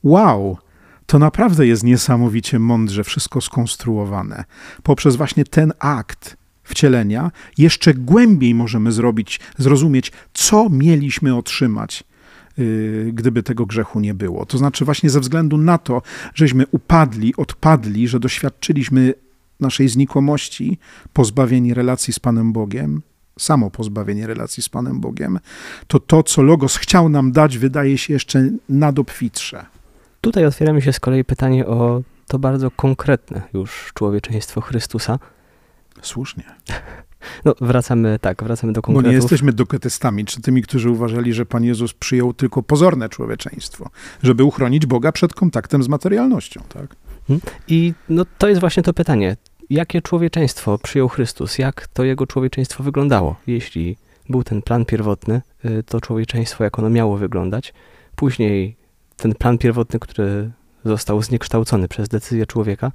Wow, 0.03 0.59
to 1.07 1.19
naprawdę 1.19 1.67
jest 1.67 1.85
niesamowicie 1.85 2.59
mądrze 2.59 3.05
wszystko 3.05 3.41
skonstruowane. 3.41 4.45
Poprzez 4.83 5.17
właśnie 5.17 5.45
ten 5.45 5.73
akt 5.79 6.40
wcielenia, 6.71 7.31
jeszcze 7.59 7.95
głębiej 7.95 8.55
możemy 8.55 8.93
zrobić, 8.93 9.41
zrozumieć, 9.59 10.13
co 10.35 10.69
mieliśmy 10.71 11.37
otrzymać, 11.37 12.05
yy, 12.59 13.11
gdyby 13.13 13.43
tego 13.43 13.67
grzechu 13.67 14.01
nie 14.01 14.15
było. 14.15 14.47
To 14.47 14.59
znaczy, 14.59 14.85
właśnie 14.85 15.11
ze 15.11 15.21
względu 15.21 15.57
na 15.57 15.79
to, 15.79 16.03
żeśmy 16.35 16.67
upadli, 16.71 17.37
odpadli, 17.37 18.09
że 18.09 18.21
doświadczyliśmy 18.21 19.15
naszej 19.61 19.89
znikomości, 19.89 20.79
pozbawieni 21.13 21.75
relacji 21.75 22.13
z 22.13 22.19
Panem 22.19 22.53
Bogiem, 22.53 23.03
samo 23.39 23.71
pozbawienie 23.71 24.27
relacji 24.27 24.63
z 24.63 24.69
Panem 24.69 25.01
Bogiem, 25.01 25.39
to 25.87 26.01
to, 26.01 26.23
co 26.23 26.43
Logos 26.43 26.77
chciał 26.77 27.09
nam 27.09 27.33
dać, 27.33 27.59
wydaje 27.59 27.99
się 27.99 28.13
jeszcze 28.13 28.51
nadobfitsze. 28.69 29.67
Tutaj 30.21 30.47
otwiera 30.47 30.73
mi 30.73 30.83
się 30.83 30.93
z 30.93 31.01
kolei 31.01 31.25
pytanie 31.25 31.67
o 31.67 32.03
to 32.27 32.39
bardzo 32.39 32.71
konkretne 32.71 33.43
już 33.55 33.91
człowieczeństwo 33.95 34.61
Chrystusa. 34.61 35.19
Słusznie. 36.03 36.45
No, 37.45 37.55
wracamy, 37.61 38.19
tak, 38.21 38.45
wracamy 38.45 38.73
do 38.73 38.83
konkretów. 38.83 39.05
Bo 39.05 39.11
nie 39.11 39.17
jesteśmy 39.17 39.53
doketystami, 39.53 40.25
czy 40.25 40.41
tymi, 40.41 40.63
którzy 40.63 40.91
uważali, 40.91 41.33
że 41.33 41.47
Pan 41.47 41.65
Jezus 41.65 41.93
przyjął 41.93 42.35
tylko 42.35 42.63
pozorne 42.63 43.09
człowieczeństwo, 43.09 43.91
żeby 44.23 44.45
uchronić 44.45 44.87
Boga 44.87 45.13
przed 45.13 45.35
kontaktem 45.35 45.83
z 45.83 45.89
materialnością, 45.89 46.61
tak? 46.69 46.97
Mhm. 47.31 47.41
I 47.69 47.95
no, 48.09 48.25
to 48.39 48.49
jest 48.49 48.61
właśnie 48.61 48.83
to 48.83 48.93
pytanie. 48.93 49.37
Jakie 49.71 50.03
człowieczeństwo 50.03 50.79
przyjął 50.79 51.09
Chrystus? 51.09 51.59
Jak 51.59 51.87
to 51.87 52.05
jego 52.05 52.27
człowieczeństwo 52.27 52.85
wyglądało? 52.85 53.37
Jeśli 53.47 53.97
był 54.29 54.45
ten 54.45 54.63
plan 54.63 54.85
pierwotny, 54.85 55.43
y, 55.65 55.83
to 55.83 56.01
człowieczeństwo, 56.01 56.65
jak 56.65 56.79
ono 56.79 56.91
miało 56.91 57.17
wyglądać. 57.17 57.75
Później 58.17 58.77
ten 59.17 59.35
plan 59.35 59.59
pierwotny, 59.59 59.99
który 59.99 60.51
został 60.85 61.23
zniekształcony 61.23 61.89
przez 61.89 62.09
decyzję 62.09 62.47
człowieka. 62.47 62.93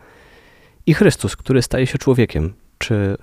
I 0.85 0.93
Chrystus, 0.93 1.35
który 1.35 1.61
staje 1.61 1.87
się 1.87 1.97
człowiekiem, 1.97 2.53
czy 2.77 3.17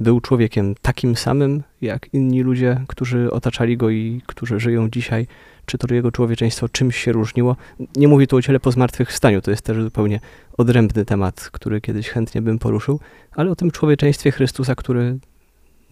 był 0.00 0.20
człowiekiem 0.20 0.74
takim 0.82 1.16
samym 1.16 1.62
jak 1.80 2.14
inni 2.14 2.42
ludzie, 2.42 2.84
którzy 2.88 3.30
otaczali 3.30 3.76
go 3.76 3.90
i 3.90 4.22
którzy 4.26 4.60
żyją 4.60 4.90
dzisiaj, 4.90 5.26
czy 5.66 5.78
to 5.78 5.94
jego 5.94 6.12
człowieczeństwo 6.12 6.68
czymś 6.68 6.96
się 6.96 7.12
różniło. 7.12 7.56
Nie 7.96 8.08
mówię 8.08 8.26
tu 8.26 8.36
o 8.36 8.42
ciele 8.42 8.60
po 8.60 8.72
zmartwychwstaniu, 8.72 9.40
to 9.40 9.50
jest 9.50 9.62
też 9.62 9.82
zupełnie 9.82 10.20
odrębny 10.58 11.04
temat, 11.04 11.48
który 11.52 11.80
kiedyś 11.80 12.08
chętnie 12.08 12.42
bym 12.42 12.58
poruszył, 12.58 13.00
ale 13.32 13.50
o 13.50 13.56
tym 13.56 13.70
człowieczeństwie 13.70 14.30
Chrystusa, 14.30 14.74
który 14.74 15.18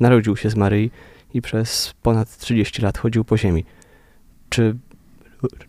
narodził 0.01 0.37
się 0.37 0.51
z 0.51 0.57
Maryi 0.57 0.91
i 1.35 1.43
przez 1.43 1.95
ponad 2.03 2.39
30 2.39 2.83
lat 2.83 2.99
chodził 2.99 3.25
po 3.25 3.39
ziemi. 3.39 3.65
Czy 4.49 4.77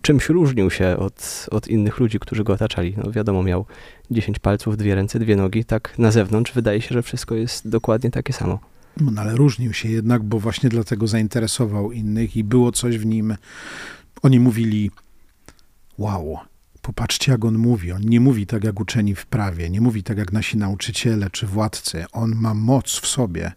czymś 0.01 0.29
różnił 0.29 0.69
się 0.69 0.97
od, 0.97 1.47
od 1.51 1.67
innych 1.67 1.99
ludzi, 1.99 2.19
którzy 2.19 2.43
go 2.43 2.53
otaczali. 2.53 2.93
No 2.97 3.11
wiadomo, 3.11 3.43
miał 3.43 3.65
10 4.11 4.39
palców, 4.39 4.77
dwie 4.77 4.95
ręce, 4.95 5.19
dwie 5.19 5.35
nogi. 5.35 5.65
Tak 5.65 5.99
na 5.99 6.11
zewnątrz 6.11 6.53
wydaje 6.53 6.81
się, 6.81 6.93
że 6.93 7.03
wszystko 7.03 7.35
jest 7.35 7.69
dokładnie 7.69 8.11
takie 8.11 8.33
samo. 8.33 8.59
No, 8.97 9.21
ale 9.21 9.35
różnił 9.35 9.73
się 9.73 9.89
jednak, 9.89 10.23
bo 10.23 10.39
właśnie 10.39 10.69
dlatego 10.69 11.07
zainteresował 11.07 11.91
innych 11.91 12.37
i 12.37 12.43
było 12.43 12.71
coś 12.71 12.97
w 12.97 13.05
nim. 13.05 13.35
Oni 14.23 14.39
mówili: 14.39 14.91
Wow, 15.97 16.37
popatrzcie, 16.81 17.31
jak 17.31 17.45
on 17.45 17.57
mówi. 17.57 17.91
On 17.91 18.01
nie 18.01 18.19
mówi 18.19 18.45
tak 18.45 18.63
jak 18.63 18.79
uczeni 18.79 19.15
w 19.15 19.25
prawie, 19.25 19.69
nie 19.69 19.81
mówi 19.81 20.03
tak 20.03 20.17
jak 20.17 20.31
nasi 20.31 20.57
nauczyciele 20.57 21.29
czy 21.29 21.47
władcy. 21.47 22.05
On 22.11 22.35
ma 22.35 22.53
moc 22.53 22.99
w 22.99 23.07
sobie 23.07 23.51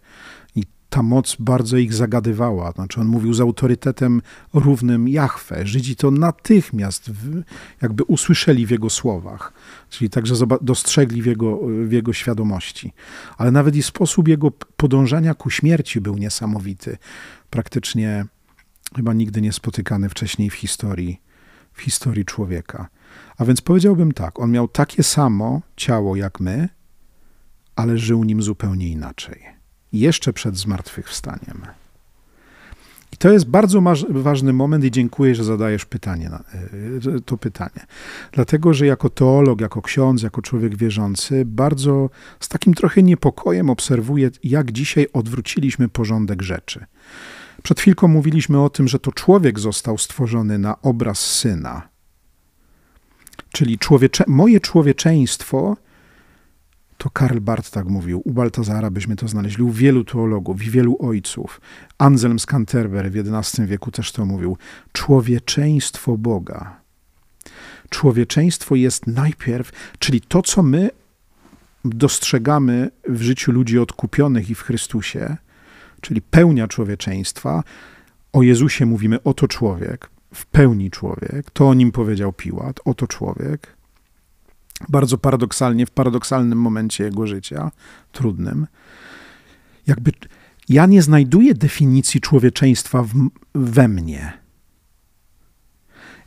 ta 0.95 1.03
moc 1.03 1.37
bardzo 1.39 1.77
ich 1.77 1.95
zagadywała. 1.95 2.73
Znaczy 2.73 3.01
on 3.01 3.07
mówił 3.07 3.35
z 3.35 3.41
autorytetem 3.41 4.23
równym 4.53 5.09
Jahwe. 5.09 5.67
Żydzi 5.67 5.97
to 5.97 6.11
natychmiast 6.11 7.11
jakby 7.83 8.05
usłyszeli 8.05 8.67
w 8.67 8.71
jego 8.71 8.91
słowach, 8.91 9.53
czyli 9.91 10.11
także 10.11 10.35
dostrzegli 10.61 11.23
w 11.23 11.27
jego, 11.27 11.61
w 11.85 11.93
jego 11.93 12.13
świadomości. 12.13 12.93
Ale 13.39 13.51
nawet 13.51 13.77
i 13.77 13.83
sposób 13.83 14.29
jego 14.29 14.51
podążania 14.51 15.35
ku 15.35 15.51
śmierci 15.51 16.01
był 16.01 16.17
niesamowity. 16.17 16.99
Praktycznie 17.51 18.27
chyba 18.97 19.13
nigdy 19.13 19.41
nie 19.41 19.53
spotykany 19.53 20.09
wcześniej 20.09 20.51
w 20.51 20.55
historii, 20.55 21.21
w 21.73 21.81
historii 21.81 22.25
człowieka. 22.25 22.89
A 23.39 23.45
więc 23.45 23.61
powiedziałbym 23.61 24.13
tak, 24.13 24.41
on 24.41 24.51
miał 24.51 24.69
takie 24.69 25.03
samo 25.03 25.63
ciało 25.77 26.17
jak 26.17 26.41
my, 26.41 26.69
ale 27.77 27.99
żył 27.99 28.25
nim 28.25 28.43
zupełnie 28.43 28.89
inaczej 28.89 29.54
jeszcze 30.01 30.33
przed 30.33 30.57
zmartwychwstaniem. 30.57 31.67
I 33.13 33.17
to 33.17 33.33
jest 33.33 33.47
bardzo 33.47 33.83
ważny 34.09 34.53
moment 34.53 34.85
i 34.85 34.91
dziękuję, 34.91 35.35
że 35.35 35.45
zadajesz 35.45 35.85
pytanie, 35.85 36.31
e, 37.17 37.21
to 37.21 37.37
pytanie. 37.37 37.87
Dlatego, 38.33 38.75
że 38.75 38.87
jako 38.87 39.11
teolog, 39.11 39.61
jako 39.61 39.83
ksiądz, 39.83 40.23
jako 40.23 40.43
człowiek 40.43 40.77
wierzący, 40.77 41.45
bardzo 41.45 42.11
z 42.41 42.49
takim 42.49 42.75
trochę 42.75 43.03
niepokojem 43.03 43.71
obserwuję, 43.71 44.31
jak 44.45 44.73
dzisiaj 44.73 45.07
odwróciliśmy 45.13 45.89
porządek 45.89 46.43
rzeczy. 46.43 46.85
Przed 47.63 47.81
chwilką 47.81 48.09
mówiliśmy 48.09 48.63
o 48.63 48.71
tym, 48.71 48.89
że 48.89 48.99
to 48.99 49.13
człowiek 49.13 49.59
został 49.59 49.99
stworzony 49.99 50.59
na 50.59 50.83
obraz 50.83 51.19
syna. 51.19 51.89
Czyli 53.53 53.79
człowiecze, 53.79 54.25
moje 54.27 54.61
człowieczeństwo 54.61 55.77
to 57.05 57.11
Karl 57.11 57.41
Barth 57.41 57.71
tak 57.71 57.87
mówił. 57.87 58.23
U 58.25 58.33
Baltazara 58.33 58.91
byśmy 58.91 59.17
to 59.17 59.29
znaleźli, 59.29 59.65
u 59.65 59.71
wielu 59.71 60.05
teologów 60.05 60.63
i 60.63 60.71
wielu 60.71 60.97
ojców. 61.01 61.61
Anselm 61.99 62.39
z 62.39 62.47
Canterbury 62.47 63.11
w 63.11 63.17
XI 63.17 63.63
wieku 63.63 63.91
też 63.91 64.13
to 64.13 64.27
mówił. 64.27 64.57
Człowieczeństwo 64.93 66.19
Boga. 66.19 66.81
Człowieczeństwo 67.91 68.75
jest 68.75 69.07
najpierw, 69.07 69.73
czyli 69.99 70.21
to, 70.21 70.43
co 70.43 70.63
my 70.63 70.91
dostrzegamy 71.85 72.91
w 73.09 73.23
życiu 73.23 73.53
ludzi 73.53 73.79
odkupionych 73.79 74.51
i 74.51 74.55
w 74.55 74.63
Chrystusie, 74.63 75.37
czyli 76.01 76.23
pełnia 76.23 76.69
człowieczeństwa. 76.69 77.63
O 78.33 78.43
Jezusie 78.43 78.87
mówimy, 78.87 79.23
oto 79.23 79.49
człowiek, 79.49 80.11
w 80.35 80.47
pełni 80.47 80.91
człowiek. 80.91 81.51
To 81.53 81.69
o 81.69 81.75
nim 81.75 81.93
powiedział 81.93 82.33
Piłat, 82.33 82.81
oto 82.85 83.07
człowiek 83.07 83.77
bardzo 84.89 85.19
paradoksalnie, 85.19 85.87
w 85.87 85.91
paradoksalnym 85.91 86.61
momencie 86.61 87.05
jego 87.05 87.27
życia, 87.27 87.71
trudnym. 88.13 88.67
Jakby 89.87 90.13
ja 90.69 90.87
nie 90.87 91.03
znajduję 91.03 91.55
definicji 91.55 92.21
człowieczeństwa 92.21 93.03
w, 93.03 93.29
we 93.55 93.89
mnie. 93.89 94.33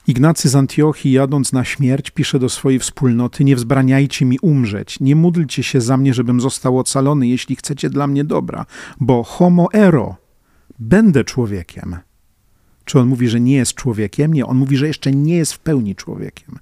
Ignacy 0.08 0.50
z 0.50 0.56
Antiochii, 0.56 1.12
jadąc 1.12 1.54
na 1.54 1.64
śmierć, 1.64 2.12
pisze 2.12 2.40
do 2.40 2.50
swojej 2.50 2.80
wspólnoty: 2.80 3.44
Nie 3.44 3.56
wzbraniajcie 3.56 4.26
mi 4.26 4.40
umrzeć, 4.40 5.00
nie 5.00 5.16
módlcie 5.16 5.64
się 5.64 5.82
za 5.82 5.98
mnie, 5.98 6.14
żebym 6.14 6.42
został 6.42 6.80
ocalony, 6.80 7.28
jeśli 7.28 7.56
chcecie 7.56 7.90
dla 7.90 8.08
mnie 8.08 8.24
dobra, 8.24 8.66
bo 9.00 9.24
homo 9.24 9.68
ero, 9.74 10.16
będę 10.80 11.24
człowiekiem. 11.24 11.96
Czy 12.86 13.00
on 13.00 13.08
mówi, 13.08 13.30
że 13.30 13.40
nie 13.40 13.56
jest 13.56 13.74
człowiekiem? 13.74 14.34
Nie, 14.34 14.46
on 14.46 14.58
mówi, 14.58 14.78
że 14.78 14.88
jeszcze 14.88 15.12
nie 15.12 15.36
jest 15.36 15.54
w 15.54 15.60
pełni 15.60 15.96
człowiekiem 15.96 16.60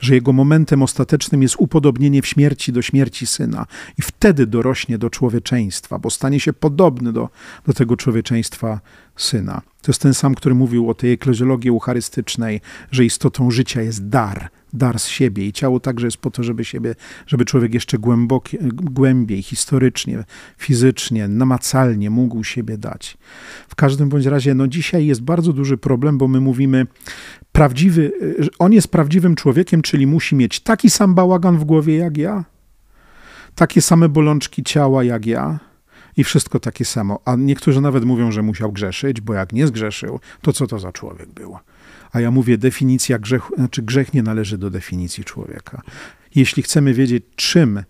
że 0.00 0.14
jego 0.14 0.32
momentem 0.32 0.82
ostatecznym 0.82 1.42
jest 1.42 1.54
upodobnienie 1.58 2.22
w 2.22 2.26
śmierci 2.26 2.72
do 2.72 2.82
śmierci 2.82 3.26
syna 3.26 3.66
i 3.98 4.02
wtedy 4.02 4.46
dorośnie 4.46 4.98
do 4.98 5.10
człowieczeństwa, 5.10 5.98
bo 5.98 6.10
stanie 6.10 6.40
się 6.40 6.52
podobny 6.52 7.12
do, 7.12 7.28
do 7.66 7.72
tego 7.72 7.96
człowieczeństwa 7.96 8.80
syna. 9.16 9.62
To 9.82 9.90
jest 9.92 10.02
ten 10.02 10.14
sam, 10.14 10.34
który 10.34 10.54
mówił 10.54 10.90
o 10.90 10.94
tej 10.94 11.12
ekleziologii 11.12 11.70
eucharystycznej, 11.70 12.60
że 12.90 13.04
istotą 13.04 13.50
życia 13.50 13.82
jest 13.82 14.08
dar, 14.08 14.50
dar 14.72 14.98
z 14.98 15.06
siebie 15.06 15.46
i 15.46 15.52
ciało 15.52 15.80
także 15.80 16.06
jest 16.06 16.16
po 16.16 16.30
to, 16.30 16.42
żeby 16.42 16.64
siebie, 16.64 16.94
żeby 17.26 17.44
człowiek 17.44 17.74
jeszcze 17.74 17.98
głębokie, 17.98 18.58
głębiej, 18.72 19.42
historycznie, 19.42 20.24
fizycznie, 20.58 21.28
namacalnie 21.28 22.10
mógł 22.10 22.44
siebie 22.44 22.78
dać. 22.78 23.18
W 23.68 23.74
każdym 23.74 24.08
bądź 24.08 24.26
razie, 24.26 24.54
no 24.54 24.68
dzisiaj 24.68 25.06
jest 25.06 25.22
bardzo 25.22 25.52
duży 25.52 25.78
problem, 25.78 26.18
bo 26.18 26.28
my 26.28 26.40
mówimy, 26.40 26.86
prawdziwy, 27.52 28.12
on 28.58 28.72
jest 28.72 28.88
prawdziwym 28.88 29.34
człowiekiem, 29.34 29.82
czyli 29.82 30.06
musi 30.06 30.36
mieć 30.36 30.60
taki 30.60 30.90
sam 30.90 31.14
bałagan 31.14 31.58
w 31.58 31.64
głowie 31.64 31.96
jak 31.96 32.16
ja, 32.16 32.44
takie 33.54 33.82
same 33.82 34.08
bolączki 34.08 34.62
ciała 34.62 35.04
jak 35.04 35.26
ja, 35.26 35.69
I 36.16 36.24
wszystko 36.24 36.60
takie 36.60 36.84
samo. 36.84 37.20
A 37.24 37.36
niektórzy 37.36 37.80
nawet 37.80 38.04
mówią, 38.04 38.32
że 38.32 38.42
musiał 38.42 38.72
grzeszyć, 38.72 39.20
bo 39.20 39.34
jak 39.34 39.52
nie 39.52 39.66
zgrzeszył, 39.66 40.20
to 40.42 40.52
co 40.52 40.66
to 40.66 40.78
za 40.78 40.92
człowiek 40.92 41.28
był? 41.28 41.56
A 42.12 42.20
ja 42.20 42.30
mówię, 42.30 42.58
definicja 42.58 43.18
grzechu, 43.18 43.54
znaczy 43.54 43.82
grzech 43.82 44.14
nie 44.14 44.22
należy 44.22 44.58
do 44.58 44.70
definicji 44.70 45.24
człowieka. 45.24 45.82
Jeśli 46.34 46.62
chcemy 46.62 46.94
wiedzieć, 46.94 47.24
czym 47.36 47.82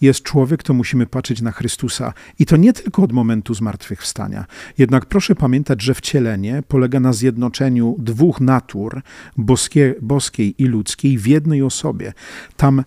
jest 0.00 0.22
człowiek, 0.22 0.62
to 0.62 0.74
musimy 0.74 1.06
patrzeć 1.06 1.42
na 1.42 1.52
Chrystusa. 1.52 2.12
I 2.38 2.46
to 2.46 2.56
nie 2.56 2.72
tylko 2.72 3.02
od 3.02 3.12
momentu 3.12 3.54
zmartwychwstania. 3.54 4.44
Jednak 4.78 5.06
proszę 5.06 5.34
pamiętać, 5.34 5.82
że 5.82 5.94
wcielenie 5.94 6.62
polega 6.68 7.00
na 7.00 7.12
zjednoczeniu 7.12 7.96
dwóch 7.98 8.40
natur, 8.40 9.02
boskie, 9.36 9.94
boskiej 10.02 10.62
i 10.62 10.66
ludzkiej, 10.66 11.18
w 11.18 11.26
jednej 11.26 11.62
osobie. 11.62 12.12
Tam 12.56 12.84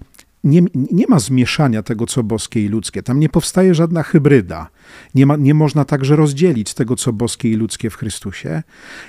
nie, 0.47 0.61
nie 0.91 1.07
ma 1.07 1.19
zmieszania 1.19 1.83
tego, 1.83 2.05
co 2.05 2.23
boskie 2.23 2.65
i 2.65 2.67
ludzkie. 2.67 3.03
Tam 3.03 3.19
nie 3.19 3.29
powstaje 3.29 3.75
żadna 3.75 4.03
hybryda. 4.03 4.69
Nie, 5.15 5.25
ma, 5.25 5.35
nie 5.35 5.53
można 5.53 5.85
także 5.85 6.15
rozdzielić 6.15 6.73
tego, 6.73 6.95
co 6.95 7.13
boskie 7.13 7.51
i 7.51 7.55
ludzkie 7.55 7.89
w 7.89 7.95
Chrystusie. 7.95 8.63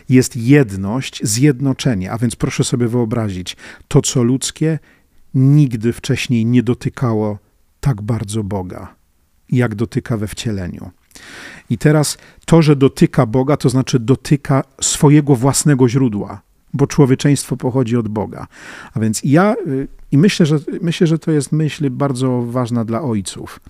Jest 0.08 0.36
jedność, 0.36 1.20
zjednoczenie. 1.22 2.12
A 2.12 2.18
więc 2.18 2.36
proszę 2.36 2.64
sobie 2.64 2.88
wyobrazić, 2.88 3.56
to, 3.88 4.02
co 4.02 4.22
ludzkie, 4.22 4.78
nigdy 5.34 5.92
wcześniej 5.92 6.46
nie 6.46 6.62
dotykało 6.62 7.38
tak 7.80 8.02
bardzo 8.02 8.44
Boga, 8.44 8.94
jak 9.50 9.74
dotyka 9.74 10.16
we 10.16 10.28
wcieleniu. 10.28 10.90
I 11.70 11.78
teraz 11.78 12.18
to, 12.46 12.62
że 12.62 12.76
dotyka 12.76 13.26
Boga, 13.26 13.56
to 13.56 13.68
znaczy 13.68 13.98
dotyka 13.98 14.64
swojego 14.80 15.36
własnego 15.36 15.88
źródła, 15.88 16.42
bo 16.74 16.86
człowieczeństwo 16.86 17.56
pochodzi 17.56 17.96
od 17.96 18.08
Boga. 18.08 18.46
A 18.94 19.00
więc 19.00 19.20
ja, 19.24 19.54
y, 19.66 19.88
i 20.12 20.18
myślę, 20.18 20.46
że, 20.46 20.58
myślę, 20.82 21.06
że 21.06 21.18
to 21.18 21.30
jest 21.30 21.52
myśl 21.52 21.90
bardzo 21.90 22.42
ważna 22.42 22.84
dla 22.84 23.02
ojców. 23.02 23.60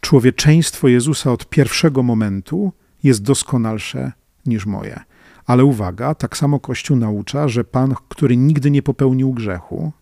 Człowieczeństwo 0.00 0.88
Jezusa 0.88 1.32
od 1.32 1.48
pierwszego 1.48 2.02
momentu 2.02 2.72
jest 3.02 3.22
doskonalsze 3.22 4.12
niż 4.46 4.66
moje. 4.66 5.00
Ale 5.46 5.64
uwaga, 5.64 6.14
tak 6.14 6.36
samo 6.36 6.60
Kościół 6.60 6.96
naucza, 6.96 7.48
że 7.48 7.64
Pan, 7.64 7.94
który 8.08 8.36
nigdy 8.36 8.70
nie 8.70 8.82
popełnił 8.82 9.32
grzechu, 9.32 9.92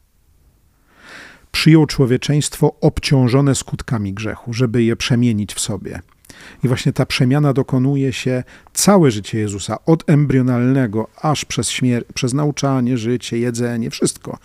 przyjął 1.50 1.86
człowieczeństwo 1.86 2.76
obciążone 2.80 3.54
skutkami 3.54 4.14
grzechu, 4.14 4.52
żeby 4.52 4.82
je 4.82 4.96
przemienić 4.96 5.54
w 5.54 5.60
sobie. 5.60 6.00
I 6.64 6.68
właśnie 6.68 6.92
ta 6.92 7.06
przemiana 7.06 7.52
dokonuje 7.52 8.12
się 8.12 8.44
całe 8.72 9.10
życie 9.10 9.38
Jezusa, 9.38 9.84
od 9.86 10.10
embrionalnego 10.10 11.08
aż 11.22 11.44
przez, 11.44 11.70
śmier- 11.70 12.04
przez 12.14 12.34
nauczanie, 12.34 12.98
życie, 12.98 13.38
jedzenie, 13.38 13.90
wszystko, 13.90 14.38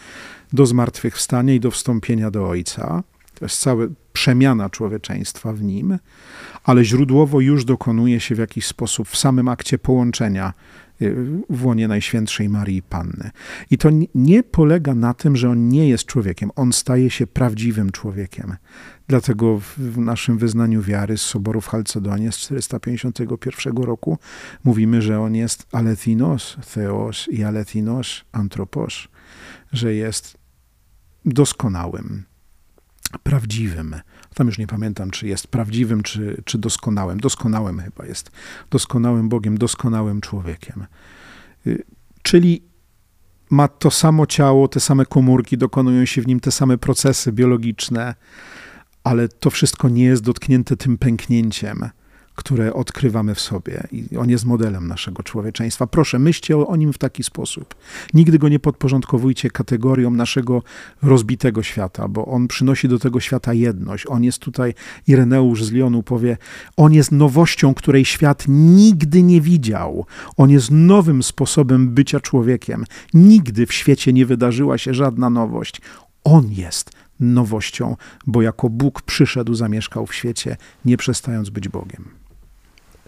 do 0.53 0.65
zmartwychwstania 0.65 1.53
i 1.53 1.59
do 1.59 1.71
wstąpienia 1.71 2.31
do 2.31 2.49
Ojca. 2.49 3.03
To 3.35 3.45
jest 3.45 3.59
cała 3.59 3.83
przemiana 4.13 4.69
człowieczeństwa 4.69 5.53
w 5.53 5.63
nim, 5.63 5.97
ale 6.63 6.85
źródłowo 6.85 7.41
już 7.41 7.65
dokonuje 7.65 8.19
się 8.19 8.35
w 8.35 8.39
jakiś 8.39 8.65
sposób 8.65 9.07
w 9.07 9.17
samym 9.17 9.47
akcie 9.47 9.77
połączenia 9.77 10.53
Y, 11.01 11.15
w 11.49 11.65
łonie 11.65 11.87
Najświętszej 11.87 12.49
Marii 12.49 12.81
Panny. 12.81 13.31
I 13.71 13.77
to 13.77 13.89
nie 14.15 14.43
polega 14.43 14.95
na 14.95 15.13
tym, 15.13 15.35
że 15.35 15.49
on 15.49 15.69
nie 15.69 15.89
jest 15.89 16.05
człowiekiem, 16.05 16.51
on 16.55 16.73
staje 16.73 17.09
się 17.09 17.27
prawdziwym 17.27 17.91
człowiekiem. 17.91 18.55
Dlatego 19.09 19.59
w 19.77 19.97
naszym 19.97 20.37
wyznaniu 20.37 20.81
wiary 20.81 21.17
z 21.17 21.21
Soboru 21.21 21.61
w 21.61 21.67
Halcedonie 21.67 22.31
z 22.31 22.37
451 22.37 23.77
roku 23.77 24.17
mówimy, 24.63 25.01
że 25.01 25.21
on 25.21 25.35
jest 25.35 25.67
alethinos 25.71 26.57
theos 26.73 27.27
i 27.27 27.43
alethinos 27.43 28.21
antropos, 28.31 29.07
że 29.71 29.93
jest 29.93 30.37
doskonałym, 31.25 32.23
prawdziwym. 33.23 33.95
Tam 34.33 34.47
już 34.47 34.57
nie 34.57 34.67
pamiętam, 34.67 35.11
czy 35.11 35.27
jest 35.27 35.47
prawdziwym, 35.47 36.03
czy, 36.03 36.41
czy 36.45 36.57
doskonałym. 36.57 37.19
Doskonałym 37.19 37.79
chyba 37.79 38.05
jest. 38.05 38.31
Doskonałym 38.69 39.29
Bogiem, 39.29 39.57
doskonałym 39.57 40.21
człowiekiem. 40.21 40.85
Y, 41.67 41.83
czyli 42.21 42.63
ma 43.49 43.67
to 43.67 43.91
samo 43.91 44.25
ciało, 44.25 44.67
te 44.67 44.79
same 44.79 45.05
komórki, 45.05 45.57
dokonują 45.57 46.05
się 46.05 46.21
w 46.21 46.27
nim 46.27 46.39
te 46.39 46.51
same 46.51 46.77
procesy 46.77 47.31
biologiczne, 47.31 48.15
ale 49.09 49.27
to 49.27 49.49
wszystko 49.49 49.89
nie 49.89 50.03
jest 50.03 50.23
dotknięte 50.23 50.77
tym 50.77 50.97
pęknięciem 50.97 51.89
które 52.35 52.73
odkrywamy 52.73 53.35
w 53.35 53.41
sobie. 53.41 53.87
I 53.91 54.17
on 54.17 54.29
jest 54.29 54.45
modelem 54.45 54.87
naszego 54.87 55.23
człowieczeństwa. 55.23 55.87
Proszę, 55.87 56.19
myślcie 56.19 56.57
o, 56.57 56.67
o, 56.67 56.75
nim 56.75 56.93
w 56.93 56.97
taki 56.97 57.23
sposób. 57.23 57.75
Nigdy 58.13 58.39
go 58.39 58.49
nie 58.49 58.59
podporządkowujcie 58.59 59.49
kategoriom 59.49 60.17
naszego 60.17 60.63
rozbitego 61.01 61.63
świata, 61.63 62.07
bo 62.07 62.25
on 62.25 62.47
przynosi 62.47 62.87
do 62.87 62.99
tego 62.99 63.19
świata 63.19 63.53
jedność. 63.53 64.05
On 64.07 64.23
jest 64.23 64.39
tutaj, 64.39 64.73
Ireneusz 65.07 65.63
z 65.63 65.71
Lyonu 65.71 66.03
powie, 66.03 66.37
on 66.77 66.93
jest 66.93 67.11
nowością, 67.11 67.73
której 67.73 68.05
świat 68.05 68.43
nigdy 68.47 69.23
nie 69.23 69.41
widział. 69.41 70.05
On 70.37 70.49
jest 70.49 70.71
nowym 70.71 71.23
sposobem 71.23 71.89
bycia 71.89 72.19
człowiekiem. 72.19 72.85
Nigdy 73.13 73.65
w 73.65 73.73
świecie 73.73 74.13
nie 74.13 74.25
wydarzyła 74.25 74.77
się 74.77 74.93
żadna 74.93 75.29
nowość. 75.29 75.81
On 76.23 76.51
jest 76.51 76.91
nowością, 77.19 77.95
bo 78.27 78.41
jako 78.41 78.69
Bóg 78.69 79.01
przyszedł, 79.01 79.53
zamieszkał 79.53 80.05
w 80.05 80.15
świecie, 80.15 80.57
nie 80.85 80.97
przestając 80.97 81.49
być 81.49 81.69
Bogiem. 81.69 82.09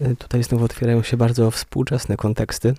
Y, 0.01 0.15
tutaj 0.15 0.43
znowu 0.43 0.65
otwierają 0.65 1.03
się 1.03 1.17
bardzo 1.17 1.51
współczesne 1.51 2.17
konteksty. 2.17 2.73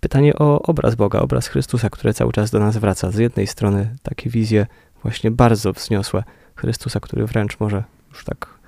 Pytanie 0.00 0.34
o 0.34 0.62
obraz 0.62 0.94
Boga, 0.94 1.18
obraz 1.18 1.46
Chrystusa, 1.46 1.90
który 1.90 2.14
cały 2.14 2.32
czas 2.32 2.50
do 2.50 2.58
nas 2.58 2.76
wraca. 2.76 3.10
Z 3.10 3.16
jednej 3.16 3.46
strony 3.46 3.96
takie 4.02 4.30
wizje 4.30 4.66
właśnie 5.02 5.30
bardzo 5.30 5.72
wzniosłe 5.72 6.24
Chrystusa, 6.54 7.00
który 7.00 7.26
wręcz 7.26 7.60
może 7.60 7.84
już 8.10 8.24
tak 8.24 8.58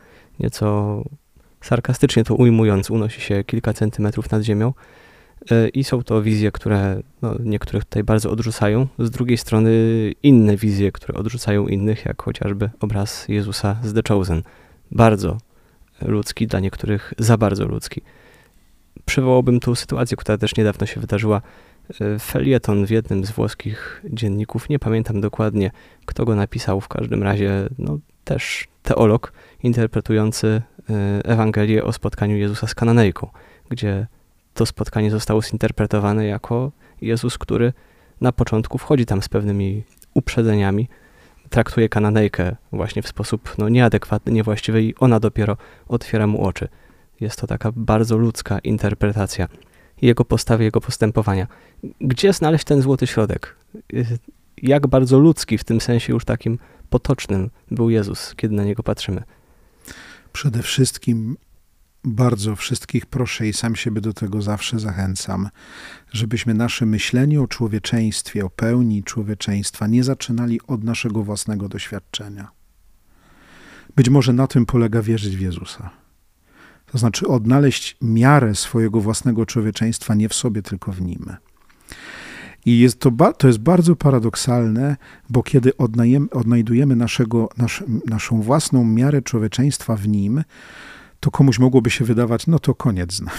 nieco 0.41 1.03
sarkastycznie 1.61 2.25
to 2.25 2.35
ujmując, 2.35 2.91
unosi 2.91 3.21
się 3.21 3.45
kilka 3.45 3.73
centymetrów 3.73 4.31
nad 4.31 4.43
ziemią. 4.43 4.73
I 5.75 5.85
są 5.85 6.03
to 6.03 6.23
wizje, 6.23 6.53
które 6.53 7.03
no, 7.23 7.35
niektórych 7.41 7.85
tutaj 7.85 8.05
bardzo 8.05 8.31
odrzucają. 8.31 8.87
Z 8.99 9.11
drugiej 9.11 9.39
strony 9.39 9.71
inne 10.23 10.57
wizje, 10.57 10.93
które 10.93 11.19
odrzucają 11.19 11.67
innych, 11.67 12.05
jak 12.05 12.23
chociażby 12.23 12.71
obraz 12.81 13.29
Jezusa 13.29 13.77
z 13.85 13.95
The 13.95 14.03
Chosen. 14.09 14.43
Bardzo 14.91 15.39
ludzki, 16.03 16.47
dla 16.47 16.61
niektórych 16.61 17.15
za 17.19 17.37
bardzo 17.37 17.67
ludzki. 17.67 18.03
Przywołałbym 19.05 19.61
tu 19.61 19.75
sytuację, 19.75 20.17
która 20.17 20.39
też 20.39 20.57
niedawno 20.57 20.87
się 20.87 21.01
wydarzyła. 21.01 21.43
E, 22.01 22.19
felieton 22.19 22.87
w 22.87 22.91
jednym 22.91 23.25
z 23.25 23.31
włoskich 23.31 24.03
dzienników, 24.11 24.69
nie 24.69 24.79
pamiętam 24.79 25.21
dokładnie, 25.21 25.71
kto 26.07 26.25
go 26.25 26.35
napisał, 26.35 26.81
w 26.81 26.89
każdym 26.89 27.23
razie 27.23 27.69
no, 27.79 27.99
też 28.25 28.69
teolog 28.83 29.33
interpretujący 29.63 30.63
e, 30.91 31.25
Ewangelię 31.25 31.85
o 31.85 31.93
spotkaniu 31.93 32.37
Jezusa 32.37 32.67
z 32.67 32.75
Kananejką, 32.75 33.29
gdzie 33.69 34.07
to 34.57 34.67
spotkanie 34.67 35.11
zostało 35.11 35.43
zinterpretowane 35.43 36.27
jako 36.27 36.73
Jezus, 37.01 37.39
który 37.39 37.73
na 38.21 38.33
początku 38.33 38.79
wchodzi 38.79 39.07
tam 39.07 39.23
z 39.23 39.29
pewnymi 39.29 39.85
uprzedzeniami, 40.15 40.89
traktuje 41.51 41.89
Kananejkę 41.89 42.57
właśnie 42.73 43.03
w 43.03 43.09
sposób 43.09 43.55
no, 43.59 43.69
nieadekwatny, 43.69 44.33
niewłaściwy 44.33 44.83
i 44.83 44.95
ona 44.95 45.21
dopiero 45.21 45.57
otwiera 45.89 46.27
mu 46.27 46.45
oczy. 46.45 46.69
Jest 47.21 47.41
to 47.41 47.47
taka 47.47 47.73
bardzo 47.77 48.17
ludzka 48.17 48.59
interpretacja 48.59 49.49
jego 50.03 50.25
postawy, 50.25 50.65
jego 50.65 50.81
postępowania. 50.81 51.47
Gdzie 52.01 52.33
znaleźć 52.33 52.65
ten 52.65 52.83
złoty 52.83 53.07
środek? 53.07 53.57
Jak 54.63 54.87
bardzo 54.87 55.19
ludzki 55.19 55.59
w 55.59 55.65
tym 55.65 55.81
sensie 55.81 56.13
już 56.13 56.25
takim 56.25 56.59
potocznym 56.91 57.51
był 57.71 57.91
Jezus, 57.91 58.35
kiedy 58.35 58.55
na 58.55 58.65
niego 58.65 58.83
patrzymy? 58.83 59.23
Przede 60.33 60.63
wszystkim 60.63 61.37
bardzo 62.07 62.57
wszystkich 62.57 63.07
proszę 63.07 63.49
i 63.49 63.53
sam 63.53 63.77
siebie 63.77 64.01
do 64.01 64.13
tego 64.13 64.43
zawsze 64.43 64.79
zachęcam, 64.79 65.49
żebyśmy 66.13 66.55
nasze 66.55 66.87
myślenie 66.87 67.41
o 67.41 67.47
człowieczeństwie, 67.47 68.45
o 68.45 68.51
pełni 68.51 69.05
człowieczeństwa 69.05 69.87
nie 69.87 70.05
zaczynali 70.05 70.61
od 70.67 70.85
naszego 70.85 71.23
własnego 71.23 71.69
doświadczenia. 71.69 72.49
Być 73.97 74.09
może 74.09 74.33
na 74.33 74.47
tym 74.47 74.67
polega 74.67 75.03
wierzyć 75.03 75.37
w 75.37 75.41
Jezusa. 75.41 75.91
To 76.87 76.99
znaczy 76.99 77.29
odnaleźć 77.29 77.97
miarę 78.03 78.55
swojego 78.55 79.01
własnego 79.01 79.47
człowieczeństwa 79.47 80.15
nie 80.15 80.29
w 80.29 80.35
sobie, 80.35 80.63
tylko 80.63 80.93
w 80.93 81.01
Nim. 81.01 81.37
I 82.67 82.79
jest 82.79 83.01
to, 83.01 83.11
to 83.39 83.47
jest 83.47 83.59
bardzo 83.59 83.97
paradoksalne, 83.97 84.97
bo 85.31 85.43
kiedy 85.43 85.73
odnajdujemy 86.31 86.97
naszego, 86.97 87.49
nasz, 87.57 87.85
naszą 88.07 88.43
własną 88.43 88.85
miarę 88.85 89.23
człowieczeństwa 89.23 89.97
w 89.97 90.09
Nim, 90.09 90.45
to 91.21 91.31
komuś 91.31 91.59
mogłoby 91.59 91.91
się 91.91 92.05
wydawać, 92.05 92.47
no 92.47 92.59
to 92.59 92.75
koniec 92.75 93.12
z 93.12 93.21
nami. 93.21 93.39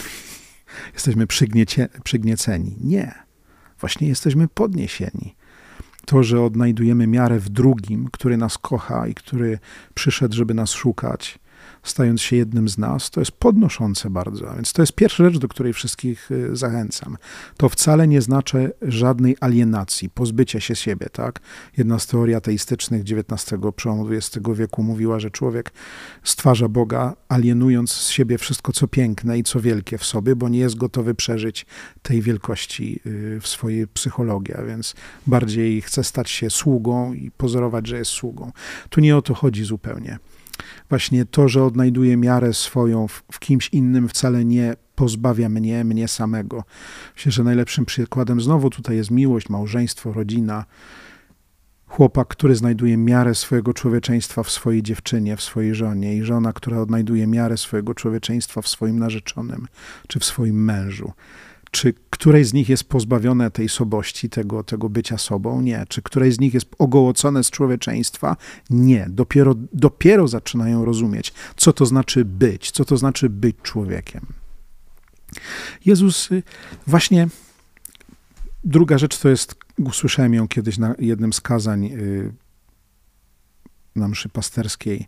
Jesteśmy 0.94 1.28
przygnieceni. 2.04 2.78
Nie. 2.82 3.14
Właśnie 3.80 4.08
jesteśmy 4.08 4.48
podniesieni. 4.48 5.36
To, 6.06 6.24
że 6.24 6.42
odnajdujemy 6.42 7.08
miarę 7.08 7.40
w 7.40 7.50
drugim, 7.50 8.08
który 8.12 8.38
nas 8.38 8.58
kocha 8.58 9.08
i 9.08 9.14
który 9.14 9.60
przyszedł, 9.94 10.36
żeby 10.36 10.54
nas 10.54 10.72
szukać, 10.72 11.40
stając 11.84 12.22
się 12.22 12.36
jednym 12.36 12.70
z 12.70 12.78
nas, 12.78 13.10
to 13.10 13.22
jest 13.22 13.32
podnoszące 13.32 14.10
bardzo. 14.10 14.54
Więc 14.56 14.74
to 14.74 14.82
jest 14.82 14.94
pierwsza 14.94 15.24
rzecz, 15.24 15.38
do 15.38 15.48
której 15.48 15.74
wszystkich 15.74 16.32
y, 16.32 16.56
zachęcam. 16.56 17.18
To 17.58 17.70
wcale 17.70 18.08
nie 18.08 18.22
znaczy 18.22 18.72
żadnej 18.82 19.38
alienacji, 19.40 20.10
pozbycia 20.10 20.60
się 20.60 20.76
siebie. 20.76 21.08
Tak? 21.12 21.40
Jedna 21.78 22.00
z 22.00 22.08
teorii 22.08 22.36
ateistycznych 22.36 23.02
XIX, 23.02 23.62
przełomu 23.76 24.08
XX 24.12 24.48
wieku 24.56 24.84
mówiła, 24.84 25.20
że 25.20 25.32
człowiek 25.32 25.74
stwarza 26.24 26.68
Boga, 26.68 27.16
alienując 27.30 27.92
z 27.92 28.10
siebie 28.10 28.38
wszystko, 28.38 28.72
co 28.72 28.88
piękne 28.88 29.40
i 29.40 29.44
co 29.44 29.60
wielkie 29.60 29.98
w 29.98 30.06
sobie, 30.06 30.36
bo 30.36 30.50
nie 30.50 30.60
jest 30.60 30.78
gotowy 30.78 31.16
przeżyć 31.16 31.66
tej 32.02 32.22
wielkości 32.22 33.00
y, 33.06 33.40
w 33.42 33.48
swojej 33.48 33.88
psychologii, 33.88 34.54
a 34.56 34.62
więc 34.62 34.96
bardziej 35.28 35.82
chce 35.82 36.04
stać 36.04 36.30
się 36.30 36.50
sługą 36.50 37.14
i 37.14 37.32
pozorować, 37.32 37.88
że 37.88 37.98
jest 37.98 38.12
sługą. 38.12 38.52
Tu 38.90 39.02
nie 39.02 39.18
o 39.18 39.22
to 39.22 39.34
chodzi 39.34 39.64
zupełnie 39.64 40.20
właśnie 40.90 41.26
to, 41.26 41.50
że 41.50 41.64
odnajduję 41.64 42.18
miarę 42.18 42.54
swoją 42.54 43.08
w, 43.08 43.24
w 43.32 43.40
kimś 43.40 43.70
innym, 43.70 44.10
wcale 44.10 44.46
nie 44.46 44.76
pozbawia 44.96 45.50
mnie, 45.50 45.84
mnie 45.84 46.08
samego. 46.08 46.64
Myślę, 47.16 47.32
że 47.32 47.44
najlepszym 47.44 47.86
przykładem 47.86 48.42
znowu 48.42 48.70
tutaj 48.70 48.96
jest 48.96 49.12
miłość, 49.12 49.50
małżeństwo, 49.50 50.14
rodzina. 50.14 50.66
Chłopak, 51.88 52.28
który 52.28 52.56
znajduje 52.56 52.98
miarę 52.98 53.36
swojego 53.36 53.74
człowieczeństwa 53.74 54.44
w 54.44 54.52
swojej 54.52 54.84
dziewczynie, 54.84 55.38
w 55.38 55.42
swojej 55.42 55.76
żonie, 55.76 56.16
i 56.16 56.24
żona, 56.24 56.54
która 56.54 56.80
odnajduje 56.80 57.28
miarę 57.28 57.58
swojego 57.58 57.94
człowieczeństwa 57.94 58.62
w 58.62 58.68
swoim 58.68 59.00
narzeczonym 59.00 59.68
czy 60.08 60.20
w 60.20 60.26
swoim 60.26 60.64
mężu. 60.64 61.12
Czy 61.72 61.94
któreś 62.10 62.48
z 62.48 62.54
nich 62.54 62.70
jest 62.70 62.84
pozbawione 62.84 63.52
tej 63.52 63.70
sobości, 63.70 64.30
tego, 64.30 64.64
tego 64.64 64.90
bycia 64.90 65.18
sobą? 65.18 65.62
Nie. 65.62 65.86
Czy 65.90 66.02
któreś 66.02 66.34
z 66.34 66.40
nich 66.40 66.54
jest 66.54 66.68
ogołocone 66.80 67.44
z 67.44 67.52
człowieczeństwa? 67.52 68.38
Nie. 68.70 69.08
Dopiero, 69.10 69.56
dopiero 69.74 70.28
zaczynają 70.28 70.86
rozumieć, 70.86 71.34
co 71.56 71.74
to 71.74 71.86
znaczy 71.86 72.26
być, 72.26 72.72
co 72.72 72.86
to 72.86 72.98
znaczy 72.98 73.30
być 73.30 73.56
człowiekiem. 73.64 74.26
Jezus 75.86 76.32
y, 76.32 76.44
właśnie. 76.88 77.28
Druga 78.64 78.98
rzecz 78.98 79.18
to 79.18 79.30
jest, 79.30 79.56
usłyszałem 79.78 80.34
ją 80.34 80.48
kiedyś 80.48 80.78
na 80.78 80.96
jednym 81.00 81.34
z 81.34 81.42
kazań 81.42 81.86
y, 81.86 82.34
na 83.96 84.08
mszy 84.08 84.30
pasterskiej 84.30 85.08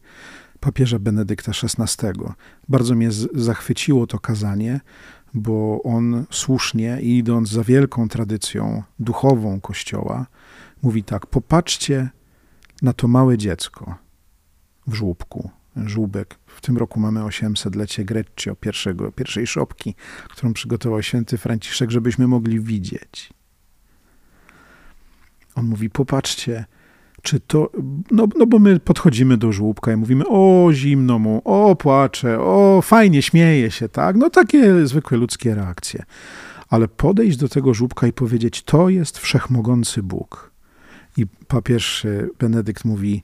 papieża 0.59 0.99
Benedykta 0.99 1.51
XVI. 1.63 2.07
Bardzo 2.69 2.95
mnie 2.95 3.09
zachwyciło 3.33 4.07
to 4.07 4.19
kazanie, 4.19 4.79
bo 5.33 5.81
on 5.83 6.25
słusznie, 6.31 7.01
idąc 7.01 7.49
za 7.49 7.63
wielką 7.63 8.09
tradycją 8.09 8.83
duchową 8.99 9.61
Kościoła, 9.61 10.25
mówi 10.81 11.03
tak: 11.03 11.27
Popatrzcie 11.27 12.09
na 12.81 12.93
to 12.93 13.07
małe 13.07 13.37
dziecko 13.37 13.95
w 14.87 14.93
żłóbku. 14.93 15.49
Żółbek. 15.75 16.39
W 16.45 16.61
tym 16.61 16.77
roku 16.77 16.99
mamy 16.99 17.19
800-lecie 17.19 18.05
Greccio, 18.05 18.55
pierwszego, 18.55 19.11
pierwszej 19.11 19.47
szopki, 19.47 19.95
którą 20.29 20.53
przygotował 20.53 21.03
święty 21.03 21.37
Franciszek, 21.37 21.91
żebyśmy 21.91 22.27
mogli 22.27 22.59
widzieć. 22.59 23.33
On 25.55 25.65
mówi: 25.65 25.89
Popatrzcie 25.89 26.65
czy 27.21 27.39
to, 27.39 27.71
no, 28.11 28.27
no 28.37 28.45
bo 28.45 28.59
my 28.59 28.79
podchodzimy 28.79 29.37
do 29.37 29.51
żłóbka 29.51 29.91
i 29.91 29.95
mówimy, 29.95 30.23
o 30.27 30.69
zimno 30.73 31.19
mu, 31.19 31.41
o 31.45 31.75
płacze, 31.75 32.39
o 32.39 32.81
fajnie, 32.83 33.21
śmieje 33.21 33.71
się, 33.71 33.89
tak? 33.89 34.15
No 34.15 34.29
takie 34.29 34.87
zwykłe 34.87 35.17
ludzkie 35.17 35.55
reakcje. 35.55 36.03
Ale 36.69 36.87
podejść 36.87 37.37
do 37.37 37.49
tego 37.49 37.73
żłóbka 37.73 38.07
i 38.07 38.13
powiedzieć, 38.13 38.63
to 38.63 38.89
jest 38.89 39.17
wszechmogący 39.17 40.03
Bóg. 40.03 40.51
I 41.17 41.25
papież 41.47 42.07
Benedykt 42.39 42.85
mówi, 42.85 43.23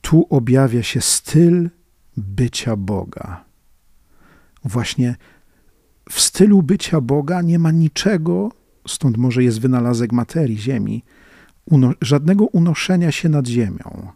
tu 0.00 0.26
objawia 0.30 0.82
się 0.82 1.00
styl 1.00 1.70
bycia 2.16 2.76
Boga. 2.76 3.44
Właśnie 4.64 5.16
w 6.10 6.20
stylu 6.20 6.62
bycia 6.62 7.00
Boga 7.00 7.42
nie 7.42 7.58
ma 7.58 7.70
niczego, 7.70 8.52
stąd 8.88 9.16
może 9.16 9.44
jest 9.44 9.60
wynalazek 9.60 10.12
materii, 10.12 10.58
ziemi, 10.58 11.04
uno, 11.70 11.92
żadnego 12.00 12.44
unoszenia 12.44 13.12
się 13.12 13.28
nad 13.28 13.46
ziemią. 13.46 14.12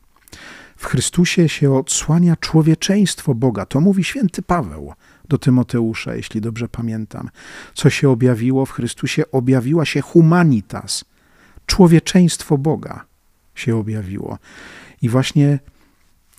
W 0.76 0.86
Chrystusie 0.86 1.48
się 1.48 1.74
odsłania 1.74 2.36
człowieczeństwo 2.36 3.34
Boga. 3.34 3.66
To 3.66 3.80
mówi 3.80 4.04
święty 4.04 4.42
Paweł 4.42 4.92
do 5.28 5.38
Tymoteusza, 5.38 6.14
jeśli 6.14 6.40
dobrze 6.40 6.68
pamiętam. 6.68 7.30
Co 7.74 7.90
się 7.90 8.10
objawiło 8.10 8.66
w 8.66 8.70
Chrystusie? 8.70 9.30
Objawiła 9.30 9.84
się 9.84 10.00
humanitas. 10.00 11.04
Człowieczeństwo 11.66 12.58
Boga 12.58 13.04
się 13.54 13.76
objawiło. 13.76 14.38
I 15.02 15.08
właśnie 15.08 15.58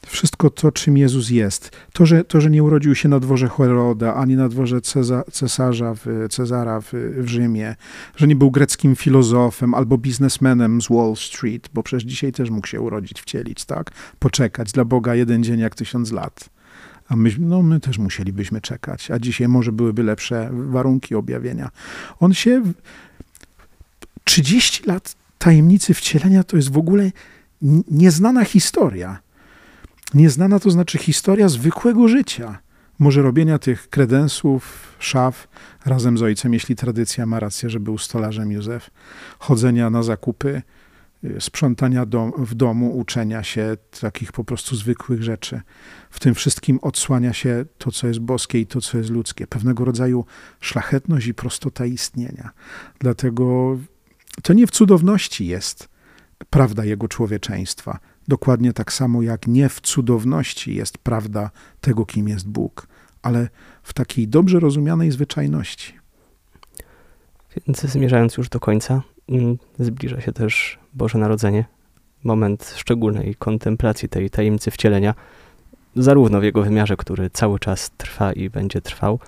wszystko 0.08 0.50
to, 0.50 0.72
czym 0.72 0.98
Jezus 0.98 1.30
jest. 1.30 1.72
To, 1.94 2.06
że, 2.06 2.24
to, 2.24 2.42
że 2.42 2.50
nie 2.50 2.64
urodził 2.64 2.96
się 2.96 3.10
na 3.10 3.20
dworze 3.20 3.50
Heroda, 3.50 4.16
ani 4.16 4.36
na 4.36 4.50
dworze 4.50 4.82
Ceza, 4.82 5.24
cesarza 5.32 5.94
w, 5.96 6.06
Cezara 6.30 6.82
w, 6.82 6.94
w 7.18 7.28
Rzymie, 7.28 7.76
że 8.16 8.28
nie 8.28 8.36
był 8.36 8.52
greckim 8.52 8.96
filozofem 8.96 9.74
albo 9.74 9.98
biznesmenem 9.98 10.82
z 10.82 10.88
Wall 10.90 11.16
Street, 11.16 11.70
bo 11.74 11.84
przecież 11.84 12.04
dzisiaj 12.04 12.32
też 12.32 12.50
mógł 12.50 12.68
się 12.68 12.82
urodzić, 12.82 13.22
wcielić, 13.22 13.66
tak? 13.66 13.92
Poczekać 14.20 14.72
dla 14.72 14.86
Boga 14.86 15.16
jeden 15.16 15.44
dzień 15.44 15.60
jak 15.60 15.76
tysiąc 15.76 16.12
lat. 16.12 16.50
A 17.08 17.16
my, 17.16 17.32
no, 17.40 17.64
my 17.64 17.80
też 17.80 17.98
musielibyśmy 17.98 18.62
czekać, 18.62 19.12
a 19.12 19.20
dzisiaj 19.20 19.48
może 19.48 19.72
byłyby 19.72 20.04
lepsze 20.04 20.50
warunki 20.52 21.16
objawienia. 21.16 21.70
On 22.20 22.34
się. 22.34 22.62
30 24.24 24.84
lat 24.86 25.16
tajemnicy 25.38 25.94
wcielenia 25.94 26.44
to 26.44 26.58
jest 26.58 26.72
w 26.72 26.78
ogóle 26.78 27.12
nieznana 27.92 28.46
historia. 28.46 29.20
Nieznana 30.14 30.60
to 30.60 30.72
znaczy 30.72 30.98
historia 30.98 31.50
zwykłego 31.50 32.08
życia. 32.08 32.60
Może 33.00 33.22
robienia 33.22 33.60
tych 33.60 33.90
kredensów, 33.90 34.88
szaf 35.00 35.48
razem 35.86 36.18
z 36.18 36.22
ojcem, 36.22 36.54
jeśli 36.54 36.76
tradycja 36.76 37.26
ma 37.26 37.40
rację, 37.40 37.70
że 37.70 37.80
był 37.80 37.98
stolarzem 37.98 38.52
Józef, 38.52 38.90
chodzenia 39.40 39.90
na 39.90 40.04
zakupy, 40.04 40.62
y, 41.24 41.42
sprzątania 41.42 42.06
dom, 42.06 42.32
w 42.38 42.56
domu, 42.56 42.98
uczenia 42.98 43.44
się 43.44 43.78
takich 44.02 44.32
po 44.32 44.44
prostu 44.44 44.76
zwykłych 44.76 45.24
rzeczy. 45.24 45.62
W 46.10 46.20
tym 46.20 46.36
wszystkim 46.36 46.80
odsłania 46.82 47.34
się 47.34 47.66
to, 47.78 47.92
co 47.92 48.08
jest 48.08 48.20
boskie 48.20 48.60
i 48.60 48.68
to, 48.68 48.82
co 48.82 48.98
jest 48.98 49.10
ludzkie. 49.10 49.48
Pewnego 49.48 49.86
rodzaju 49.86 50.26
szlachetność 50.60 51.28
i 51.28 51.34
prostota 51.34 51.86
istnienia. 51.86 52.50
Dlatego 53.00 53.78
to 54.42 54.54
nie 54.54 54.68
w 54.68 54.72
cudowności 54.72 55.48
jest 55.48 55.90
prawda 56.50 56.86
jego 56.86 57.08
człowieczeństwa 57.08 58.00
Dokładnie 58.28 58.74
tak 58.74 58.94
samo 58.94 59.22
jak 59.22 59.48
nie 59.48 59.70
w 59.70 59.82
cudowności 59.82 60.76
jest 60.76 60.98
prawda 60.98 61.52
tego, 61.82 62.06
kim 62.06 62.28
jest 62.28 62.48
Bóg, 62.48 62.88
ale 63.22 63.50
w 63.84 63.94
takiej 63.94 64.28
dobrze 64.28 64.60
rozumianej 64.60 65.12
zwyczajności. 65.12 65.94
Więc 67.68 67.82
zmierzając 67.82 68.38
już 68.38 68.50
do 68.50 68.60
końca, 68.60 69.02
mm, 69.30 69.58
zbliża 69.80 70.22
się 70.22 70.32
też 70.32 70.80
Boże 70.94 71.18
Narodzenie, 71.18 71.66
moment 72.24 72.74
szczególnej 72.76 73.36
kontemplacji 73.36 74.10
tej 74.10 74.30
tajemnicy 74.30 74.72
wcielenia, 74.72 75.14
zarówno 75.96 76.40
w 76.40 76.44
jego 76.44 76.62
wymiarze, 76.62 76.98
który 76.98 77.30
cały 77.30 77.60
czas 77.60 77.92
trwa 77.98 78.34
i 78.34 78.50
będzie 78.50 78.82
trwał, 78.82 79.20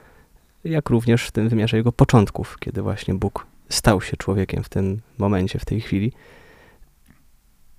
jak 0.64 0.90
również 0.90 1.28
w 1.28 1.32
tym 1.32 1.50
wymiarze 1.50 1.78
jego 1.78 1.92
początków, 1.92 2.58
kiedy 2.60 2.82
właśnie 2.82 3.14
Bóg 3.14 3.48
stał 3.70 4.02
się 4.02 4.18
człowiekiem 4.18 4.64
w 4.64 4.70
tym 4.70 5.02
momencie, 5.18 5.60
w 5.60 5.66
tej 5.66 5.82
chwili 5.82 6.12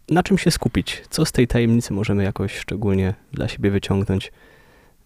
na 0.08 0.22
czym 0.22 0.38
się 0.38 0.50
skupić? 0.50 1.02
Co 1.10 1.24
z 1.24 1.32
tej 1.32 1.46
tajemnicy 1.46 1.92
możemy 1.92 2.24
jakoś 2.24 2.58
szczególnie 2.58 3.14
dla 3.32 3.48
siebie 3.48 3.70
wyciągnąć? 3.70 4.32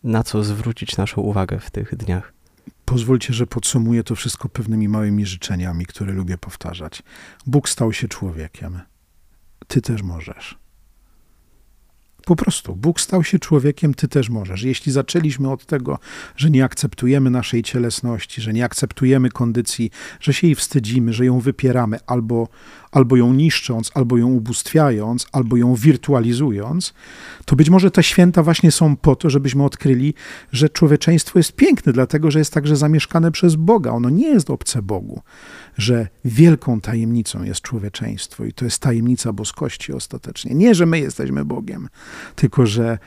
Na 0.04 0.22
co 0.22 0.44
zwrócić 0.44 0.96
naszą 0.96 1.20
uwagę 1.20 1.60
w 1.60 1.70
tych 1.70 1.96
dniach? 1.96 2.32
Pozwólcie, 2.84 3.34
że 3.34 3.46
podsumuję 3.46 4.04
to 4.04 4.14
wszystko 4.14 4.48
pewnymi 4.48 4.88
małymi 4.88 5.26
życzeniami, 5.26 5.86
które 5.86 6.12
lubię 6.12 6.38
powtarzać. 6.38 7.02
Bóg 7.46 7.68
stał 7.68 7.92
się 7.92 8.08
człowiekiem. 8.08 8.80
Ty 9.68 9.80
też 9.80 10.02
możesz. 10.02 10.58
Po 12.24 12.36
prostu 12.36 12.76
Bóg 12.76 13.00
stał 13.00 13.24
się 13.24 13.38
człowiekiem, 13.38 13.94
ty 13.94 14.08
też 14.08 14.28
możesz. 14.28 14.62
Jeśli 14.62 14.92
zaczęliśmy 14.92 15.50
od 15.50 15.66
tego, 15.66 15.98
że 16.36 16.50
nie 16.50 16.64
akceptujemy 16.64 17.30
naszej 17.30 17.62
cielesności, 17.62 18.40
że 18.40 18.52
nie 18.52 18.64
akceptujemy 18.64 19.30
kondycji, 19.30 19.90
że 20.20 20.34
się 20.34 20.46
jej 20.46 20.56
wstydzimy, 20.56 21.12
że 21.12 21.24
ją 21.26 21.40
wypieramy, 21.40 21.98
albo, 22.06 22.48
albo 22.92 23.16
ją 23.16 23.32
niszcząc, 23.32 23.90
albo 23.94 24.16
ją 24.16 24.28
ubóstwiając, 24.28 25.26
albo 25.32 25.56
ją 25.56 25.74
wirtualizując, 25.74 26.94
to 27.44 27.56
być 27.56 27.70
może 27.70 27.90
te 27.90 28.02
święta 28.02 28.42
właśnie 28.42 28.70
są 28.70 28.96
po 28.96 29.16
to, 29.16 29.30
żebyśmy 29.30 29.64
odkryli, 29.64 30.14
że 30.52 30.68
człowieczeństwo 30.68 31.38
jest 31.38 31.52
piękne, 31.52 31.92
dlatego 31.92 32.30
że 32.30 32.38
jest 32.38 32.52
także 32.52 32.76
zamieszkane 32.76 33.32
przez 33.32 33.56
Boga. 33.56 33.90
Ono 33.90 34.10
nie 34.10 34.28
jest 34.28 34.50
obce 34.50 34.82
Bogu, 34.82 35.22
że 35.78 36.08
wielką 36.24 36.80
tajemnicą 36.80 37.42
jest 37.42 37.60
człowieczeństwo 37.60 38.44
i 38.44 38.52
to 38.52 38.64
jest 38.64 38.82
tajemnica 38.82 39.32
boskości 39.32 39.92
ostatecznie. 39.92 40.54
Nie, 40.54 40.74
że 40.74 40.86
my 40.86 40.98
jesteśmy 40.98 41.44
Bogiem, 41.44 41.88
tylko 42.36 42.66
że 42.66 42.98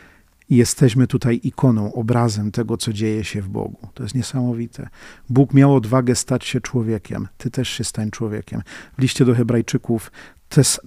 jesteśmy 0.49 1.07
tutaj 1.07 1.39
ikoną, 1.43 1.93
obrazem 1.93 2.51
tego, 2.51 2.77
co 2.77 2.93
dzieje 2.93 3.23
się 3.23 3.41
w 3.41 3.49
Bogu. 3.49 3.87
To 3.93 4.03
jest 4.03 4.15
niesamowite. 4.15 4.89
Bóg 5.29 5.53
miał 5.53 5.75
odwagę 5.75 6.15
stać 6.15 6.45
się 6.45 6.61
człowiekiem. 6.61 7.27
Ty 7.37 7.51
też 7.51 7.69
się 7.69 7.83
stań 7.83 8.11
człowiekiem. 8.11 8.61
W 8.97 9.01
liście 9.01 9.25
do 9.25 9.35
Hebrajczyków 9.35 10.11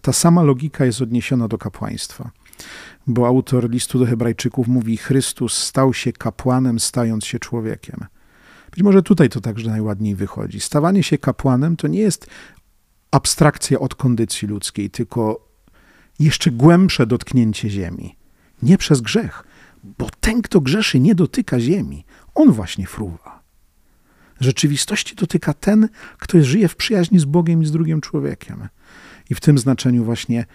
ta 0.02 0.12
sama 0.12 0.42
logika 0.42 0.84
jest 0.84 1.02
odniesiona 1.02 1.48
do 1.48 1.58
kapłaństwa. 1.58 2.30
bo 3.06 3.26
autor 3.26 3.70
listu 3.70 3.98
do 3.98 4.06
Hebrajczyków 4.06 4.68
mówi: 4.68 4.96
Chrystus 4.96 5.58
stał 5.58 5.94
się 5.94 6.12
kapłanem, 6.12 6.80
stając 6.80 7.24
się 7.24 7.38
człowiekiem. 7.38 8.04
Być 8.70 8.82
może 8.82 9.02
tutaj 9.02 9.28
to 9.28 9.40
także 9.40 9.70
najładniej 9.70 10.14
wychodzi. 10.14 10.60
Stawanie 10.60 11.02
się 11.02 11.18
kapłanem 11.18 11.76
to 11.76 11.88
nie 11.88 11.98
jest 11.98 12.26
abstrakcja 13.10 13.78
od 13.78 13.94
kondycji 13.94 14.48
ludzkiej, 14.48 14.90
tylko 14.90 15.48
jeszcze 16.18 16.50
głębsze 16.50 17.06
dotknięcie 17.06 17.70
ziemi. 17.70 18.16
Nie 18.62 18.78
przez 18.78 19.00
grzech, 19.00 19.44
bo 19.98 20.08
ten, 20.20 20.42
kto 20.42 20.60
grzeszy, 20.60 21.00
nie 21.00 21.14
dotyka 21.14 21.60
ziemi. 21.60 22.04
On 22.34 22.52
właśnie 22.52 22.86
fruwa. 22.86 23.42
Rzeczywistości 24.40 25.14
dotyka 25.14 25.54
ten, 25.54 25.88
kto 26.18 26.44
żyje 26.44 26.68
w 26.68 26.76
przyjaźni 26.76 27.18
z 27.18 27.24
Bogiem 27.24 27.62
i 27.62 27.66
z 27.66 27.72
drugim 27.72 28.00
człowiekiem. 28.00 28.68
I 29.30 29.34
w 29.34 29.40
tym 29.40 29.58
znaczeniu 29.58 30.04
właśnie 30.04 30.46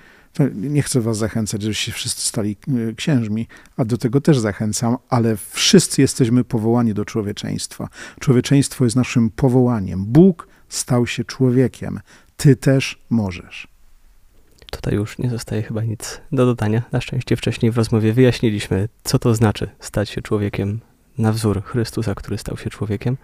nie 0.53 0.81
chcę 0.81 1.01
was 1.01 1.17
zachęcać, 1.17 1.61
żebyście 1.61 1.91
wszyscy 1.91 2.27
stali 2.27 2.57
y, 2.89 2.95
księżmi, 2.95 3.47
a 3.77 3.85
do 3.85 3.97
tego 3.97 4.21
też 4.21 4.39
zachęcam, 4.39 4.97
ale 5.09 5.37
wszyscy 5.37 6.01
jesteśmy 6.01 6.43
powołani 6.43 6.93
do 6.93 7.05
człowieczeństwa. 7.05 7.89
Człowieczeństwo 8.19 8.83
jest 8.83 8.95
naszym 8.95 9.29
powołaniem. 9.29 10.05
Bóg 10.05 10.47
stał 10.69 11.07
się 11.07 11.23
człowiekiem. 11.23 11.99
Ty 12.37 12.55
też 12.55 13.01
możesz. 13.09 13.70
Tutaj 14.71 14.95
już 14.95 15.17
nie 15.17 15.29
zostaje 15.29 15.61
chyba 15.61 15.83
nic 15.83 16.21
do 16.31 16.45
dodania. 16.45 16.81
Na 16.91 17.01
szczęście 17.01 17.35
wcześniej 17.35 17.71
w 17.71 17.77
rozmowie 17.77 18.13
wyjaśniliśmy, 18.13 18.89
co 19.03 19.19
to 19.19 19.35
znaczy 19.35 19.69
stać 19.79 20.09
się 20.09 20.21
człowiekiem 20.21 20.79
na 21.17 21.31
wzór 21.31 21.63
Chrystusa, 21.63 22.15
który 22.15 22.37
stał 22.37 22.57
się 22.57 22.69
człowiekiem. 22.69 23.17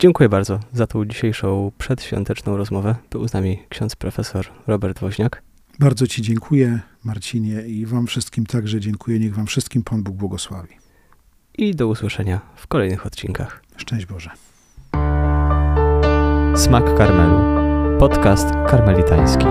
Dziękuję 0.00 0.28
bardzo 0.28 0.60
za 0.72 0.86
tą 0.86 1.04
dzisiejszą 1.04 1.72
przedświąteczną 1.78 2.56
rozmowę. 2.56 2.94
Był 3.10 3.28
z 3.28 3.32
nami 3.32 3.62
ksiądz 3.68 3.96
profesor 3.96 4.46
Robert 4.66 4.98
Woźniak. 5.00 5.42
Bardzo 5.78 6.06
Ci 6.06 6.22
dziękuję, 6.22 6.80
Marcinie, 7.04 7.62
i 7.62 7.86
Wam 7.86 8.06
wszystkim 8.06 8.46
także 8.46 8.80
dziękuję. 8.80 9.18
Niech 9.18 9.34
Wam 9.34 9.46
wszystkim 9.46 9.82
Pan 9.82 10.02
Bóg 10.02 10.16
błogosławi. 10.16 10.74
I 11.58 11.74
do 11.74 11.88
usłyszenia 11.88 12.40
w 12.56 12.66
kolejnych 12.66 13.06
odcinkach. 13.06 13.62
Szczęść 13.76 14.06
Boże. 14.06 14.30
Smak 16.56 16.94
Karmelu. 16.98 17.65
Podcast 17.98 18.48
karmelitański. 18.66 19.46